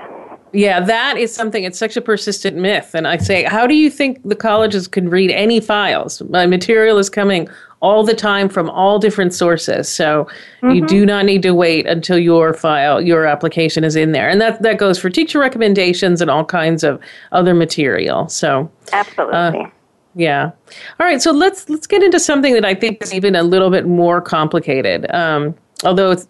Yeah, 0.52 0.80
that 0.80 1.16
is 1.16 1.32
something. 1.32 1.62
It's 1.62 1.78
such 1.78 1.96
a 1.96 2.00
persistent 2.00 2.56
myth. 2.56 2.90
And 2.92 3.06
I 3.06 3.18
say, 3.18 3.44
how 3.44 3.68
do 3.68 3.74
you 3.74 3.88
think 3.88 4.20
the 4.24 4.34
colleges 4.34 4.88
can 4.88 5.08
read 5.08 5.30
any 5.30 5.60
files? 5.60 6.20
My 6.22 6.46
material 6.46 6.98
is 6.98 7.08
coming 7.08 7.48
all 7.80 8.04
the 8.04 8.14
time 8.14 8.48
from 8.48 8.68
all 8.68 8.98
different 8.98 9.32
sources. 9.32 9.88
So 9.88 10.28
mm-hmm. 10.62 10.70
you 10.70 10.86
do 10.86 11.06
not 11.06 11.24
need 11.24 11.42
to 11.42 11.54
wait 11.54 11.86
until 11.86 12.18
your 12.18 12.52
file, 12.52 13.00
your 13.00 13.26
application 13.26 13.84
is 13.84 13.96
in 13.96 14.12
there. 14.12 14.28
And 14.28 14.40
that, 14.40 14.62
that 14.62 14.78
goes 14.78 14.98
for 14.98 15.08
teacher 15.08 15.38
recommendations 15.38 16.20
and 16.20 16.30
all 16.30 16.44
kinds 16.44 16.84
of 16.84 17.00
other 17.32 17.54
material. 17.54 18.28
So 18.28 18.70
absolutely. 18.92 19.36
Uh, 19.64 19.70
yeah. 20.14 20.50
All 20.98 21.06
right. 21.06 21.22
So 21.22 21.30
let's 21.30 21.68
let's 21.68 21.86
get 21.86 22.02
into 22.02 22.18
something 22.18 22.52
that 22.54 22.64
I 22.64 22.74
think 22.74 23.02
is 23.02 23.14
even 23.14 23.36
a 23.36 23.42
little 23.42 23.70
bit 23.70 23.86
more 23.86 24.20
complicated. 24.20 25.10
Um, 25.14 25.54
although 25.84 26.10
it's 26.10 26.26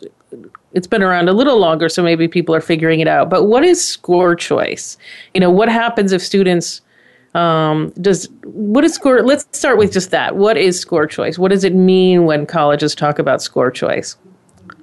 it's 0.73 0.87
been 0.87 1.03
around 1.03 1.29
a 1.29 1.33
little 1.33 1.59
longer, 1.59 1.89
so 1.89 2.03
maybe 2.03 2.29
people 2.29 2.55
are 2.55 2.61
figuring 2.61 3.01
it 3.01 3.09
out. 3.09 3.31
But 3.31 3.45
what 3.45 3.65
is 3.65 3.83
score 3.83 4.37
choice? 4.37 4.97
You 5.35 5.41
know, 5.41 5.51
what 5.51 5.69
happens 5.69 6.13
if 6.13 6.23
students 6.23 6.83
um, 7.35 7.91
does 8.01 8.29
what 8.43 8.85
is 8.85 8.95
score? 8.95 9.23
Let's 9.23 9.47
start 9.57 9.79
with 9.79 9.93
just 9.93 10.11
that. 10.11 10.37
What 10.37 10.57
is 10.57 10.81
score 10.81 11.07
choice? 11.07 11.39
What 11.39 11.51
does 11.51 11.65
it 11.65 11.75
mean 11.75 12.25
when 12.25 12.47
colleges 12.47 12.95
talk 12.95 13.19
about 13.19 13.43
score 13.43 13.71
choice? 13.71 14.17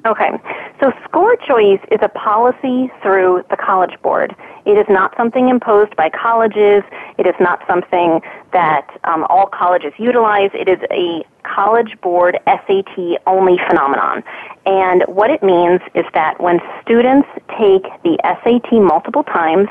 Okay, 0.05 0.31
so 0.79 0.91
score 1.03 1.35
choice 1.35 1.81
is 1.91 1.99
a 2.01 2.07
policy 2.09 2.89
through 3.01 3.43
the 3.49 3.57
College 3.57 3.99
Board. 4.01 4.35
It 4.65 4.77
is 4.77 4.85
not 4.89 5.15
something 5.17 5.49
imposed 5.49 5.95
by 5.95 6.09
colleges. 6.09 6.83
It 7.17 7.25
is 7.25 7.35
not 7.39 7.61
something 7.67 8.21
that 8.53 8.87
um, 9.03 9.25
all 9.29 9.47
colleges 9.47 9.93
utilize. 9.97 10.51
It 10.53 10.69
is 10.69 10.79
a 10.91 11.25
College 11.43 11.99
Board 12.01 12.37
SAT 12.45 13.21
only 13.25 13.57
phenomenon. 13.67 14.23
And 14.65 15.03
what 15.07 15.29
it 15.29 15.41
means 15.41 15.81
is 15.95 16.05
that 16.13 16.39
when 16.41 16.59
students 16.81 17.27
take 17.57 17.83
the 18.03 18.17
SAT 18.23 18.81
multiple 18.81 19.23
times, 19.23 19.69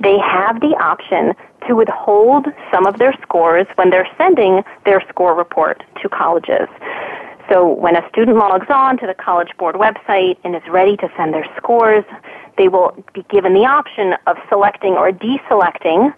they 0.00 0.18
have 0.18 0.60
the 0.60 0.76
option 0.80 1.34
to 1.66 1.74
withhold 1.74 2.46
some 2.72 2.86
of 2.86 2.98
their 2.98 3.14
scores 3.22 3.66
when 3.76 3.90
they're 3.90 4.08
sending 4.16 4.62
their 4.84 5.02
score 5.08 5.34
report 5.34 5.82
to 6.02 6.08
colleges. 6.08 6.68
So 7.50 7.68
when 7.68 7.94
a 7.96 8.08
student 8.08 8.38
logs 8.38 8.66
on 8.70 8.96
to 8.98 9.06
the 9.06 9.14
College 9.14 9.50
Board 9.58 9.74
website 9.74 10.38
and 10.44 10.56
is 10.56 10.62
ready 10.68 10.96
to 10.96 11.10
send 11.16 11.34
their 11.34 11.46
scores, 11.56 12.04
they 12.56 12.68
will 12.68 12.96
be 13.12 13.22
given 13.28 13.52
the 13.52 13.66
option 13.66 14.14
of 14.26 14.36
selecting 14.48 14.94
or 14.94 15.10
deselecting 15.10 16.14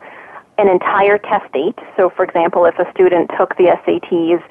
an 0.58 0.68
entire 0.68 1.18
test 1.18 1.52
date. 1.52 1.78
So 1.96 2.10
for 2.10 2.24
example, 2.24 2.64
if 2.64 2.78
a 2.78 2.90
student 2.92 3.30
took 3.36 3.56
the 3.56 3.76
SATs 3.84 4.42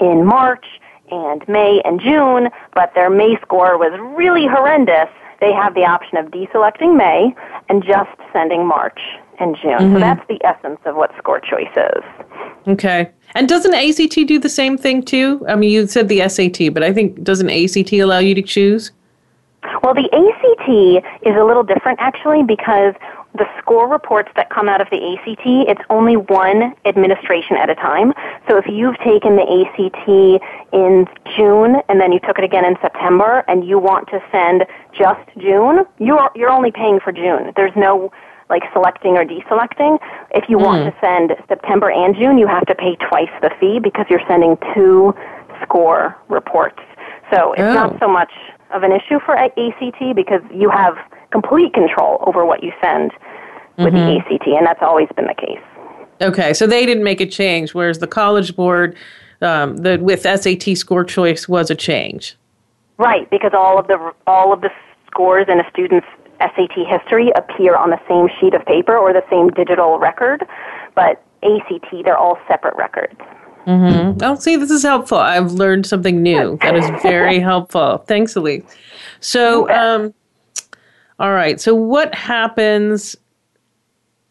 in 0.00 0.24
March 0.24 0.66
and 1.10 1.46
May 1.48 1.80
and 1.84 2.00
June, 2.00 2.48
but 2.74 2.92
their 2.94 3.10
May 3.10 3.36
score 3.40 3.78
was 3.78 3.92
really 4.16 4.46
horrendous, 4.46 5.08
they 5.40 5.52
have 5.52 5.74
the 5.74 5.84
option 5.84 6.16
of 6.16 6.26
deselecting 6.26 6.96
May 6.96 7.34
and 7.68 7.84
just 7.84 8.10
sending 8.32 8.66
March 8.66 9.00
and 9.38 9.56
June. 9.60 9.72
Mm-hmm. 9.72 9.94
So 9.94 10.00
that's 10.00 10.26
the 10.28 10.40
essence 10.44 10.80
of 10.84 10.96
what 10.96 11.10
score 11.18 11.40
choice 11.40 11.74
is. 11.76 12.04
Okay. 12.66 13.10
And 13.34 13.48
doesn't 13.48 13.74
ACT 13.74 14.26
do 14.26 14.38
the 14.38 14.48
same 14.48 14.78
thing 14.78 15.02
too? 15.02 15.44
I 15.48 15.56
mean, 15.56 15.70
you 15.70 15.86
said 15.86 16.08
the 16.08 16.26
SAT, 16.28 16.72
but 16.72 16.82
I 16.82 16.92
think 16.92 17.22
doesn't 17.22 17.50
ACT 17.50 17.92
allow 17.94 18.18
you 18.18 18.34
to 18.34 18.42
choose? 18.42 18.92
Well, 19.82 19.94
the 19.94 20.08
ACT 20.12 21.26
is 21.26 21.36
a 21.36 21.44
little 21.44 21.62
different 21.62 21.98
actually 22.00 22.42
because 22.42 22.94
the 23.36 23.46
score 23.58 23.88
reports 23.88 24.30
that 24.36 24.48
come 24.48 24.68
out 24.68 24.80
of 24.80 24.88
the 24.90 24.96
ACT, 24.96 25.42
it's 25.68 25.80
only 25.90 26.16
one 26.16 26.72
administration 26.84 27.56
at 27.56 27.68
a 27.68 27.74
time. 27.74 28.12
So 28.48 28.56
if 28.58 28.66
you've 28.68 28.96
taken 28.98 29.34
the 29.34 29.42
ACT 29.42 30.08
in 30.72 31.06
June 31.36 31.82
and 31.88 32.00
then 32.00 32.12
you 32.12 32.20
took 32.20 32.38
it 32.38 32.44
again 32.44 32.64
in 32.64 32.76
September 32.80 33.44
and 33.48 33.66
you 33.66 33.78
want 33.78 34.08
to 34.08 34.22
send 34.30 34.64
just 34.92 35.28
June, 35.38 35.84
you're 35.98 36.30
you're 36.36 36.50
only 36.50 36.70
paying 36.70 37.00
for 37.00 37.12
June. 37.12 37.52
There's 37.56 37.74
no 37.74 38.12
like 38.50 38.62
selecting 38.72 39.16
or 39.16 39.24
deselecting. 39.24 39.98
If 40.32 40.48
you 40.48 40.58
mm. 40.58 40.64
want 40.64 40.84
hmm. 40.84 40.90
to 40.90 40.96
send 41.00 41.32
September 41.48 41.90
and 41.90 42.14
June, 42.14 42.38
you 42.38 42.46
have 42.46 42.66
to 42.66 42.74
pay 42.74 42.96
twice 43.08 43.30
the 43.40 43.50
fee 43.58 43.78
because 43.82 44.06
you're 44.10 44.24
sending 44.28 44.56
two 44.74 45.14
score 45.62 46.16
reports. 46.28 46.80
So 47.32 47.52
it's 47.52 47.62
oh. 47.62 47.74
not 47.74 47.98
so 47.98 48.08
much 48.08 48.30
of 48.72 48.82
an 48.82 48.92
issue 48.92 49.18
for 49.24 49.36
ACT 49.36 50.14
because 50.14 50.42
you 50.52 50.68
have 50.70 50.96
complete 51.30 51.72
control 51.72 52.22
over 52.26 52.44
what 52.44 52.62
you 52.62 52.72
send 52.80 53.12
with 53.78 53.94
mm-hmm. 53.94 54.28
the 54.28 54.34
ACT, 54.34 54.46
and 54.46 54.66
that's 54.66 54.82
always 54.82 55.08
been 55.16 55.26
the 55.26 55.34
case. 55.34 55.62
Okay, 56.20 56.54
so 56.54 56.66
they 56.66 56.86
didn't 56.86 57.02
make 57.02 57.20
a 57.20 57.26
change, 57.26 57.74
whereas 57.74 57.98
the 57.98 58.06
College 58.06 58.54
Board, 58.54 58.96
um, 59.40 59.78
the 59.78 59.98
with 59.98 60.22
SAT 60.22 60.76
score 60.76 61.04
choice 61.04 61.48
was 61.48 61.70
a 61.70 61.74
change. 61.74 62.36
Right, 62.98 63.28
because 63.30 63.52
all 63.52 63.78
of 63.78 63.88
the 63.88 64.12
all 64.26 64.52
of 64.52 64.60
the 64.60 64.70
scores 65.10 65.46
in 65.48 65.58
a 65.60 65.68
student's 65.70 66.06
SAT 66.40 66.86
history 66.86 67.30
appear 67.36 67.76
on 67.76 67.90
the 67.90 68.00
same 68.08 68.28
sheet 68.40 68.54
of 68.54 68.64
paper 68.66 68.96
or 68.96 69.12
the 69.12 69.24
same 69.30 69.50
digital 69.50 69.98
record, 69.98 70.46
but 70.94 71.22
ACT, 71.42 72.04
they're 72.04 72.16
all 72.16 72.38
separate 72.48 72.74
records. 72.76 73.20
Mm-hmm. 73.66 74.22
Oh, 74.22 74.34
see, 74.34 74.56
this 74.56 74.70
is 74.70 74.82
helpful. 74.82 75.18
I've 75.18 75.52
learned 75.52 75.86
something 75.86 76.22
new. 76.22 76.58
That 76.60 76.76
is 76.76 76.88
very 77.02 77.40
helpful. 77.40 77.98
Thanks, 78.06 78.36
Elise. 78.36 78.62
So, 79.20 79.70
um, 79.70 80.12
all 81.18 81.32
right. 81.32 81.60
So, 81.60 81.74
what 81.74 82.14
happens? 82.14 83.16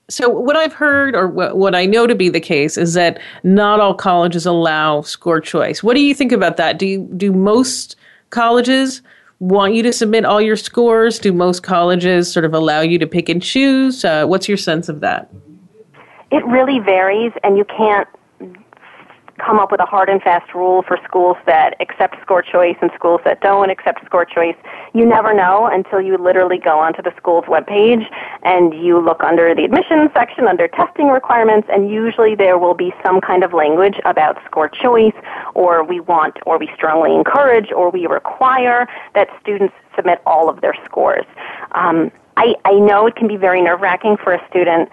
So, 0.10 0.30
what 0.30 0.56
I've 0.56 0.74
heard, 0.74 1.16
or 1.16 1.28
what 1.28 1.74
I 1.74 1.86
know 1.86 2.06
to 2.06 2.14
be 2.14 2.30
the 2.30 2.40
case, 2.40 2.78
is 2.78 2.94
that 2.94 3.20
not 3.44 3.80
all 3.80 3.96
colleges 3.96 4.46
allow 4.46 5.02
score 5.02 5.42
choice. 5.42 5.82
What 5.82 5.96
do 5.96 6.02
you 6.02 6.14
think 6.14 6.32
about 6.32 6.58
that? 6.58 6.78
Do 6.78 6.86
you, 6.86 7.10
do 7.18 7.32
most 7.32 7.96
colleges 8.30 9.02
want 9.44 9.74
you 9.74 9.84
to 9.84 9.92
submit 9.92 10.24
all 10.26 10.42
your 10.42 10.56
scores? 10.56 11.20
Do 11.20 11.34
most 11.34 11.64
colleges 11.64 12.32
sort 12.32 12.46
of 12.46 12.54
allow 12.54 12.82
you 12.82 12.98
to 13.00 13.08
pick 13.08 13.28
and 13.28 13.42
choose? 13.42 14.06
Uh, 14.06 14.26
what's 14.26 14.48
your 14.48 14.58
sense 14.58 14.88
of 14.88 15.02
that? 15.02 15.30
It 16.32 16.46
really 16.46 16.80
varies, 16.80 17.34
and 17.44 17.58
you 17.58 17.66
can't 17.66 18.08
come 19.44 19.60
up 19.60 19.72
with 19.72 19.82
a 19.82 19.86
hard 19.86 20.10
and 20.10 20.22
fast 20.22 20.54
rule 20.54 20.84
for 20.84 20.98
schools 21.04 21.38
that 21.46 21.76
accept 21.80 22.16
score 22.22 22.42
choice 22.42 22.78
and 22.82 22.92
schools 22.96 23.20
that 23.26 23.42
don't 23.42 23.70
accept 23.70 24.06
score 24.06 24.26
choice. 24.26 24.56
You 24.94 25.06
never 25.06 25.34
know 25.34 25.66
until 25.66 26.00
you 26.00 26.18
literally 26.18 26.60
go 26.60 26.80
onto 26.80 27.02
the 27.02 27.12
school's 27.18 27.46
webpage 27.46 28.06
and 28.44 28.74
you 28.74 29.04
look 29.04 29.22
under 29.24 29.54
the 29.54 29.66
admissions 29.66 30.12
section 30.14 30.48
under 30.48 30.68
testing 30.68 31.08
requirements 31.08 31.68
and 31.72 31.90
usually 31.90 32.36
there 32.36 32.58
will 32.58 32.76
be 32.76 32.94
some 33.04 33.20
kind 33.20 33.44
of 33.44 33.54
language 33.54 34.00
about 34.06 34.38
score 34.46 34.70
choice 34.70 35.16
or 35.54 35.84
we 35.84 36.00
want 36.00 36.38
or 36.46 36.58
we 36.58 36.70
strongly 36.76 37.16
encourage 37.16 37.72
or 37.72 37.90
we 37.90 38.08
require 38.08 38.88
that 39.16 39.28
students 39.42 39.74
submit 39.96 40.22
all 40.26 40.50
of 40.50 40.62
their 40.62 40.76
scores. 40.86 41.26
Um, 41.74 42.12
I, 42.38 42.56
I 42.66 42.74
know 42.74 43.08
it 43.08 43.16
can 43.16 43.28
be 43.28 43.38
very 43.38 43.62
nerve 43.62 43.82
wracking 43.82 44.18
for 44.18 44.34
a 44.34 44.48
student 44.50 44.90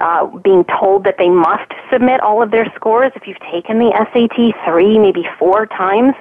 uh, 0.00 0.26
being 0.38 0.64
told 0.64 1.04
that 1.04 1.16
they 1.18 1.28
must 1.28 1.70
submit 1.90 2.20
all 2.20 2.42
of 2.42 2.50
their 2.50 2.70
scores. 2.74 3.12
If 3.14 3.26
you've 3.26 3.40
taken 3.50 3.78
the 3.78 3.92
SAT 4.12 4.54
three, 4.64 4.98
maybe 4.98 5.24
four 5.38 5.66
times, 5.66 6.14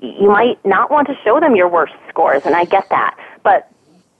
you 0.00 0.28
might 0.28 0.64
not 0.64 0.90
want 0.90 1.08
to 1.08 1.14
show 1.24 1.40
them 1.40 1.56
your 1.56 1.68
worst 1.68 1.94
scores, 2.08 2.42
and 2.44 2.54
I 2.54 2.64
get 2.64 2.88
that. 2.90 3.16
But 3.42 3.70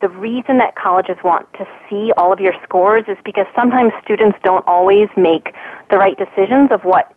the 0.00 0.08
reason 0.08 0.58
that 0.58 0.76
colleges 0.76 1.16
want 1.24 1.52
to 1.54 1.66
see 1.88 2.12
all 2.16 2.32
of 2.32 2.40
your 2.40 2.54
scores 2.62 3.04
is 3.08 3.16
because 3.24 3.46
sometimes 3.54 3.92
students 4.02 4.38
don't 4.44 4.66
always 4.66 5.08
make 5.16 5.54
the 5.90 5.98
right 5.98 6.16
decisions 6.16 6.70
of 6.70 6.84
what 6.84 7.12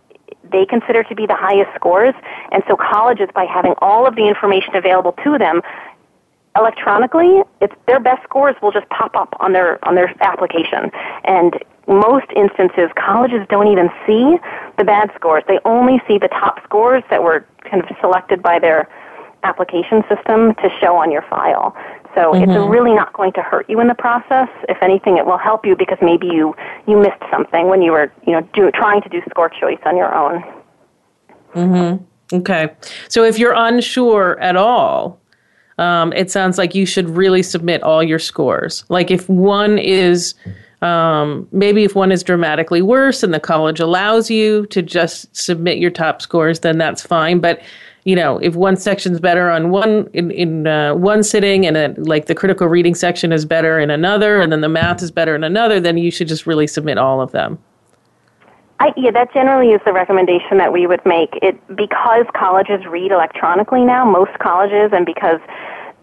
they 0.50 0.66
consider 0.66 1.04
to 1.04 1.16
be 1.16 1.26
the 1.26 1.36
highest 1.36 1.74
scores. 1.76 2.14
And 2.52 2.64
so 2.68 2.76
colleges, 2.76 3.30
by 3.34 3.46
having 3.46 3.74
all 3.80 4.08
of 4.08 4.16
the 4.16 4.28
information 4.28 4.76
available 4.76 5.14
to 5.24 5.38
them, 5.38 5.62
electronically, 6.58 7.44
it's 7.62 7.74
their 7.88 8.00
best 8.00 8.24
scores 8.24 8.56
will 8.62 8.72
just 8.72 8.90
pop 8.90 9.16
up 9.16 9.34
on 9.40 9.54
their 9.54 9.84
on 9.88 9.96
their 9.96 10.14
application. 10.22 10.92
And 11.24 11.64
most 11.88 12.28
instances, 12.36 12.90
colleges 12.96 13.46
don't 13.50 13.68
even 13.68 13.90
see 14.06 14.38
the 14.78 14.84
bad 14.84 15.12
scores. 15.16 15.44
They 15.48 15.60
only 15.66 16.02
see 16.08 16.18
the 16.18 16.28
top 16.28 16.64
scores 16.64 17.04
that 17.10 17.24
were 17.24 17.46
kind 17.70 17.84
of 17.84 17.90
selected 18.00 18.42
by 18.42 18.60
their 18.60 18.88
application 19.44 20.04
system 20.08 20.54
to 20.56 20.70
show 20.80 20.96
on 20.96 21.12
your 21.12 21.24
file. 21.24 21.76
So 22.16 22.34
mm-hmm. 22.34 22.50
it's 22.50 22.70
really 22.70 22.94
not 22.94 23.14
going 23.14 23.34
to 23.34 23.42
hurt 23.42 23.70
you 23.70 23.80
in 23.80 23.88
the 23.88 23.96
process. 23.96 24.50
If 24.70 24.78
anything, 24.82 25.18
it 25.18 25.26
will 25.26 25.38
help 25.38 25.66
you 25.66 25.76
because 25.76 25.98
maybe 26.02 26.28
you 26.28 26.56
you 26.88 27.00
missed 27.00 27.24
something 27.32 27.68
when 27.68 27.82
you 27.82 27.92
were 27.92 28.12
you 28.26 28.34
know 28.34 28.42
do, 28.54 28.70
trying 28.72 29.02
to 29.02 29.10
do 29.10 29.22
score 29.30 29.50
choice 29.50 29.80
on 29.86 29.98
your 29.98 30.14
own. 30.14 30.44
Mhm. 31.54 32.04
Okay. 32.34 32.70
So 33.10 33.24
if 33.24 33.38
you're 33.38 33.54
unsure 33.56 34.40
at 34.40 34.56
all, 34.56 35.20
um, 35.78 36.14
it 36.14 36.32
sounds 36.32 36.58
like 36.58 36.76
you 36.76 36.86
should 36.86 37.10
really 37.10 37.44
submit 37.44 37.84
all 37.84 38.04
your 38.04 38.20
scores. 38.20 38.86
Like 38.90 39.12
if 39.12 39.28
one 39.30 39.78
is 39.78 40.36
um, 40.82 41.48
maybe 41.52 41.84
if 41.84 41.96
one 41.96 42.12
is 42.12 42.24
dramatically 42.24 42.82
worse 42.82 43.22
and 43.24 43.34
the 43.34 43.40
college 43.40 43.80
allows 43.80 44.32
you 44.32 44.66
to 44.68 44.82
just 44.82 45.36
submit 45.36 45.78
your 45.78 45.92
top 45.92 46.22
scores, 46.22 46.62
then 46.62 46.78
that's 46.78 47.06
fine. 47.06 47.40
But 47.40 47.62
you 48.04 48.16
know, 48.16 48.40
if 48.40 48.56
one 48.56 48.76
section's 48.76 49.20
better 49.20 49.50
on 49.50 49.70
one 49.70 50.10
in, 50.14 50.32
in 50.32 50.68
uh, 50.68 50.96
one 50.96 51.24
sitting, 51.24 51.66
and 51.66 51.78
a, 51.78 51.94
like 51.98 52.26
the 52.26 52.36
critical 52.36 52.68
reading 52.68 52.96
section 52.96 53.32
is 53.32 53.46
better 53.46 53.80
in 53.80 53.90
another, 53.92 54.42
and 54.42 54.52
then 54.52 54.62
the 54.62 54.70
math 54.70 55.04
is 55.04 55.12
better 55.12 55.36
in 55.36 55.44
another, 55.44 55.80
then 55.80 55.98
you 55.98 56.10
should 56.10 56.28
just 56.28 56.48
really 56.48 56.68
submit 56.68 56.98
all 56.98 57.22
of 57.22 57.32
them. 57.32 57.60
I, 58.80 58.92
yeah, 58.98 59.12
that 59.12 59.32
generally 59.32 59.74
is 59.74 59.82
the 59.86 59.94
recommendation 59.94 60.58
that 60.58 60.74
we 60.74 60.88
would 60.88 61.06
make. 61.06 61.38
It 61.44 61.56
because 61.76 62.26
colleges 62.36 62.84
read 62.88 63.12
electronically 63.12 63.84
now, 63.84 64.04
most 64.04 64.38
colleges, 64.40 64.90
and 64.92 65.06
because 65.06 65.40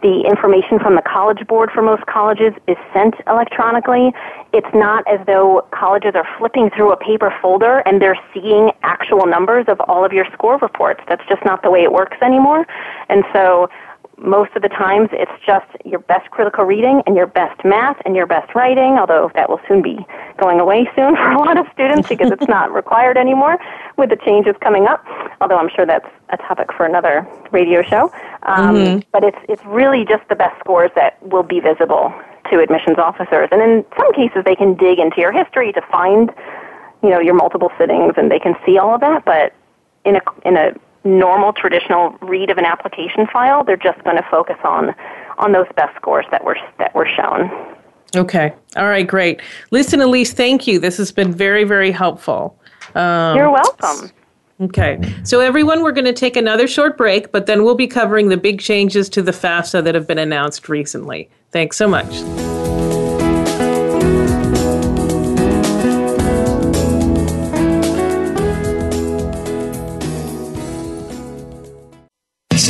the 0.02 0.22
information 0.22 0.78
from 0.78 0.94
the 0.94 1.02
college 1.02 1.44
board 1.46 1.70
for 1.74 1.82
most 1.82 2.06
colleges 2.06 2.52
is 2.68 2.76
sent 2.92 3.14
electronically. 3.26 4.12
It's 4.52 4.72
not 4.72 5.02
as 5.08 5.24
though 5.26 5.66
colleges 5.72 6.12
are 6.14 6.26
flipping 6.38 6.70
through 6.70 6.92
a 6.92 6.96
paper 6.96 7.34
folder 7.42 7.78
and 7.80 8.00
they're 8.00 8.18
seeing 8.32 8.70
actual 8.82 9.26
numbers 9.26 9.64
of 9.66 9.80
all 9.88 10.04
of 10.04 10.12
your 10.12 10.26
score 10.32 10.58
reports. 10.58 11.00
That's 11.08 11.26
just 11.28 11.44
not 11.44 11.62
the 11.62 11.70
way 11.70 11.82
it 11.82 11.92
works 11.92 12.16
anymore. 12.22 12.64
And 13.08 13.24
so 13.32 13.68
most 14.20 14.50
of 14.56 14.62
the 14.62 14.68
times 14.68 15.08
it's 15.12 15.32
just 15.46 15.66
your 15.84 16.00
best 16.00 16.30
critical 16.30 16.64
reading 16.64 17.02
and 17.06 17.16
your 17.16 17.26
best 17.26 17.64
math 17.64 17.96
and 18.04 18.16
your 18.16 18.26
best 18.26 18.54
writing, 18.54 18.98
although 18.98 19.30
that 19.34 19.48
will 19.48 19.60
soon 19.68 19.82
be 19.82 19.98
going 20.38 20.60
away 20.60 20.88
soon 20.96 21.14
for 21.16 21.30
a 21.30 21.38
lot 21.38 21.58
of 21.58 21.66
students 21.72 22.08
because 22.08 22.30
it's 22.30 22.48
not 22.48 22.72
required 22.80 23.16
anymore 23.16 23.58
with 23.96 24.10
the 24.10 24.16
changes 24.16 24.54
coming 24.60 24.86
up, 24.86 25.04
although 25.40 25.58
I'm 25.58 25.70
sure 25.74 25.86
that's 25.86 26.08
a 26.30 26.36
topic 26.36 26.72
for 26.72 26.86
another 26.86 27.26
radio 27.50 27.82
show. 27.82 28.12
Um, 28.44 28.74
mm-hmm. 28.74 29.00
But 29.12 29.24
it's, 29.24 29.38
it's 29.48 29.64
really 29.64 30.04
just 30.04 30.28
the 30.28 30.36
best 30.36 30.58
scores 30.60 30.90
that 30.94 31.20
will 31.26 31.42
be 31.42 31.60
visible 31.60 32.12
to 32.50 32.60
admissions 32.60 32.98
officers. 32.98 33.48
And 33.52 33.60
in 33.60 33.84
some 33.96 34.12
cases, 34.14 34.42
they 34.44 34.56
can 34.56 34.74
dig 34.74 34.98
into 34.98 35.20
your 35.20 35.32
history 35.32 35.72
to 35.72 35.82
find, 35.90 36.30
you 37.02 37.10
know, 37.10 37.20
your 37.20 37.34
multiple 37.34 37.70
sittings 37.78 38.14
and 38.16 38.30
they 38.30 38.38
can 38.38 38.54
see 38.64 38.78
all 38.78 38.94
of 38.94 39.00
that, 39.00 39.24
but 39.24 39.52
in 40.04 40.16
a, 40.16 40.20
in 40.44 40.56
a 40.56 40.72
normal 41.04 41.52
traditional 41.52 42.10
read 42.20 42.50
of 42.50 42.58
an 42.58 42.64
application 42.64 43.26
file. 43.32 43.64
They're 43.64 43.76
just 43.76 44.02
going 44.04 44.16
to 44.16 44.26
focus 44.30 44.56
on 44.64 44.94
on 45.38 45.52
those 45.52 45.66
best 45.76 45.94
scores 45.96 46.26
that 46.30 46.44
were 46.44 46.56
that 46.78 46.94
were 46.94 47.08
shown. 47.16 47.50
Okay. 48.16 48.52
All 48.76 48.88
right. 48.88 49.06
Great. 49.06 49.40
Listen, 49.70 50.00
Elise, 50.00 50.32
thank 50.32 50.66
you. 50.66 50.78
This 50.78 50.96
has 50.96 51.12
been 51.12 51.32
very 51.32 51.64
very 51.64 51.90
helpful. 51.90 52.58
Um, 52.94 53.36
You're 53.36 53.50
welcome. 53.50 54.10
Okay. 54.60 54.98
So, 55.22 55.40
everyone, 55.40 55.82
we're 55.82 55.92
going 55.92 56.04
to 56.06 56.12
take 56.12 56.36
another 56.36 56.66
short 56.66 56.98
break, 56.98 57.30
but 57.30 57.46
then 57.46 57.62
we'll 57.62 57.76
be 57.76 57.86
covering 57.86 58.28
the 58.28 58.36
big 58.36 58.60
changes 58.60 59.08
to 59.10 59.22
the 59.22 59.30
FAFSA 59.30 59.84
that 59.84 59.94
have 59.94 60.08
been 60.08 60.18
announced 60.18 60.68
recently. 60.68 61.30
Thanks 61.52 61.76
so 61.76 61.86
much. 61.86 62.57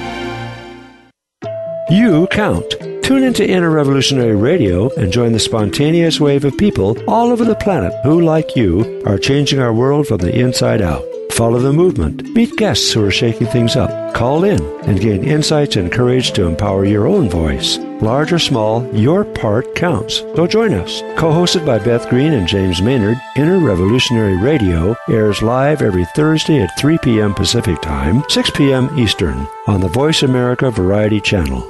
You 1.90 2.26
count. 2.28 2.64
Tune 3.02 3.24
into 3.24 3.44
Inner 3.44 3.70
Revolutionary 3.70 4.36
Radio 4.36 4.88
and 4.94 5.12
join 5.12 5.32
the 5.32 5.40
spontaneous 5.40 6.20
wave 6.20 6.44
of 6.44 6.56
people 6.56 6.96
all 7.08 7.32
over 7.32 7.44
the 7.44 7.56
planet 7.56 7.92
who, 8.04 8.20
like 8.20 8.54
you, 8.54 9.02
are 9.04 9.18
changing 9.18 9.58
our 9.58 9.72
world 9.72 10.06
from 10.06 10.18
the 10.18 10.32
inside 10.32 10.80
out. 10.80 11.02
Follow 11.40 11.58
the 11.58 11.72
movement. 11.72 12.22
Meet 12.34 12.56
guests 12.56 12.92
who 12.92 13.02
are 13.02 13.10
shaking 13.10 13.46
things 13.46 13.74
up. 13.74 14.12
Call 14.12 14.44
in 14.44 14.60
and 14.82 15.00
gain 15.00 15.24
insights 15.24 15.76
and 15.76 15.90
courage 15.90 16.32
to 16.32 16.44
empower 16.44 16.84
your 16.84 17.06
own 17.06 17.30
voice. 17.30 17.78
Large 18.02 18.34
or 18.34 18.38
small, 18.38 18.86
your 18.94 19.24
part 19.24 19.74
counts. 19.74 20.18
So 20.18 20.46
join 20.46 20.74
us. 20.74 21.00
Co 21.16 21.30
hosted 21.30 21.64
by 21.64 21.78
Beth 21.78 22.10
Green 22.10 22.34
and 22.34 22.46
James 22.46 22.82
Maynard, 22.82 23.18
Inner 23.36 23.58
Revolutionary 23.58 24.36
Radio 24.36 24.94
airs 25.08 25.40
live 25.40 25.80
every 25.80 26.04
Thursday 26.14 26.60
at 26.60 26.78
3 26.78 26.98
p.m. 26.98 27.32
Pacific 27.32 27.80
Time, 27.80 28.22
6 28.28 28.50
p.m. 28.50 28.98
Eastern 28.98 29.48
on 29.66 29.80
the 29.80 29.88
Voice 29.88 30.22
America 30.22 30.70
Variety 30.70 31.22
Channel. 31.22 31.66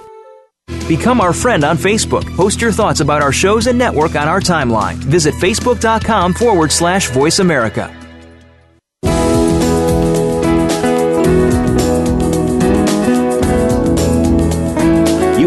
Become 0.88 1.20
our 1.20 1.32
friend 1.32 1.62
on 1.62 1.76
Facebook. 1.76 2.26
Post 2.34 2.60
your 2.60 2.72
thoughts 2.72 2.98
about 2.98 3.22
our 3.22 3.30
shows 3.30 3.68
and 3.68 3.78
network 3.78 4.16
on 4.16 4.26
our 4.26 4.40
timeline. 4.40 4.96
Visit 4.96 5.32
facebook.com 5.34 6.34
forward 6.34 6.72
slash 6.72 7.08
voice 7.10 7.38
America. 7.38 7.99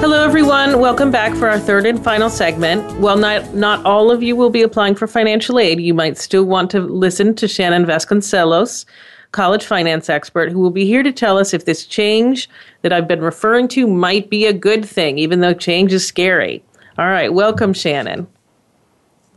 Hello, 0.00 0.24
everyone. 0.24 0.78
Welcome 0.78 1.10
back 1.10 1.34
for 1.34 1.48
our 1.48 1.58
third 1.58 1.84
and 1.84 2.02
final 2.02 2.30
segment. 2.30 3.00
While 3.00 3.16
not, 3.16 3.52
not 3.54 3.84
all 3.84 4.12
of 4.12 4.22
you 4.22 4.36
will 4.36 4.48
be 4.48 4.62
applying 4.62 4.94
for 4.94 5.08
financial 5.08 5.58
aid, 5.58 5.80
you 5.80 5.92
might 5.92 6.16
still 6.16 6.44
want 6.44 6.70
to 6.70 6.80
listen 6.80 7.34
to 7.34 7.48
Shannon 7.48 7.84
Vasconcelos, 7.84 8.84
college 9.32 9.66
finance 9.66 10.08
expert, 10.08 10.52
who 10.52 10.60
will 10.60 10.70
be 10.70 10.86
here 10.86 11.02
to 11.02 11.10
tell 11.10 11.36
us 11.36 11.52
if 11.52 11.64
this 11.64 11.84
change 11.84 12.48
that 12.82 12.92
I've 12.92 13.08
been 13.08 13.20
referring 13.20 13.66
to 13.68 13.88
might 13.88 14.30
be 14.30 14.46
a 14.46 14.52
good 14.52 14.84
thing, 14.84 15.18
even 15.18 15.40
though 15.40 15.52
change 15.52 15.92
is 15.92 16.06
scary. 16.06 16.62
All 16.96 17.08
right, 17.08 17.34
welcome, 17.34 17.72
Shannon. 17.72 18.28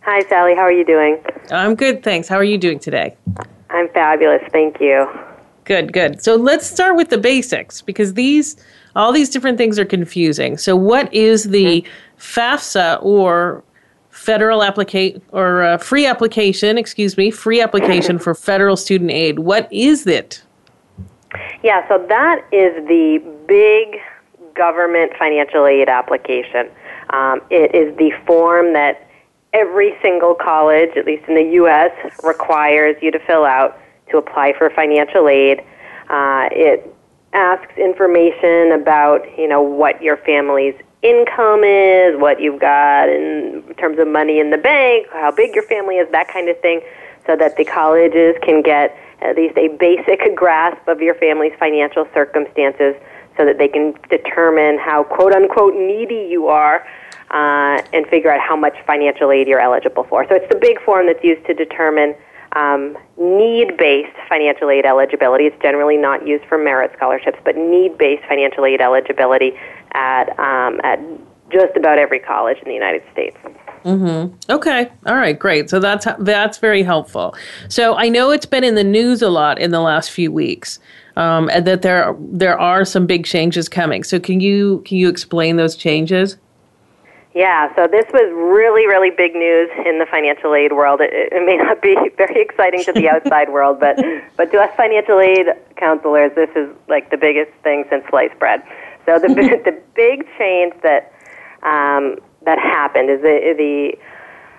Hi, 0.01 0.21
Sally. 0.29 0.53
How 0.53 0.61
are 0.61 0.71
you 0.71 0.85
doing? 0.85 1.19
I'm 1.49 1.73
good, 1.73 2.03
thanks. 2.03 2.27
How 2.27 2.35
are 2.35 2.43
you 2.43 2.59
doing 2.59 2.77
today? 2.77 3.17
I'm 3.71 3.89
fabulous. 3.89 4.43
Thank 4.51 4.79
you. 4.79 5.07
Good, 5.65 5.91
good. 5.91 6.21
So 6.21 6.35
let's 6.35 6.67
start 6.67 6.95
with 6.95 7.09
the 7.09 7.17
basics 7.17 7.81
because 7.81 8.13
these 8.13 8.57
all 8.95 9.11
these 9.11 9.29
different 9.29 9.57
things 9.57 9.79
are 9.79 9.85
confusing. 9.85 10.57
So, 10.57 10.75
what 10.75 11.13
is 11.13 11.45
the 11.45 11.85
FAFSA 12.17 13.03
or 13.03 13.63
federal 14.09 14.63
application 14.63 15.21
or 15.31 15.63
uh, 15.63 15.77
free 15.77 16.05
application? 16.05 16.77
Excuse 16.77 17.17
me, 17.17 17.31
free 17.31 17.61
application 17.61 18.19
for 18.19 18.35
federal 18.35 18.77
student 18.77 19.11
aid. 19.11 19.39
What 19.39 19.71
is 19.71 20.05
it? 20.07 20.43
Yeah, 21.63 21.87
so 21.87 22.05
that 22.09 22.45
is 22.51 22.75
the 22.87 23.23
big 23.47 24.01
government 24.53 25.13
financial 25.17 25.65
aid 25.65 25.87
application. 25.87 26.69
Um, 27.11 27.41
it 27.49 27.73
is 27.73 27.95
the 27.97 28.11
form 28.25 28.73
that 28.73 29.07
every 29.53 29.97
single 30.01 30.33
college, 30.33 30.91
at 30.95 31.05
least 31.05 31.23
in 31.27 31.35
the 31.35 31.53
U.S., 31.55 31.91
requires 32.23 32.95
you 33.01 33.11
to 33.11 33.19
fill 33.19 33.45
out 33.45 33.77
to 34.09 34.17
apply 34.17 34.53
for 34.57 34.69
financial 34.69 35.27
aid. 35.27 35.59
Uh, 36.09 36.49
it 36.51 36.90
asks 37.33 37.77
information 37.77 38.71
about, 38.73 39.25
you 39.37 39.47
know, 39.47 39.61
what 39.61 40.01
your 40.01 40.17
family's 40.17 40.75
income 41.01 41.63
is, 41.63 42.19
what 42.19 42.39
you've 42.39 42.59
got 42.59 43.09
in 43.09 43.63
terms 43.77 43.97
of 43.99 44.07
money 44.07 44.39
in 44.39 44.51
the 44.51 44.57
bank, 44.57 45.07
how 45.11 45.31
big 45.31 45.55
your 45.55 45.63
family 45.63 45.95
is, 45.95 46.09
that 46.11 46.27
kind 46.27 46.49
of 46.49 46.59
thing, 46.61 46.81
so 47.25 47.35
that 47.35 47.57
the 47.57 47.65
colleges 47.65 48.35
can 48.43 48.61
get 48.61 48.95
at 49.21 49.35
least 49.35 49.57
a 49.57 49.69
basic 49.79 50.19
grasp 50.35 50.87
of 50.87 51.01
your 51.01 51.15
family's 51.15 51.53
financial 51.59 52.07
circumstances 52.13 52.95
so 53.37 53.45
that 53.45 53.57
they 53.57 53.67
can 53.67 53.93
determine 54.09 54.77
how 54.77 55.03
quote 55.03 55.33
unquote 55.33 55.73
needy 55.73 56.27
you 56.29 56.47
are 56.47 56.85
uh, 57.31 57.81
and 57.93 58.05
figure 58.07 58.31
out 58.31 58.41
how 58.41 58.55
much 58.55 58.75
financial 58.85 59.31
aid 59.31 59.47
you're 59.47 59.59
eligible 59.59 60.03
for. 60.03 60.27
So 60.27 60.35
it's 60.35 60.49
the 60.51 60.59
big 60.59 60.81
form 60.81 61.07
that's 61.07 61.23
used 61.23 61.45
to 61.45 61.53
determine 61.53 62.15
um, 62.53 62.97
need-based 63.17 64.15
financial 64.27 64.69
aid 64.69 64.85
eligibility. 64.85 65.45
It's 65.45 65.61
generally 65.61 65.97
not 65.97 66.27
used 66.27 66.45
for 66.45 66.57
merit 66.57 66.91
scholarships, 66.95 67.39
but 67.43 67.55
need-based 67.55 68.23
financial 68.27 68.65
aid 68.65 68.81
eligibility 68.81 69.53
at 69.93 70.37
um, 70.39 70.79
at 70.83 70.99
just 71.51 71.75
about 71.75 71.97
every 71.97 72.19
college 72.19 72.57
in 72.59 72.67
the 72.67 72.73
United 72.73 73.03
States. 73.11 73.37
Mm-hmm. 73.83 74.35
Okay. 74.51 74.91
All 75.05 75.15
right. 75.15 75.37
Great. 75.37 75.69
So 75.69 75.79
that's 75.79 76.05
that's 76.19 76.57
very 76.59 76.83
helpful. 76.83 77.35
So 77.67 77.95
I 77.95 78.09
know 78.09 78.29
it's 78.29 78.45
been 78.45 78.63
in 78.63 78.75
the 78.75 78.83
news 78.83 79.21
a 79.21 79.29
lot 79.29 79.59
in 79.59 79.71
the 79.71 79.81
last 79.81 80.11
few 80.11 80.31
weeks, 80.31 80.79
um, 81.15 81.49
and 81.49 81.65
that 81.65 81.81
there 81.81 82.15
there 82.19 82.59
are 82.59 82.85
some 82.85 83.07
big 83.07 83.25
changes 83.25 83.67
coming. 83.67 84.03
So 84.03 84.19
can 84.19 84.39
you 84.39 84.83
can 84.85 84.97
you 84.97 85.09
explain 85.09 85.55
those 85.55 85.75
changes? 85.75 86.37
Yeah, 87.33 87.73
so 87.75 87.87
this 87.87 88.05
was 88.11 88.29
really, 88.33 88.87
really 88.87 89.09
big 89.09 89.33
news 89.35 89.69
in 89.85 89.99
the 89.99 90.05
financial 90.05 90.53
aid 90.53 90.73
world. 90.73 90.99
It, 90.99 91.11
it 91.13 91.45
may 91.45 91.55
not 91.55 91.81
be 91.81 91.95
very 92.17 92.41
exciting 92.41 92.83
to 92.83 92.91
the 92.91 93.07
outside 93.07 93.49
world, 93.53 93.79
but 93.79 93.97
but 94.35 94.51
to 94.51 94.59
us 94.59 94.69
financial 94.75 95.19
aid 95.19 95.47
counselors, 95.77 96.31
this 96.35 96.49
is 96.55 96.69
like 96.89 97.09
the 97.09 97.17
biggest 97.17 97.51
thing 97.63 97.85
since 97.89 98.03
sliced 98.09 98.37
bread. 98.37 98.61
So 99.05 99.17
the 99.17 99.27
the 99.65 99.79
big 99.95 100.27
change 100.37 100.73
that 100.83 101.13
um, 101.63 102.17
that 102.43 102.59
happened 102.59 103.09
is 103.09 103.21
the, 103.21 103.53
the 103.57 103.97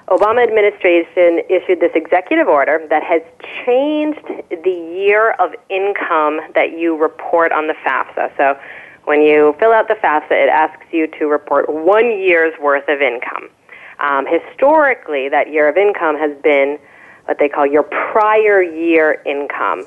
Obama 0.09 0.43
administration 0.43 1.45
issued 1.49 1.81
this 1.81 1.93
executive 1.95 2.49
order 2.49 2.85
that 2.89 3.03
has 3.03 3.23
changed 3.65 4.25
the 4.51 4.71
year 4.71 5.33
of 5.33 5.55
income 5.69 6.41
that 6.55 6.79
you 6.79 6.97
report 6.97 7.53
on 7.53 7.67
the 7.67 7.75
FAFSA. 7.85 8.37
So 8.37 8.59
when 9.05 9.23
you 9.23 9.55
fill 9.59 9.73
out 9.73 9.89
the 9.89 9.95
FAFSA, 9.95 10.31
it 10.31 10.49
asks 10.49 10.87
you 10.93 11.07
to 11.19 11.27
report 11.27 11.69
one 11.69 12.07
year's 12.21 12.55
worth 12.61 12.89
of 12.89 13.01
income. 13.01 13.49
Um, 14.01 14.27
historically, 14.27 15.29
that 15.29 15.53
year 15.53 15.69
of 15.69 15.77
income 15.77 16.17
has 16.19 16.37
been 16.43 16.79
what 17.25 17.39
they 17.39 17.49
call 17.49 17.67
your 17.67 17.83
prior 17.83 18.63
year 18.63 19.23
income. 19.27 19.87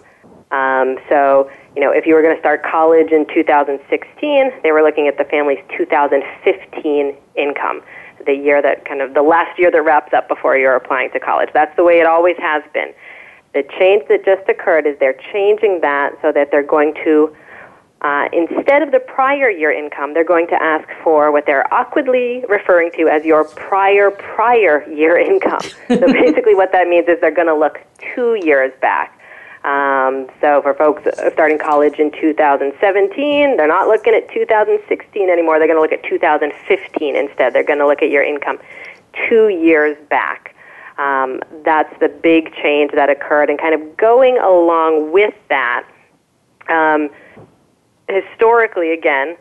Um, 0.52 0.98
so, 1.10 1.50
you 1.76 1.82
know, 1.82 1.92
if 1.92 2.06
you 2.06 2.14
were 2.14 2.22
going 2.22 2.36
to 2.36 2.40
start 2.40 2.64
college 2.64 3.12
in 3.12 3.26
2016, 3.34 4.52
they 4.64 4.72
were 4.72 4.84
looking 4.84 5.08
at 5.08 5.18
the 5.18 5.26
family's 5.26 5.60
2015 5.78 7.16
income, 7.36 7.82
the 8.26 8.34
year 8.34 8.62
that 8.62 8.86
kind 8.86 9.02
of 9.02 9.14
the 9.14 9.22
last 9.22 9.58
year 9.60 9.72
that 9.72 9.82
wraps 9.82 10.14
up 10.14 10.28
before 10.28 10.58
you're 10.58 10.76
applying 10.76 11.12
to 11.12 11.20
college. 11.20 11.50
That's 11.54 11.76
the 11.76 11.84
way 11.84 12.00
it 12.00 12.06
always 12.06 12.38
has 12.38 12.64
been. 12.74 12.94
The 13.54 13.64
change 13.80 14.04
that 14.10 14.24
just 14.26 14.48
occurred 14.50 14.86
is 14.86 14.98
they're 15.00 15.20
changing 15.32 15.82
that 15.82 16.14
so 16.22 16.32
that 16.32 16.52
they're 16.52 16.64
going 16.64 16.94
to 17.06 17.36
uh, 18.02 18.28
instead 18.34 18.82
of 18.82 18.92
the 18.92 19.00
prior 19.00 19.50
year 19.50 19.72
income, 19.72 20.14
they're 20.14 20.24
going 20.24 20.48
to 20.48 20.62
ask 20.62 20.88
for 21.04 21.32
what 21.32 21.46
they're 21.46 21.72
awkwardly 21.74 22.44
referring 22.48 22.92
to 22.92 23.08
as 23.08 23.26
your 23.26 23.46
prior 23.46 24.12
prior 24.12 24.88
year 24.92 25.18
income. 25.18 25.62
so 25.88 26.14
basically, 26.14 26.56
what 26.56 26.72
that 26.72 26.88
means 26.88 27.08
is 27.08 27.20
they're 27.22 27.32
going 27.32 27.48
to 27.48 27.56
look 27.56 27.80
two 28.14 28.36
years 28.36 28.72
back. 28.82 29.20
Um, 29.64 30.30
so 30.42 30.62
for 30.62 30.76
folks 30.76 31.02
starting 31.34 31.58
college 31.58 31.96
in 31.98 32.12
2017, 32.12 33.58
they're 33.58 33.68
not 33.68 33.88
looking 33.88 34.14
at 34.14 34.30
2016 34.32 35.28
anymore. 35.28 35.58
They're 35.58 35.68
going 35.68 35.78
to 35.78 35.82
look 35.82 35.92
at 35.92 36.08
2015 36.08 37.16
instead. 37.16 37.54
They're 37.54 37.64
going 37.64 37.80
to 37.80 37.88
look 37.88 38.04
at 38.04 38.12
your 38.12 38.22
income 38.22 38.60
two 39.28 39.48
years 39.48 39.98
back. 40.10 40.56
Um, 41.00 41.42
that's 41.64 41.92
the 42.00 42.10
big 42.10 42.54
change 42.54 42.92
that 42.94 43.10
occurred, 43.10 43.50
and 43.50 43.60
kind 43.60 43.74
of 43.74 43.98
going 43.98 44.38
along 44.38 45.12
with 45.12 45.34
that. 45.50 45.88
Um, 46.70 47.10
historically, 48.08 48.92
again, 48.92 49.38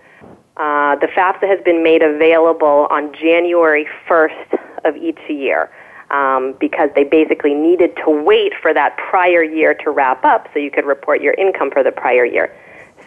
uh, 0.56 0.96
the 0.96 1.08
FAFSA 1.08 1.48
has 1.48 1.60
been 1.64 1.82
made 1.82 2.02
available 2.02 2.86
on 2.90 3.12
January 3.12 3.86
1st 4.08 4.58
of 4.84 4.96
each 4.96 5.18
year 5.28 5.70
um, 6.10 6.54
because 6.60 6.90
they 6.94 7.04
basically 7.04 7.54
needed 7.54 7.96
to 8.04 8.10
wait 8.10 8.52
for 8.62 8.72
that 8.72 8.96
prior 8.96 9.42
year 9.42 9.74
to 9.74 9.90
wrap 9.90 10.24
up 10.24 10.48
so 10.52 10.58
you 10.58 10.70
could 10.70 10.84
report 10.84 11.20
your 11.20 11.34
income 11.34 11.70
for 11.70 11.82
the 11.82 11.90
prior 11.90 12.24
year. 12.24 12.54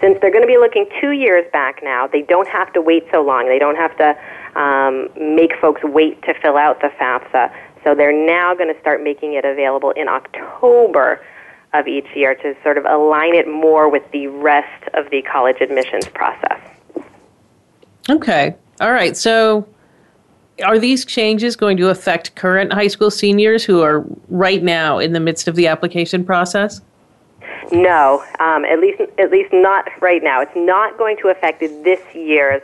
Since 0.02 0.20
they're 0.22 0.32
going 0.32 0.44
to 0.44 0.48
be 0.48 0.58
looking 0.58 0.86
two 1.02 1.12
years 1.12 1.46
back 1.52 1.80
now, 1.82 2.06
they 2.06 2.22
don't 2.22 2.48
have 2.50 2.72
to 2.74 2.82
wait 2.82 3.06
so 3.12 3.22
long. 3.22 3.48
They 3.48 3.58
don't 3.58 3.78
have 3.78 3.98
to 3.98 4.60
um, 4.60 5.10
make 5.16 5.54
folks 5.60 5.82
wait 5.84 6.22
to 6.24 6.34
fill 6.40 6.58
out 6.58 6.82
the 6.82 6.90
FAFSA. 7.00 7.52
So 7.84 7.96
they're 7.96 8.14
now 8.14 8.54
going 8.54 8.74
to 8.74 8.80
start 8.80 9.02
making 9.02 9.34
it 9.34 9.46
available 9.46 9.92
in 9.92 10.08
October 10.08 11.22
of 11.74 11.88
each 11.88 12.08
year 12.16 12.36
to 12.36 12.56
sort 12.64 12.78
of 12.78 12.86
align 12.86 13.36
it 13.36 13.48
more 13.48 13.90
with 13.90 14.04
the 14.12 14.28
rest 14.28 14.88
of 14.94 15.10
the 15.10 15.22
college 15.24 15.58
admissions 15.62 16.08
process. 16.08 16.60
Okay. 18.10 18.56
All 18.80 18.92
right. 18.92 19.18
So 19.18 19.68
are 20.64 20.80
these 20.80 21.06
changes 21.06 21.56
going 21.56 21.78
to 21.78 21.90
affect 21.90 22.36
current 22.36 22.74
high 22.74 22.88
school 22.88 23.12
seniors 23.12 23.64
who 23.64 23.82
are 23.82 24.06
right 24.30 24.64
now 24.64 24.98
in 24.98 25.14
the 25.14 25.20
midst 25.20 25.48
of 25.48 25.56
the 25.56 25.68
application 25.68 26.24
process? 26.24 26.82
No, 27.72 28.24
um, 28.40 28.64
at 28.64 28.80
least 28.80 29.02
at 29.20 29.30
least 29.30 29.52
not 29.52 29.90
right 30.02 30.24
now. 30.24 30.42
It's 30.42 30.56
not 30.56 30.98
going 30.98 31.18
to 31.18 31.28
affect 31.28 31.60
this 31.60 32.00
year's 32.16 32.62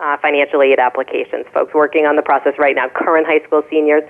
uh, 0.00 0.18
financial 0.18 0.62
aid 0.62 0.78
applications. 0.78 1.46
Folks 1.54 1.72
working 1.72 2.04
on 2.04 2.16
the 2.16 2.22
process 2.22 2.54
right 2.58 2.76
now, 2.76 2.88
current 2.88 3.26
high 3.26 3.42
school 3.44 3.62
seniors. 3.70 4.02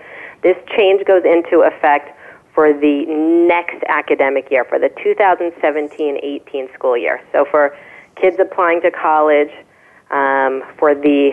This 0.43 0.57
change 0.77 1.05
goes 1.07 1.25
into 1.25 1.61
effect 1.61 2.16
for 2.57 2.73
the 2.73 3.05
next 3.47 3.85
academic 3.87 4.51
year, 4.51 4.65
for 4.65 4.79
the 4.79 4.89
2017-18 4.89 6.73
school 6.73 6.97
year. 6.97 7.21
So 7.31 7.45
for 7.51 7.77
kids 8.17 8.39
applying 8.41 8.81
to 8.81 8.91
college 8.91 9.51
um, 10.11 10.65
for 10.79 10.95
the 10.95 11.33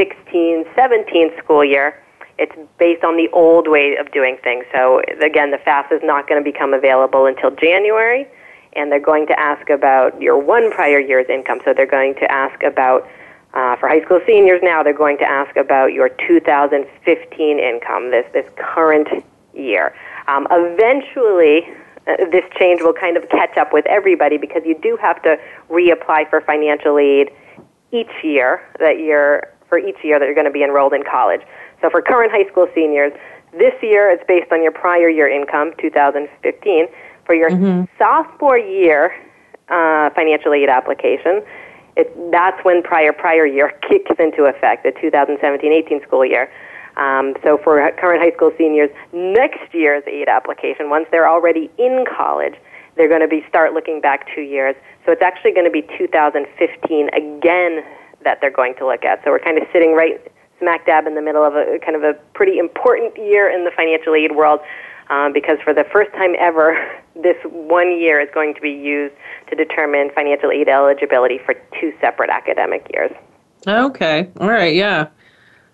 16-17 0.00 1.38
school 1.38 1.62
year, 1.62 2.02
it's 2.38 2.56
based 2.78 3.04
on 3.04 3.18
the 3.18 3.28
old 3.34 3.68
way 3.68 3.96
of 4.00 4.10
doing 4.10 4.38
things. 4.42 4.64
So 4.72 5.02
again, 5.22 5.50
the 5.50 5.58
FAFSA 5.58 5.96
is 5.96 6.00
not 6.02 6.26
going 6.26 6.42
to 6.42 6.50
become 6.50 6.72
available 6.72 7.26
until 7.26 7.50
January, 7.50 8.26
and 8.72 8.90
they're 8.90 8.98
going 8.98 9.26
to 9.26 9.38
ask 9.38 9.68
about 9.68 10.20
your 10.20 10.38
one 10.38 10.72
prior 10.72 10.98
year's 10.98 11.26
income. 11.28 11.60
So 11.66 11.74
they're 11.74 11.86
going 11.86 12.14
to 12.14 12.32
ask 12.32 12.60
about 12.62 13.06
uh, 13.52 13.76
for 13.76 13.88
high 13.88 14.02
school 14.02 14.20
seniors 14.26 14.60
now, 14.64 14.82
they're 14.82 14.92
going 14.92 15.18
to 15.18 15.30
ask 15.30 15.54
about 15.56 15.92
your 15.92 16.08
2015 16.08 17.58
income, 17.58 18.10
this 18.10 18.26
this 18.32 18.46
current 18.56 19.06
year. 19.54 19.94
Um, 20.28 20.46
eventually, 20.50 21.68
uh, 22.06 22.16
this 22.30 22.44
change 22.58 22.82
will 22.82 22.92
kind 22.92 23.16
of 23.16 23.28
catch 23.28 23.56
up 23.56 23.72
with 23.72 23.86
everybody 23.86 24.38
because 24.38 24.62
you 24.64 24.78
do 24.82 24.96
have 25.00 25.22
to 25.22 25.36
reapply 25.70 26.28
for 26.30 26.40
financial 26.40 26.98
aid 26.98 27.30
each 27.92 28.12
year 28.22 28.66
that 28.78 28.98
you're 28.98 29.48
for 29.68 29.78
each 29.78 29.96
year 30.02 30.18
that 30.18 30.26
you're 30.26 30.34
going 30.34 30.46
to 30.46 30.52
be 30.52 30.62
enrolled 30.62 30.92
in 30.92 31.02
college. 31.02 31.40
So 31.80 31.90
for 31.90 32.02
current 32.02 32.30
high 32.32 32.48
school 32.50 32.68
seniors, 32.74 33.12
this 33.52 33.74
year 33.82 34.10
it's 34.10 34.24
based 34.26 34.50
on 34.52 34.62
your 34.62 34.72
prior 34.72 35.08
year 35.08 35.28
income, 35.28 35.72
2015. 35.80 36.86
For 37.24 37.34
your 37.34 37.50
mm-hmm. 37.50 37.84
sophomore 37.98 38.58
year 38.58 39.14
uh, 39.68 40.10
financial 40.10 40.52
aid 40.52 40.68
application, 40.68 41.42
it, 41.96 42.12
that's 42.30 42.62
when 42.64 42.82
prior 42.82 43.12
prior 43.12 43.46
year 43.46 43.72
kicks 43.88 44.10
into 44.18 44.44
effect, 44.44 44.84
the 44.84 44.92
2017-18 44.92 46.02
school 46.06 46.24
year. 46.24 46.50
Um, 46.96 47.34
so 47.42 47.58
for 47.58 47.78
current 47.98 48.22
high 48.22 48.34
school 48.36 48.52
seniors, 48.56 48.90
next 49.12 49.74
year's 49.74 50.04
aid 50.06 50.28
application, 50.28 50.90
once 50.90 51.06
they're 51.10 51.28
already 51.28 51.70
in 51.78 52.04
college, 52.16 52.54
they're 52.96 53.08
going 53.08 53.20
to 53.20 53.28
be 53.28 53.44
start 53.48 53.72
looking 53.72 54.00
back 54.00 54.26
two 54.34 54.42
years. 54.42 54.76
So 55.04 55.12
it's 55.12 55.22
actually 55.22 55.52
going 55.52 55.66
to 55.66 55.72
be 55.72 55.82
2015 55.98 57.08
again 57.08 57.84
that 58.22 58.40
they're 58.40 58.50
going 58.50 58.74
to 58.76 58.86
look 58.86 59.04
at. 59.04 59.22
So 59.24 59.30
we're 59.30 59.40
kind 59.40 59.58
of 59.58 59.66
sitting 59.72 59.94
right 59.94 60.20
smack 60.58 60.86
dab 60.86 61.06
in 61.06 61.14
the 61.14 61.22
middle 61.22 61.44
of 61.44 61.54
a 61.54 61.78
kind 61.84 61.96
of 61.96 62.02
a 62.02 62.14
pretty 62.34 62.58
important 62.58 63.16
year 63.16 63.50
in 63.50 63.64
the 63.64 63.70
financial 63.76 64.14
aid 64.14 64.36
world. 64.36 64.60
Um, 65.10 65.34
because 65.34 65.58
for 65.62 65.74
the 65.74 65.84
first 65.92 66.12
time 66.12 66.34
ever, 66.38 66.74
this 67.14 67.36
one 67.44 67.98
year 67.98 68.20
is 68.20 68.28
going 68.32 68.54
to 68.54 68.60
be 68.60 68.70
used 68.70 69.14
to 69.50 69.56
determine 69.56 70.10
financial 70.14 70.50
aid 70.50 70.68
eligibility 70.68 71.38
for 71.44 71.54
two 71.78 71.92
separate 72.00 72.30
academic 72.30 72.86
years. 72.92 73.10
Okay. 73.66 74.30
All 74.40 74.48
right. 74.48 74.74
Yeah. 74.74 75.08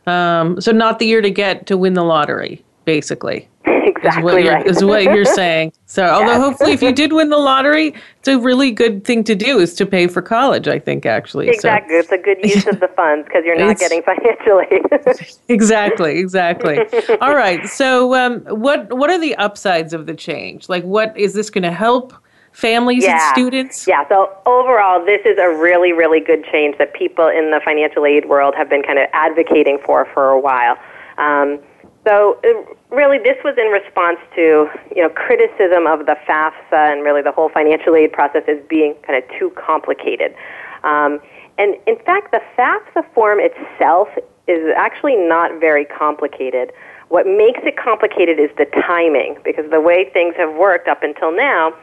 Um, 0.07 0.61
so 0.61 0.73
not 0.73 0.99
the 0.99 1.07
year 1.07 1.21
to 1.21 1.31
get 1.31 1.67
to 1.67 1.77
win 1.77 1.95
the 1.95 2.05
lottery, 2.05 2.65
basically. 2.85 3.49
Exactly 3.67 4.21
is 4.21 4.25
what, 4.25 4.35
right. 4.55 4.67
is 4.67 4.85
what 4.85 5.03
you're 5.05 5.25
saying. 5.25 5.73
So, 5.87 6.05
although 6.13 6.33
yes. 6.33 6.41
hopefully, 6.41 6.73
if 6.73 6.83
you 6.83 6.93
did 6.93 7.13
win 7.13 7.29
the 7.29 7.39
lottery, 7.39 7.95
it's 8.19 8.29
a 8.29 8.39
really 8.39 8.71
good 8.71 9.05
thing 9.05 9.25
to 9.25 9.35
do 9.35 9.59
is 9.59 9.75
to 9.75 9.87
pay 9.87 10.07
for 10.07 10.23
college. 10.23 10.69
I 10.69 10.79
think 10.79 11.07
actually, 11.07 11.49
exactly, 11.49 11.95
so. 11.95 11.99
it's 11.99 12.13
a 12.13 12.19
good 12.19 12.39
use 12.45 12.67
of 12.67 12.81
the 12.81 12.89
funds 12.89 13.27
because 13.27 13.45
you're 13.45 13.59
not 13.59 13.79
getting 13.79 14.03
financial 14.03 14.63
aid. 14.71 15.37
exactly, 15.49 16.19
exactly. 16.19 16.79
All 17.21 17.35
right. 17.35 17.67
So, 17.67 18.15
um, 18.15 18.41
what 18.49 18.93
what 18.93 19.11
are 19.11 19.19
the 19.19 19.35
upsides 19.37 19.93
of 19.93 20.07
the 20.07 20.15
change? 20.15 20.69
Like, 20.69 20.85
what 20.85 21.17
is 21.17 21.35
this 21.35 21.51
going 21.51 21.65
to 21.65 21.73
help? 21.73 22.15
Families 22.53 23.05
yeah. 23.05 23.13
and 23.13 23.21
students? 23.33 23.87
Yeah, 23.87 24.09
so 24.09 24.37
overall, 24.47 25.05
this 25.05 25.21
is 25.25 25.39
a 25.39 25.49
really, 25.49 25.93
really 25.93 26.21
good 26.21 26.45
change 26.51 26.79
that 26.79 26.95
people 26.95 27.29
in 27.29 27.51
the 27.51 27.61
financial 27.65 28.07
aid 28.07 28.29
world 28.29 28.55
have 28.57 28.69
been 28.69 28.83
kind 28.83 28.99
of 28.99 29.09
advocating 29.13 29.79
for 29.85 30.07
for 30.13 30.31
a 30.31 30.41
while. 30.41 30.77
Um, 31.19 31.61
so, 32.07 32.39
it, 32.43 32.79
really, 32.89 33.19
this 33.19 33.37
was 33.45 33.55
in 33.59 33.67
response 33.67 34.19
to 34.35 34.69
you 34.95 35.03
know 35.03 35.11
criticism 35.11 35.87
of 35.87 36.07
the 36.07 36.17
FAFSA 36.27 36.93
and 36.93 37.03
really 37.03 37.23
the 37.23 37.33
whole 37.33 37.51
financial 37.51 37.95
aid 37.95 38.13
process 38.13 38.43
as 38.49 38.59
being 38.69 38.95
kind 39.07 39.23
of 39.23 39.29
too 39.39 39.51
complicated. 39.51 40.35
Um, 40.83 41.21
and 41.59 41.77
in 41.87 41.97
fact, 42.07 42.33
the 42.33 42.41
FAFSA 42.57 43.13
form 43.13 43.39
itself 43.41 44.09
is 44.49 44.73
actually 44.77 45.17
not 45.17 45.61
very 45.61 45.85
complicated. 45.85 46.73
What 47.09 47.27
makes 47.27 47.61
it 47.65 47.77
complicated 47.77 48.39
is 48.39 48.51
the 48.57 48.67
timing, 48.87 49.37
because 49.45 49.71
the 49.71 49.81
way 49.81 50.09
things 50.13 50.35
have 50.37 50.55
worked 50.55 50.89
up 50.89 51.03
until 51.03 51.37
now 51.37 51.75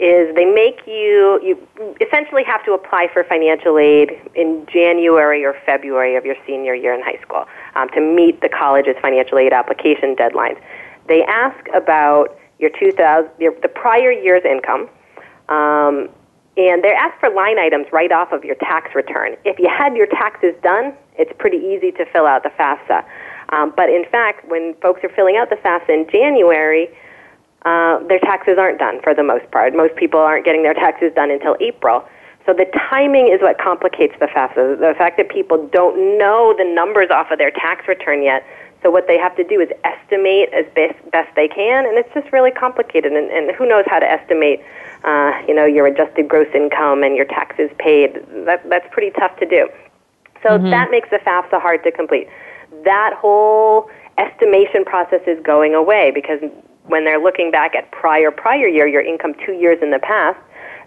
is 0.00 0.34
they 0.34 0.46
make 0.46 0.80
you 0.86 1.38
you 1.42 1.54
essentially 2.00 2.42
have 2.42 2.64
to 2.64 2.72
apply 2.72 3.08
for 3.12 3.22
financial 3.24 3.78
aid 3.78 4.18
in 4.34 4.66
January 4.72 5.44
or 5.44 5.54
February 5.66 6.16
of 6.16 6.24
your 6.24 6.36
senior 6.46 6.74
year 6.74 6.94
in 6.94 7.02
high 7.02 7.20
school 7.20 7.44
um, 7.76 7.88
to 7.90 8.00
meet 8.00 8.40
the 8.40 8.48
college's 8.48 8.96
financial 9.02 9.38
aid 9.38 9.52
application 9.52 10.16
deadlines. 10.16 10.58
They 11.06 11.22
ask 11.24 11.68
about 11.74 12.38
your 12.58 12.70
2000 12.70 13.30
your, 13.38 13.54
the 13.60 13.68
prior 13.68 14.10
year's 14.10 14.44
income. 14.44 14.88
Um, 15.50 16.08
and 16.56 16.82
they 16.82 16.92
ask 16.92 17.18
for 17.20 17.30
line 17.30 17.58
items 17.58 17.86
right 17.92 18.10
off 18.10 18.32
of 18.32 18.44
your 18.44 18.56
tax 18.56 18.94
return. 18.94 19.36
If 19.44 19.58
you 19.58 19.68
had 19.68 19.96
your 19.96 20.06
taxes 20.06 20.54
done, 20.62 20.94
it's 21.16 21.32
pretty 21.38 21.58
easy 21.58 21.92
to 21.92 22.04
fill 22.06 22.26
out 22.26 22.42
the 22.42 22.50
FAFSA. 22.50 23.04
Um, 23.50 23.72
but 23.76 23.88
in 23.88 24.04
fact, 24.10 24.48
when 24.48 24.74
folks 24.82 25.02
are 25.04 25.08
filling 25.10 25.36
out 25.36 25.50
the 25.50 25.56
FAFSA 25.56 25.88
in 25.90 26.06
January, 26.10 26.88
uh, 27.64 27.98
their 28.08 28.18
taxes 28.20 28.56
aren't 28.58 28.78
done 28.78 29.00
for 29.02 29.14
the 29.14 29.22
most 29.22 29.50
part. 29.50 29.74
Most 29.74 29.96
people 29.96 30.20
aren't 30.20 30.44
getting 30.44 30.62
their 30.62 30.74
taxes 30.74 31.12
done 31.14 31.30
until 31.30 31.56
April. 31.60 32.04
So 32.46 32.54
the 32.54 32.66
timing 32.88 33.28
is 33.28 33.40
what 33.42 33.58
complicates 33.58 34.14
the 34.18 34.26
FAFSA. 34.26 34.80
The 34.80 34.94
fact 34.96 35.18
that 35.18 35.28
people 35.28 35.68
don't 35.68 36.18
know 36.18 36.54
the 36.56 36.64
numbers 36.64 37.10
off 37.10 37.30
of 37.30 37.38
their 37.38 37.50
tax 37.50 37.86
return 37.86 38.22
yet. 38.22 38.46
So 38.82 38.90
what 38.90 39.06
they 39.06 39.18
have 39.18 39.36
to 39.36 39.44
do 39.44 39.60
is 39.60 39.68
estimate 39.84 40.48
as 40.54 40.64
best, 40.74 40.98
best 41.10 41.28
they 41.36 41.48
can, 41.48 41.84
and 41.84 41.98
it's 41.98 42.08
just 42.14 42.32
really 42.32 42.50
complicated. 42.50 43.12
And, 43.12 43.30
and 43.30 43.54
who 43.54 43.68
knows 43.68 43.84
how 43.86 43.98
to 43.98 44.10
estimate, 44.10 44.62
uh, 45.04 45.32
you 45.46 45.54
know, 45.54 45.66
your 45.66 45.86
adjusted 45.86 46.28
gross 46.28 46.48
income 46.54 47.02
and 47.02 47.14
your 47.14 47.26
taxes 47.26 47.70
paid? 47.78 48.14
That, 48.46 48.66
that's 48.70 48.86
pretty 48.90 49.10
tough 49.18 49.36
to 49.38 49.46
do. 49.46 49.68
So 50.42 50.56
mm-hmm. 50.56 50.70
that 50.70 50.90
makes 50.90 51.10
the 51.10 51.18
FAFSA 51.18 51.60
hard 51.60 51.84
to 51.84 51.92
complete. 51.92 52.26
That 52.84 53.12
whole 53.14 53.90
estimation 54.16 54.86
process 54.86 55.20
is 55.26 55.38
going 55.44 55.74
away 55.74 56.10
because 56.14 56.40
when 56.90 57.04
they're 57.04 57.22
looking 57.22 57.50
back 57.50 57.74
at 57.74 57.90
prior 57.90 58.30
prior 58.30 58.66
year, 58.66 58.86
your 58.86 59.02
income 59.02 59.34
two 59.46 59.52
years 59.52 59.78
in 59.80 59.90
the 59.90 59.98
past. 59.98 60.38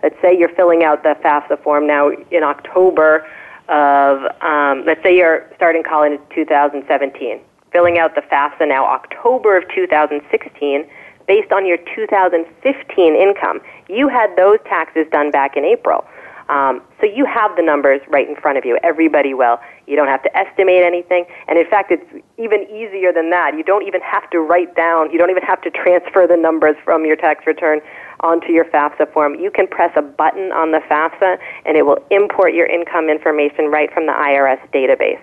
Let's 0.04 0.16
say 0.22 0.38
you're 0.38 0.54
filling 0.54 0.84
out 0.84 1.04
the 1.04 1.16
FAFSA 1.24 1.64
form 1.64 1.88
now 1.88 2.10
in 2.10 2.44
October 2.44 3.26
of, 3.70 4.20
um, 4.42 4.84
let's 4.86 5.02
say 5.02 5.16
you're 5.16 5.50
starting 5.56 5.82
college 5.82 6.20
in 6.20 6.36
2017, 6.36 7.40
filling 7.72 7.98
out 7.98 8.14
the 8.14 8.22
FAFSA 8.22 8.68
now 8.68 8.86
October 8.86 9.58
of 9.58 9.64
2016 9.74 10.86
based 11.26 11.52
on 11.54 11.66
your 11.66 11.78
2015 11.96 13.16
income. 13.16 13.62
You 13.88 14.10
had 14.10 14.36
those 14.36 14.60
taxes 14.66 15.08
done 15.10 15.32
back 15.32 15.56
in 15.56 15.64
April. 15.64 16.06
Um, 16.50 16.82
so 17.00 17.08
you 17.08 17.26
have 17.26 17.56
the 17.56 17.62
numbers 17.62 18.02
right 18.08 18.28
in 18.28 18.36
front 18.36 18.58
of 18.58 18.66
you. 18.66 18.78
Everybody 18.84 19.34
will. 19.34 19.60
You 19.88 19.96
don't 19.96 20.08
have 20.08 20.24
to 20.24 20.38
estimate 20.38 20.84
anything. 20.84 21.26
And 21.48 21.58
in 21.58 21.66
fact, 21.70 21.92
it's 21.92 22.06
even 22.38 22.64
easier 22.70 23.14
than 23.14 23.30
that. 23.30 23.56
You 23.56 23.64
don't 23.64 23.88
even 23.88 24.02
have 24.02 24.30
to 24.32 24.40
write 24.40 24.76
down, 24.76 25.12
you 25.12 25.18
don't 25.18 25.30
even 25.30 25.44
have 25.44 25.62
to 25.62 25.72
transfer 25.72 26.28
the 26.28 26.38
numbers 26.38 26.76
from 26.84 27.06
your 27.06 27.16
tax 27.16 27.46
return 27.48 27.80
onto 28.20 28.52
your 28.52 28.66
FAFSA 28.66 29.12
form. 29.14 29.36
You 29.36 29.52
can 29.52 29.68
press 29.68 29.92
a 29.96 30.02
button 30.02 30.52
on 30.52 30.72
the 30.72 30.80
FAFSA 30.80 31.38
and 31.66 31.78
it 31.78 31.86
will 31.86 32.00
import 32.12 32.54
your 32.54 32.66
income 32.66 33.10
information 33.10 33.66
right 33.66 33.94
from 33.94 34.06
the 34.06 34.14
IRS 34.14 34.60
database. 34.72 35.22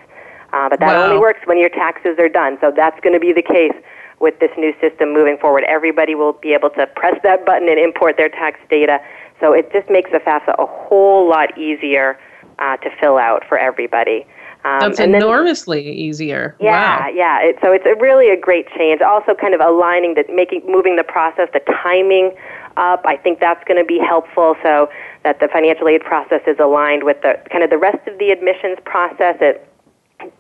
Uh, 0.53 0.69
but 0.69 0.81
that 0.81 0.97
wow. 0.97 1.05
only 1.05 1.19
works 1.19 1.41
when 1.45 1.59
your 1.59 1.69
taxes 1.69 2.19
are 2.19 2.29
done. 2.29 2.59
So 2.61 2.73
that's 2.75 2.99
going 3.01 3.13
to 3.13 3.21
be 3.21 3.33
the 3.33 3.43
case 3.43 3.75
with 4.19 4.39
this 4.39 4.51
new 4.59 4.75
system 4.81 5.13
moving 5.13 5.39
forward. 5.39 5.65
Everybody 5.65 6.15
will 6.15 6.35
be 6.35 6.53
able 6.53 6.71
to 6.71 6.87
press 6.89 7.19
that 7.23 7.47
button 7.47 7.69
and 7.69 7.79
import 7.79 8.17
their 8.17 8.29
tax 8.29 8.59
data 8.69 8.99
so 9.41 9.53
it 9.53 9.73
just 9.73 9.91
makes 9.91 10.11
the 10.11 10.19
FAFSA 10.19 10.55
a 10.59 10.67
whole 10.67 11.29
lot 11.29 11.57
easier 11.59 12.19
uh, 12.59 12.77
to 12.79 12.91
fill 13.01 13.19
out 13.19 13.45
for 13.49 13.59
everybody. 13.59 14.27
Um, 14.65 14.81
That's 14.81 15.01
enormously 15.01 15.85
then, 15.85 15.95
easier. 15.95 16.55
Yeah, 16.61 17.01
wow. 17.01 17.09
yeah. 17.09 17.41
It, 17.41 17.59
so 17.63 17.73
it's 17.73 17.87
a 17.87 17.95
really 17.99 18.29
a 18.29 18.39
great 18.39 18.69
change. 18.77 19.01
Also, 19.01 19.35
kind 19.35 19.55
of 19.55 19.61
aligning 19.61 20.15
the 20.15 20.25
making 20.33 20.63
moving 20.67 20.97
the 20.97 21.05
process, 21.05 21.49
the 21.55 21.61
timing 21.83 22.37
up. 22.77 23.03
I 23.07 23.17
think 23.17 23.41
that's 23.41 23.65
going 23.65 23.79
to 23.79 23.87
be 23.87 23.99
helpful. 23.99 24.57
So 24.63 24.91
that 25.25 25.41
the 25.41 25.49
financial 25.49 25.89
aid 25.89 26.03
process 26.03 26.43
is 26.47 26.59
aligned 26.59 27.05
with 27.05 27.23
the 27.23 27.41
kind 27.51 27.65
of 27.65 27.71
the 27.71 27.79
rest 27.79 28.07
of 28.07 28.19
the 28.19 28.31
admissions 28.31 28.79
process. 28.85 29.37
It 29.41 29.67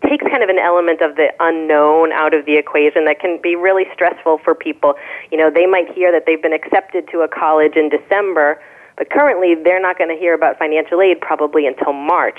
takes 0.07 0.24
kind 0.24 0.42
of 0.42 0.51
an 0.51 0.59
element 0.59 1.01
of 1.01 1.16
the 1.16 1.28
unknown 1.40 2.12
out 2.12 2.34
of 2.34 2.44
the 2.44 2.57
equation 2.57 3.07
that 3.07 3.20
can 3.20 3.40
be 3.42 3.57
really 3.57 3.84
stressful 3.94 4.38
for 4.44 4.55
people. 4.55 4.94
You 5.32 5.38
know, 5.38 5.51
they 5.51 5.64
might 5.64 5.90
hear 5.92 6.12
that 6.12 6.26
they've 6.26 6.42
been 6.42 6.53
accepted 6.53 7.09
to 7.12 7.20
a 7.20 7.28
college 7.28 7.76
in 7.76 7.88
December 7.88 8.61
but 9.01 9.09
currently, 9.09 9.55
they're 9.55 9.80
not 9.80 9.96
going 9.96 10.11
to 10.11 10.20
hear 10.20 10.34
about 10.34 10.59
financial 10.59 11.01
aid 11.01 11.22
probably 11.22 11.66
until 11.66 11.94
March. 11.94 12.36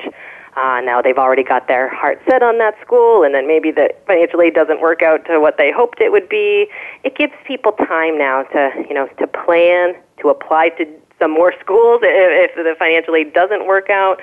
Uh, 0.55 0.79
now 0.85 1.01
they've 1.01 1.17
already 1.17 1.43
got 1.43 1.67
their 1.67 1.89
heart 1.89 2.21
set 2.29 2.43
on 2.43 2.59
that 2.59 2.75
school, 2.85 3.23
and 3.23 3.33
then 3.33 3.47
maybe 3.47 3.71
the 3.71 3.89
financial 4.05 4.39
aid 4.43 4.53
doesn't 4.53 4.79
work 4.79 5.01
out 5.01 5.25
to 5.25 5.39
what 5.39 5.57
they 5.57 5.71
hoped 5.71 5.99
it 6.01 6.11
would 6.11 6.29
be. 6.29 6.67
It 7.03 7.17
gives 7.17 7.33
people 7.47 7.71
time 7.71 8.15
now 8.15 8.43
to, 8.43 8.69
you 8.87 8.93
know, 8.93 9.07
to 9.17 9.25
plan, 9.25 9.95
to 10.21 10.29
apply 10.29 10.69
to 10.77 10.85
some 11.17 11.31
more 11.31 11.51
schools 11.65 12.01
if, 12.03 12.51
if 12.51 12.55
the 12.55 12.75
financial 12.77 13.15
aid 13.15 13.33
doesn't 13.33 13.65
work 13.65 13.89
out, 13.89 14.21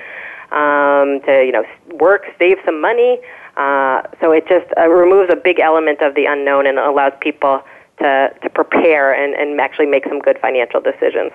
um, 0.55 1.19
to, 1.27 1.43
you 1.43 1.51
know, 1.51 1.65
work, 1.99 2.23
save 2.39 2.55
some 2.63 2.79
money. 2.79 3.19
Uh, 3.57 4.03
so 4.21 4.31
it 4.31 4.47
just 4.47 4.71
uh, 4.77 4.87
removes 4.87 5.29
a 5.29 5.35
big 5.35 5.59
element 5.59 5.99
of 6.01 6.15
the 6.15 6.23
unknown 6.23 6.67
and 6.67 6.79
allows 6.79 7.11
people 7.19 7.61
to, 7.97 8.33
to 8.41 8.49
prepare 8.49 9.11
and, 9.11 9.33
and 9.33 9.59
actually 9.59 9.87
make 9.87 10.05
some 10.07 10.19
good 10.19 10.39
financial 10.39 10.79
decisions. 10.79 11.33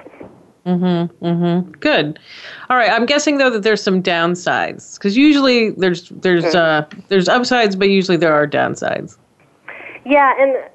Mm-hmm. 0.67 1.25
Mm-hmm. 1.25 1.71
Good. 1.73 2.19
All 2.71 2.77
right. 2.77 2.91
I'm 2.91 3.05
guessing 3.05 3.37
though 3.39 3.51
that 3.51 3.63
there's 3.63 3.83
some 3.83 4.03
downsides 4.03 4.95
because 4.95 5.17
usually 5.17 5.71
there's 5.71 6.09
there's 6.09 6.55
uh, 6.55 6.87
there's 7.09 7.29
upsides, 7.29 7.77
but 7.77 7.91
usually 7.91 8.17
there 8.17 8.33
are 8.33 8.47
downsides. 8.47 9.19
Yeah, 10.07 10.33
and 10.39 10.71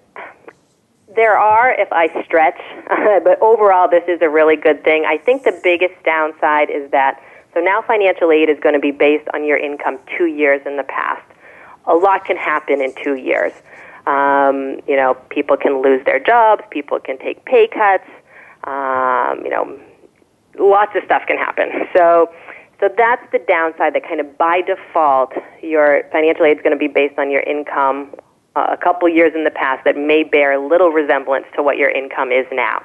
there 1.16 1.38
are 1.38 1.74
if 1.80 1.92
I 1.92 2.08
stretch, 2.24 2.60
but 3.24 3.42
overall 3.42 3.90
this 3.90 4.04
is 4.08 4.22
a 4.22 4.30
really 4.30 4.56
good 4.56 4.84
thing. 4.84 5.06
I 5.08 5.18
think 5.18 5.44
the 5.44 5.60
biggest 5.64 5.96
downside 6.04 6.70
is 6.70 6.90
that 6.92 7.22
so 7.56 7.60
now 7.60 7.82
financial 7.82 8.32
aid 8.32 8.48
is 8.48 8.60
going 8.60 8.76
to 8.76 8.80
be 8.80 8.92
based 8.92 9.28
on 9.34 9.44
your 9.44 9.58
income 9.58 9.98
two 10.18 10.28
years 10.28 10.62
in 10.68 10.78
the 10.78 10.84
past. 10.84 11.26
A 11.86 11.96
lot 11.96 12.26
can 12.26 12.38
happen 12.38 12.80
in 12.80 12.94
two 13.04 13.16
years. 13.16 13.54
Um, 14.06 14.80
you 14.88 14.96
know, 14.96 15.16
people 15.30 15.58
can 15.58 15.82
lose 15.82 16.06
their 16.06 16.20
jobs, 16.20 16.64
people 16.70 17.00
can 17.00 17.18
take 17.18 17.44
pay 17.46 17.68
cuts 17.68 18.06
um, 18.70 19.43
you 19.43 19.49
know, 19.49 19.80
lots 20.59 20.95
of 20.95 21.03
stuff 21.03 21.24
can 21.28 21.38
happen. 21.38 21.70
So, 21.95 22.32
so 22.80 22.89
that's 22.95 23.26
the 23.32 23.39
downside. 23.39 23.95
That 23.95 24.03
kind 24.07 24.20
of 24.20 24.38
by 24.38 24.61
default, 24.61 25.34
your 25.61 26.03
financial 26.11 26.45
aid 26.45 26.57
is 26.57 26.63
going 26.63 26.78
to 26.78 26.80
be 26.80 26.88
based 26.88 27.17
on 27.17 27.32
your 27.32 27.41
income 27.41 28.13
uh, 28.55 28.67
a 28.70 28.78
couple 28.78 29.09
years 29.09 29.34
in 29.36 29.43
the 29.43 29.51
past 29.51 29.84
that 29.86 29.97
may 29.97 30.24
bear 30.24 30.57
little 30.59 30.89
resemblance 30.89 31.45
to 31.55 31.63
what 31.63 31.78
your 31.78 31.89
income 31.89 32.32
is 32.32 32.45
now. 32.51 32.84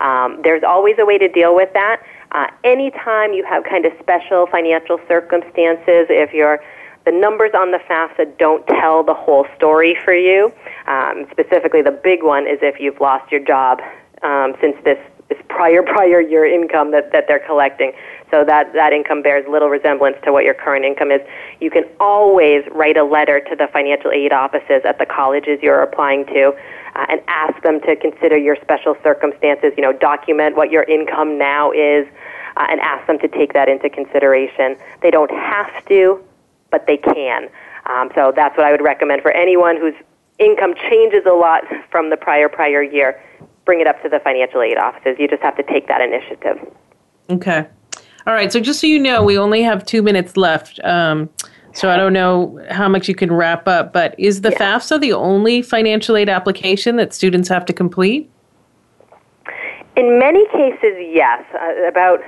Um, 0.00 0.40
there's 0.42 0.62
always 0.62 0.96
a 0.98 1.04
way 1.04 1.18
to 1.18 1.28
deal 1.28 1.54
with 1.54 1.72
that. 1.74 2.02
Uh, 2.32 2.46
anytime 2.62 3.32
you 3.32 3.44
have 3.44 3.64
kind 3.64 3.84
of 3.84 3.92
special 4.00 4.46
financial 4.46 5.00
circumstances, 5.08 6.06
if 6.08 6.32
you're 6.32 6.60
the 7.04 7.12
numbers 7.12 7.52
on 7.54 7.70
the 7.70 7.78
FAFSA 7.78 8.36
don't 8.36 8.66
tell 8.66 9.02
the 9.02 9.14
whole 9.14 9.46
story 9.56 9.96
for 10.04 10.12
you. 10.12 10.52
Um, 10.86 11.26
specifically, 11.30 11.80
the 11.80 11.98
big 12.04 12.22
one 12.22 12.46
is 12.46 12.58
if 12.60 12.78
you've 12.78 13.00
lost 13.00 13.32
your 13.32 13.40
job 13.40 13.80
um, 14.22 14.54
since 14.60 14.76
this, 14.84 14.98
this 15.28 15.38
prior 15.48 15.82
prior 15.82 16.20
year 16.20 16.44
income 16.44 16.90
that, 16.92 17.12
that 17.12 17.24
they're 17.28 17.44
collecting. 17.44 17.92
So 18.30 18.44
that, 18.44 18.72
that 18.74 18.92
income 18.92 19.22
bears 19.22 19.46
little 19.48 19.68
resemblance 19.68 20.16
to 20.24 20.32
what 20.32 20.44
your 20.44 20.54
current 20.54 20.84
income 20.84 21.10
is. 21.10 21.20
You 21.60 21.70
can 21.70 21.84
always 22.00 22.64
write 22.72 22.96
a 22.96 23.04
letter 23.04 23.40
to 23.40 23.56
the 23.56 23.68
financial 23.72 24.10
aid 24.10 24.32
offices 24.32 24.82
at 24.84 24.98
the 24.98 25.06
colleges 25.06 25.60
you're 25.62 25.82
applying 25.82 26.26
to 26.26 26.52
uh, 26.94 27.06
and 27.08 27.20
ask 27.28 27.62
them 27.62 27.80
to 27.82 27.96
consider 27.96 28.36
your 28.36 28.56
special 28.56 28.96
circumstances, 29.02 29.72
you 29.76 29.82
know, 29.82 29.92
document 29.92 30.56
what 30.56 30.70
your 30.70 30.82
income 30.84 31.38
now 31.38 31.70
is 31.72 32.06
uh, 32.56 32.66
and 32.68 32.80
ask 32.80 33.06
them 33.06 33.18
to 33.20 33.28
take 33.28 33.52
that 33.52 33.68
into 33.68 33.88
consideration. 33.88 34.76
They 35.00 35.10
don't 35.10 35.30
have 35.30 35.84
to, 35.86 36.22
but 36.70 36.86
they 36.86 36.96
can. 36.96 37.48
Um, 37.86 38.10
so 38.14 38.32
that's 38.34 38.56
what 38.56 38.66
I 38.66 38.72
would 38.72 38.82
recommend 38.82 39.22
for 39.22 39.30
anyone 39.30 39.76
whose 39.76 39.94
income 40.38 40.74
changes 40.88 41.24
a 41.26 41.32
lot 41.32 41.64
from 41.90 42.10
the 42.10 42.16
prior 42.16 42.48
prior 42.48 42.82
year 42.82 43.22
bring 43.68 43.82
it 43.82 43.86
up 43.86 44.02
to 44.02 44.08
the 44.08 44.18
financial 44.20 44.62
aid 44.62 44.78
offices. 44.78 45.16
You 45.18 45.28
just 45.28 45.42
have 45.42 45.54
to 45.58 45.62
take 45.62 45.88
that 45.88 46.00
initiative. 46.00 46.56
Okay. 47.28 47.66
All 48.26 48.32
right. 48.32 48.50
So 48.50 48.60
just 48.60 48.80
so 48.80 48.86
you 48.86 48.98
know, 48.98 49.22
we 49.22 49.36
only 49.36 49.60
have 49.60 49.84
two 49.84 50.02
minutes 50.02 50.38
left. 50.38 50.80
Um, 50.84 51.28
so 51.74 51.90
I 51.90 51.98
don't 51.98 52.14
know 52.14 52.58
how 52.70 52.88
much 52.88 53.08
you 53.08 53.14
can 53.14 53.30
wrap 53.30 53.68
up, 53.68 53.92
but 53.92 54.14
is 54.18 54.40
the 54.40 54.52
yeah. 54.52 54.78
FAFSA 54.78 55.02
the 55.02 55.12
only 55.12 55.60
financial 55.60 56.16
aid 56.16 56.30
application 56.30 56.96
that 56.96 57.12
students 57.12 57.46
have 57.50 57.66
to 57.66 57.74
complete? 57.74 58.30
In 59.96 60.18
many 60.18 60.46
cases, 60.46 60.94
yes. 61.12 61.44
Uh, 61.52 61.86
about 61.86 62.20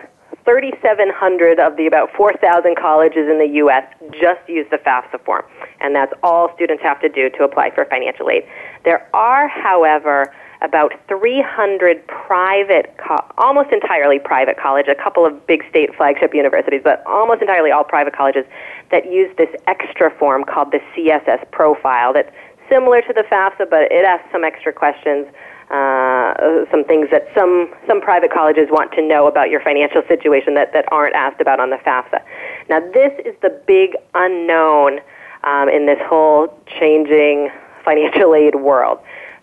3,700 0.44 1.58
of 1.58 1.78
the 1.78 1.86
about 1.86 2.10
4,000 2.14 2.76
colleges 2.76 3.30
in 3.30 3.38
the 3.38 3.48
U.S. 3.64 3.84
just 4.12 4.46
use 4.46 4.66
the 4.70 4.76
FAFSA 4.76 5.24
form, 5.24 5.44
and 5.80 5.94
that's 5.94 6.12
all 6.22 6.52
students 6.54 6.82
have 6.82 7.00
to 7.00 7.08
do 7.08 7.30
to 7.30 7.44
apply 7.44 7.70
for 7.74 7.86
financial 7.86 8.28
aid. 8.28 8.44
There 8.84 9.08
are, 9.14 9.48
however, 9.48 10.34
about 10.62 10.92
300 11.08 12.06
private, 12.06 12.94
co- 12.98 13.24
almost 13.38 13.72
entirely 13.72 14.18
private 14.18 14.58
colleges, 14.58 14.94
a 14.98 15.02
couple 15.02 15.24
of 15.24 15.46
big 15.46 15.64
state 15.70 15.94
flagship 15.96 16.34
universities, 16.34 16.80
but 16.84 17.02
almost 17.06 17.40
entirely 17.40 17.70
all 17.70 17.84
private 17.84 18.14
colleges 18.14 18.44
that 18.90 19.10
use 19.10 19.34
this 19.38 19.48
extra 19.66 20.10
form 20.18 20.44
called 20.44 20.72
the 20.72 20.80
CSS 20.94 21.50
profile 21.50 22.12
that's 22.12 22.30
similar 22.68 23.00
to 23.02 23.12
the 23.12 23.22
FAFSA, 23.22 23.68
but 23.70 23.90
it 23.90 24.04
asks 24.04 24.30
some 24.32 24.44
extra 24.44 24.72
questions. 24.72 25.26
Uh, 25.70 26.64
some 26.72 26.82
things 26.84 27.08
that 27.12 27.28
some 27.32 27.72
some 27.86 28.00
private 28.00 28.32
colleges 28.32 28.66
want 28.72 28.90
to 28.90 29.00
know 29.00 29.28
about 29.28 29.50
your 29.50 29.60
financial 29.60 30.02
situation 30.08 30.54
that, 30.54 30.72
that 30.72 30.84
aren't 30.90 31.14
asked 31.14 31.40
about 31.40 31.60
on 31.60 31.70
the 31.70 31.76
FAFSA. 31.76 32.20
Now, 32.68 32.80
this 32.80 33.12
is 33.24 33.36
the 33.40 33.50
big 33.68 33.94
unknown 34.14 34.98
um, 35.44 35.68
in 35.68 35.86
this 35.86 35.98
whole 36.02 36.52
changing 36.66 37.50
financial 37.84 38.34
aid 38.34 38.56
world. 38.56 38.98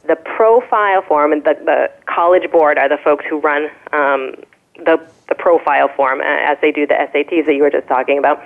The 0.07 0.15
profile 0.15 1.01
form 1.01 1.31
and 1.33 1.43
the, 1.43 1.55
the 1.65 1.91
college 2.05 2.49
board 2.51 2.77
are 2.77 2.87
the 2.87 2.97
folks 3.03 3.25
who 3.29 3.39
run 3.39 3.65
um, 3.91 4.35
the 4.85 5.05
the 5.27 5.35
profile 5.35 5.89
form 5.95 6.21
uh, 6.21 6.23
as 6.23 6.57
they 6.61 6.71
do 6.71 6.87
the 6.87 6.93
SATs 6.93 7.45
that 7.45 7.53
you 7.53 7.63
were 7.63 7.69
just 7.69 7.87
talking 7.87 8.17
about. 8.17 8.41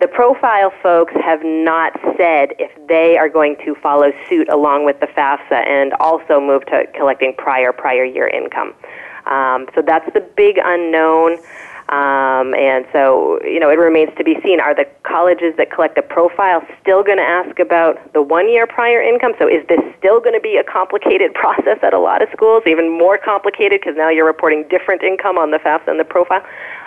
The 0.00 0.06
profile 0.06 0.72
folks 0.80 1.12
have 1.14 1.40
not 1.42 1.92
said 2.16 2.54
if 2.60 2.70
they 2.86 3.18
are 3.18 3.28
going 3.28 3.56
to 3.64 3.74
follow 3.76 4.12
suit 4.28 4.48
along 4.48 4.84
with 4.84 5.00
the 5.00 5.06
FAFSA 5.06 5.66
and 5.66 5.92
also 5.94 6.40
move 6.40 6.64
to 6.66 6.86
collecting 6.94 7.34
prior 7.36 7.72
prior 7.72 8.04
year 8.04 8.28
income. 8.28 8.74
Um, 9.26 9.66
so 9.74 9.82
that's 9.82 10.10
the 10.14 10.20
big 10.20 10.58
unknown. 10.64 11.38
Um, 11.88 12.52
and 12.52 12.84
so, 12.92 13.40
you 13.44 13.58
know, 13.58 13.70
it 13.70 13.78
remains 13.78 14.10
to 14.18 14.24
be 14.24 14.36
seen. 14.42 14.60
Are 14.60 14.74
the 14.74 14.84
colleges 15.04 15.54
that 15.56 15.72
collect 15.72 15.96
the 15.96 16.02
profile 16.02 16.60
still 16.82 17.02
going 17.02 17.16
to 17.16 17.24
ask 17.24 17.58
about 17.58 18.12
the 18.12 18.20
one 18.20 18.50
year 18.50 18.66
prior 18.66 19.00
income? 19.00 19.32
So 19.38 19.48
is 19.48 19.66
this 19.68 19.80
still 19.96 20.20
going 20.20 20.34
to 20.34 20.40
be 20.40 20.56
a 20.58 20.64
complicated 20.64 21.32
process 21.42 21.78
at 21.82 21.94
a 21.94 21.98
lot 21.98 22.20
of 22.20 22.28
schools, 22.32 22.62
even 22.66 22.90
more 22.90 23.16
complicated 23.16 23.80
because 23.80 23.96
now 23.96 24.10
you're 24.10 24.26
reporting 24.26 24.68
different 24.68 25.02
income 25.02 25.38
on 25.38 25.50
the 25.50 25.58
FAFSA 25.58 25.88
and 25.88 25.98
the 25.98 26.04
profile? 26.04 26.44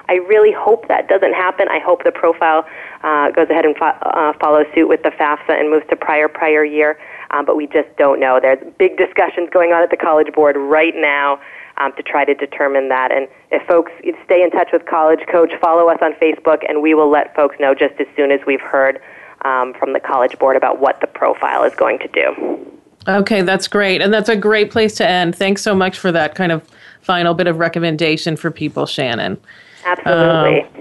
I 0.08 0.16
really 0.30 0.52
hope 0.52 0.88
that 0.88 1.08
doesn't 1.08 1.34
happen. 1.34 1.68
I 1.70 1.80
hope 1.80 2.04
the 2.04 2.12
profile 2.12 2.68
uh, 3.02 3.32
goes 3.32 3.50
ahead 3.50 3.66
and 3.66 3.76
fo- 3.78 3.98
uh, 4.06 4.34
follows 4.40 4.66
suit 4.76 4.88
with 4.88 5.02
the 5.02 5.10
FAFSA 5.10 5.60
and 5.60 5.72
moves 5.72 5.86
to 5.90 5.96
prior 5.96 6.28
prior 6.28 6.64
year, 6.64 7.00
um, 7.32 7.46
but 7.46 7.56
we 7.56 7.66
just 7.66 7.90
don't 7.98 8.20
know. 8.20 8.40
There's 8.40 8.60
big 8.78 8.98
discussions 8.98 9.50
going 9.52 9.72
on 9.72 9.82
at 9.82 9.90
the 9.90 9.98
College 9.98 10.32
Board 10.34 10.58
right 10.58 10.94
now 10.96 11.40
um, 11.82 11.94
to 11.96 12.04
try 12.04 12.26
to 12.26 12.34
determine 12.34 12.90
that. 12.90 13.12
And 13.12 13.28
if 13.52 13.66
folks 13.68 13.92
stay 14.26 14.44
in 14.44 14.52
touch 14.52 14.70
with 14.72 14.86
College 14.86 15.22
Coach, 15.32 15.52
follow 15.60 15.90
us 15.90 16.00
on 16.02 16.14
Facebook, 16.14 16.60
and 16.68 16.82
we 16.82 16.94
will 16.94 17.10
let 17.10 17.36
folks 17.36 17.58
know 17.60 17.74
just 17.74 18.00
as 18.00 18.08
soon 18.16 18.32
as 18.32 18.40
we've 18.46 18.62
heard 18.62 19.02
um, 19.44 19.74
from 19.74 19.94
the 19.94 20.00
College 20.00 20.38
Board 20.38 20.56
about 20.56 20.80
what 20.80 21.02
the 21.02 21.08
profile 21.08 21.64
is 21.64 21.74
going 21.76 22.00
to 22.00 22.08
do. 22.10 22.72
Okay, 23.08 23.42
that's 23.42 23.68
great. 23.68 24.02
And 24.02 24.14
that's 24.14 24.30
a 24.30 24.36
great 24.36 24.70
place 24.70 24.94
to 24.96 25.08
end. 25.08 25.36
Thanks 25.36 25.64
so 25.64 25.74
much 25.74 25.98
for 25.98 26.12
that 26.12 26.36
kind 26.36 26.52
of 26.52 26.68
final 27.02 27.34
bit 27.34 27.48
of 27.48 27.58
recommendation 27.58 28.38
for 28.38 28.52
people, 28.52 28.86
Shannon. 28.86 29.40
Absolutely. 29.84 30.62
Um, 30.62 30.81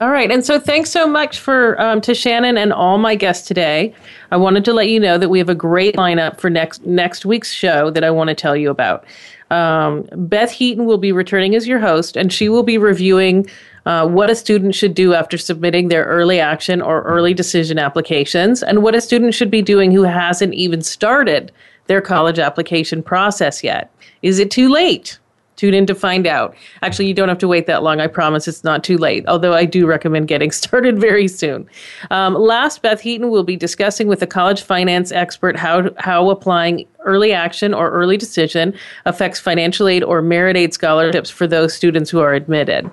all 0.00 0.10
right, 0.10 0.30
and 0.30 0.44
so 0.44 0.60
thanks 0.60 0.90
so 0.90 1.06
much 1.06 1.40
for 1.40 1.80
um, 1.80 2.00
to 2.02 2.14
Shannon 2.14 2.56
and 2.56 2.72
all 2.72 2.98
my 2.98 3.14
guests 3.14 3.48
today. 3.48 3.92
I 4.30 4.36
wanted 4.36 4.64
to 4.66 4.72
let 4.72 4.88
you 4.88 5.00
know 5.00 5.18
that 5.18 5.28
we 5.28 5.38
have 5.38 5.48
a 5.48 5.54
great 5.54 5.96
lineup 5.96 6.38
for 6.38 6.48
next 6.50 6.86
next 6.86 7.26
week's 7.26 7.50
show 7.50 7.90
that 7.90 8.04
I 8.04 8.10
want 8.10 8.28
to 8.28 8.34
tell 8.34 8.56
you 8.56 8.70
about. 8.70 9.04
Um, 9.50 10.06
Beth 10.12 10.50
Heaton 10.50 10.84
will 10.84 10.98
be 10.98 11.10
returning 11.10 11.54
as 11.54 11.66
your 11.66 11.80
host, 11.80 12.16
and 12.16 12.32
she 12.32 12.48
will 12.48 12.62
be 12.62 12.78
reviewing 12.78 13.48
uh, 13.86 14.06
what 14.06 14.30
a 14.30 14.36
student 14.36 14.74
should 14.74 14.94
do 14.94 15.14
after 15.14 15.38
submitting 15.38 15.88
their 15.88 16.04
early 16.04 16.38
action 16.38 16.82
or 16.82 17.02
early 17.02 17.34
decision 17.34 17.78
applications, 17.78 18.62
and 18.62 18.82
what 18.82 18.94
a 18.94 19.00
student 19.00 19.34
should 19.34 19.50
be 19.50 19.62
doing 19.62 19.90
who 19.90 20.02
hasn't 20.02 20.54
even 20.54 20.82
started 20.82 21.50
their 21.86 22.00
college 22.00 22.38
application 22.38 23.02
process 23.02 23.64
yet. 23.64 23.90
Is 24.22 24.38
it 24.38 24.50
too 24.50 24.68
late? 24.68 25.18
Tune 25.58 25.74
in 25.74 25.86
to 25.86 25.94
find 25.94 26.24
out. 26.24 26.56
Actually, 26.82 27.08
you 27.08 27.14
don't 27.14 27.28
have 27.28 27.38
to 27.38 27.48
wait 27.48 27.66
that 27.66 27.82
long. 27.82 28.00
I 28.00 28.06
promise 28.06 28.46
it's 28.46 28.62
not 28.62 28.84
too 28.84 28.96
late, 28.96 29.26
although 29.26 29.54
I 29.54 29.64
do 29.64 29.86
recommend 29.86 30.28
getting 30.28 30.50
started 30.62 31.00
very 31.00 31.26
soon. 31.26 31.68
Um, 32.12 32.34
last, 32.34 32.80
Beth 32.80 33.00
Heaton 33.00 33.28
will 33.28 33.42
be 33.42 33.56
discussing 33.56 34.06
with 34.06 34.22
a 34.22 34.26
college 34.26 34.62
finance 34.62 35.10
expert 35.10 35.56
how, 35.56 35.90
how 35.98 36.30
applying 36.30 36.86
early 37.04 37.32
action 37.32 37.74
or 37.74 37.90
early 37.90 38.16
decision 38.16 38.72
affects 39.04 39.40
financial 39.40 39.88
aid 39.88 40.04
or 40.04 40.22
merit 40.22 40.56
aid 40.56 40.72
scholarships 40.72 41.28
for 41.28 41.48
those 41.48 41.74
students 41.74 42.08
who 42.08 42.20
are 42.20 42.34
admitted. 42.34 42.88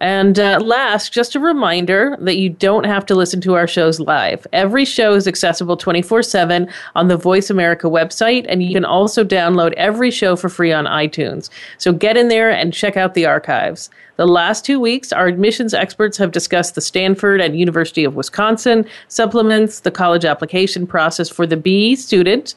And 0.00 0.38
uh, 0.38 0.60
last, 0.62 1.12
just 1.12 1.34
a 1.34 1.40
reminder 1.40 2.16
that 2.20 2.36
you 2.36 2.50
don't 2.50 2.84
have 2.84 3.06
to 3.06 3.14
listen 3.14 3.40
to 3.42 3.54
our 3.54 3.66
shows 3.66 4.00
live. 4.00 4.46
Every 4.52 4.84
show 4.84 5.14
is 5.14 5.26
accessible 5.26 5.76
24 5.76 6.22
7 6.22 6.68
on 6.94 7.08
the 7.08 7.16
Voice 7.16 7.50
America 7.50 7.88
website, 7.88 8.46
and 8.48 8.62
you 8.62 8.74
can 8.74 8.84
also 8.84 9.24
download 9.24 9.72
every 9.74 10.10
show 10.10 10.36
for 10.36 10.48
free 10.48 10.72
on 10.72 10.84
iTunes. 10.84 11.50
So 11.78 11.92
get 11.92 12.16
in 12.16 12.28
there 12.28 12.50
and 12.50 12.72
check 12.72 12.96
out 12.96 13.14
the 13.14 13.26
archives. 13.26 13.90
The 14.16 14.26
last 14.26 14.64
two 14.64 14.80
weeks, 14.80 15.12
our 15.12 15.26
admissions 15.26 15.74
experts 15.74 16.16
have 16.16 16.32
discussed 16.32 16.74
the 16.74 16.80
Stanford 16.80 17.40
and 17.40 17.58
University 17.58 18.02
of 18.04 18.16
Wisconsin 18.16 18.86
supplements, 19.08 19.80
the 19.80 19.90
college 19.90 20.24
application 20.24 20.86
process 20.86 21.28
for 21.28 21.46
the 21.46 21.56
BE 21.56 21.96
student, 21.96 22.54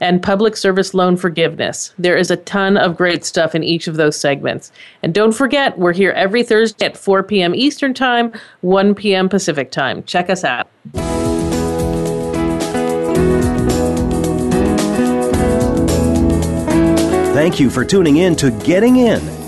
and 0.00 0.22
public 0.22 0.56
service 0.56 0.94
loan 0.94 1.18
forgiveness. 1.18 1.92
There 1.98 2.16
is 2.16 2.30
a 2.30 2.36
ton 2.36 2.76
of 2.76 2.96
great 2.96 3.24
stuff 3.24 3.54
in 3.54 3.62
each 3.62 3.86
of 3.86 3.96
those 3.96 4.18
segments. 4.18 4.72
And 5.02 5.12
don't 5.12 5.32
forget, 5.32 5.78
we're 5.78 5.92
here 5.92 6.12
every 6.12 6.42
Thursday 6.42 6.86
at 6.86 6.96
4 6.96 7.22
p.m. 7.24 7.54
Eastern 7.54 7.92
Time, 7.92 8.32
1 8.62 8.94
p.m. 8.94 9.28
Pacific 9.28 9.70
Time. 9.70 10.02
Check 10.04 10.30
us 10.30 10.44
out. 10.44 10.68
Thank 17.34 17.58
you 17.58 17.70
for 17.70 17.84
tuning 17.84 18.18
in 18.18 18.36
to 18.36 18.50
Getting 18.62 18.96
In, 18.96 19.20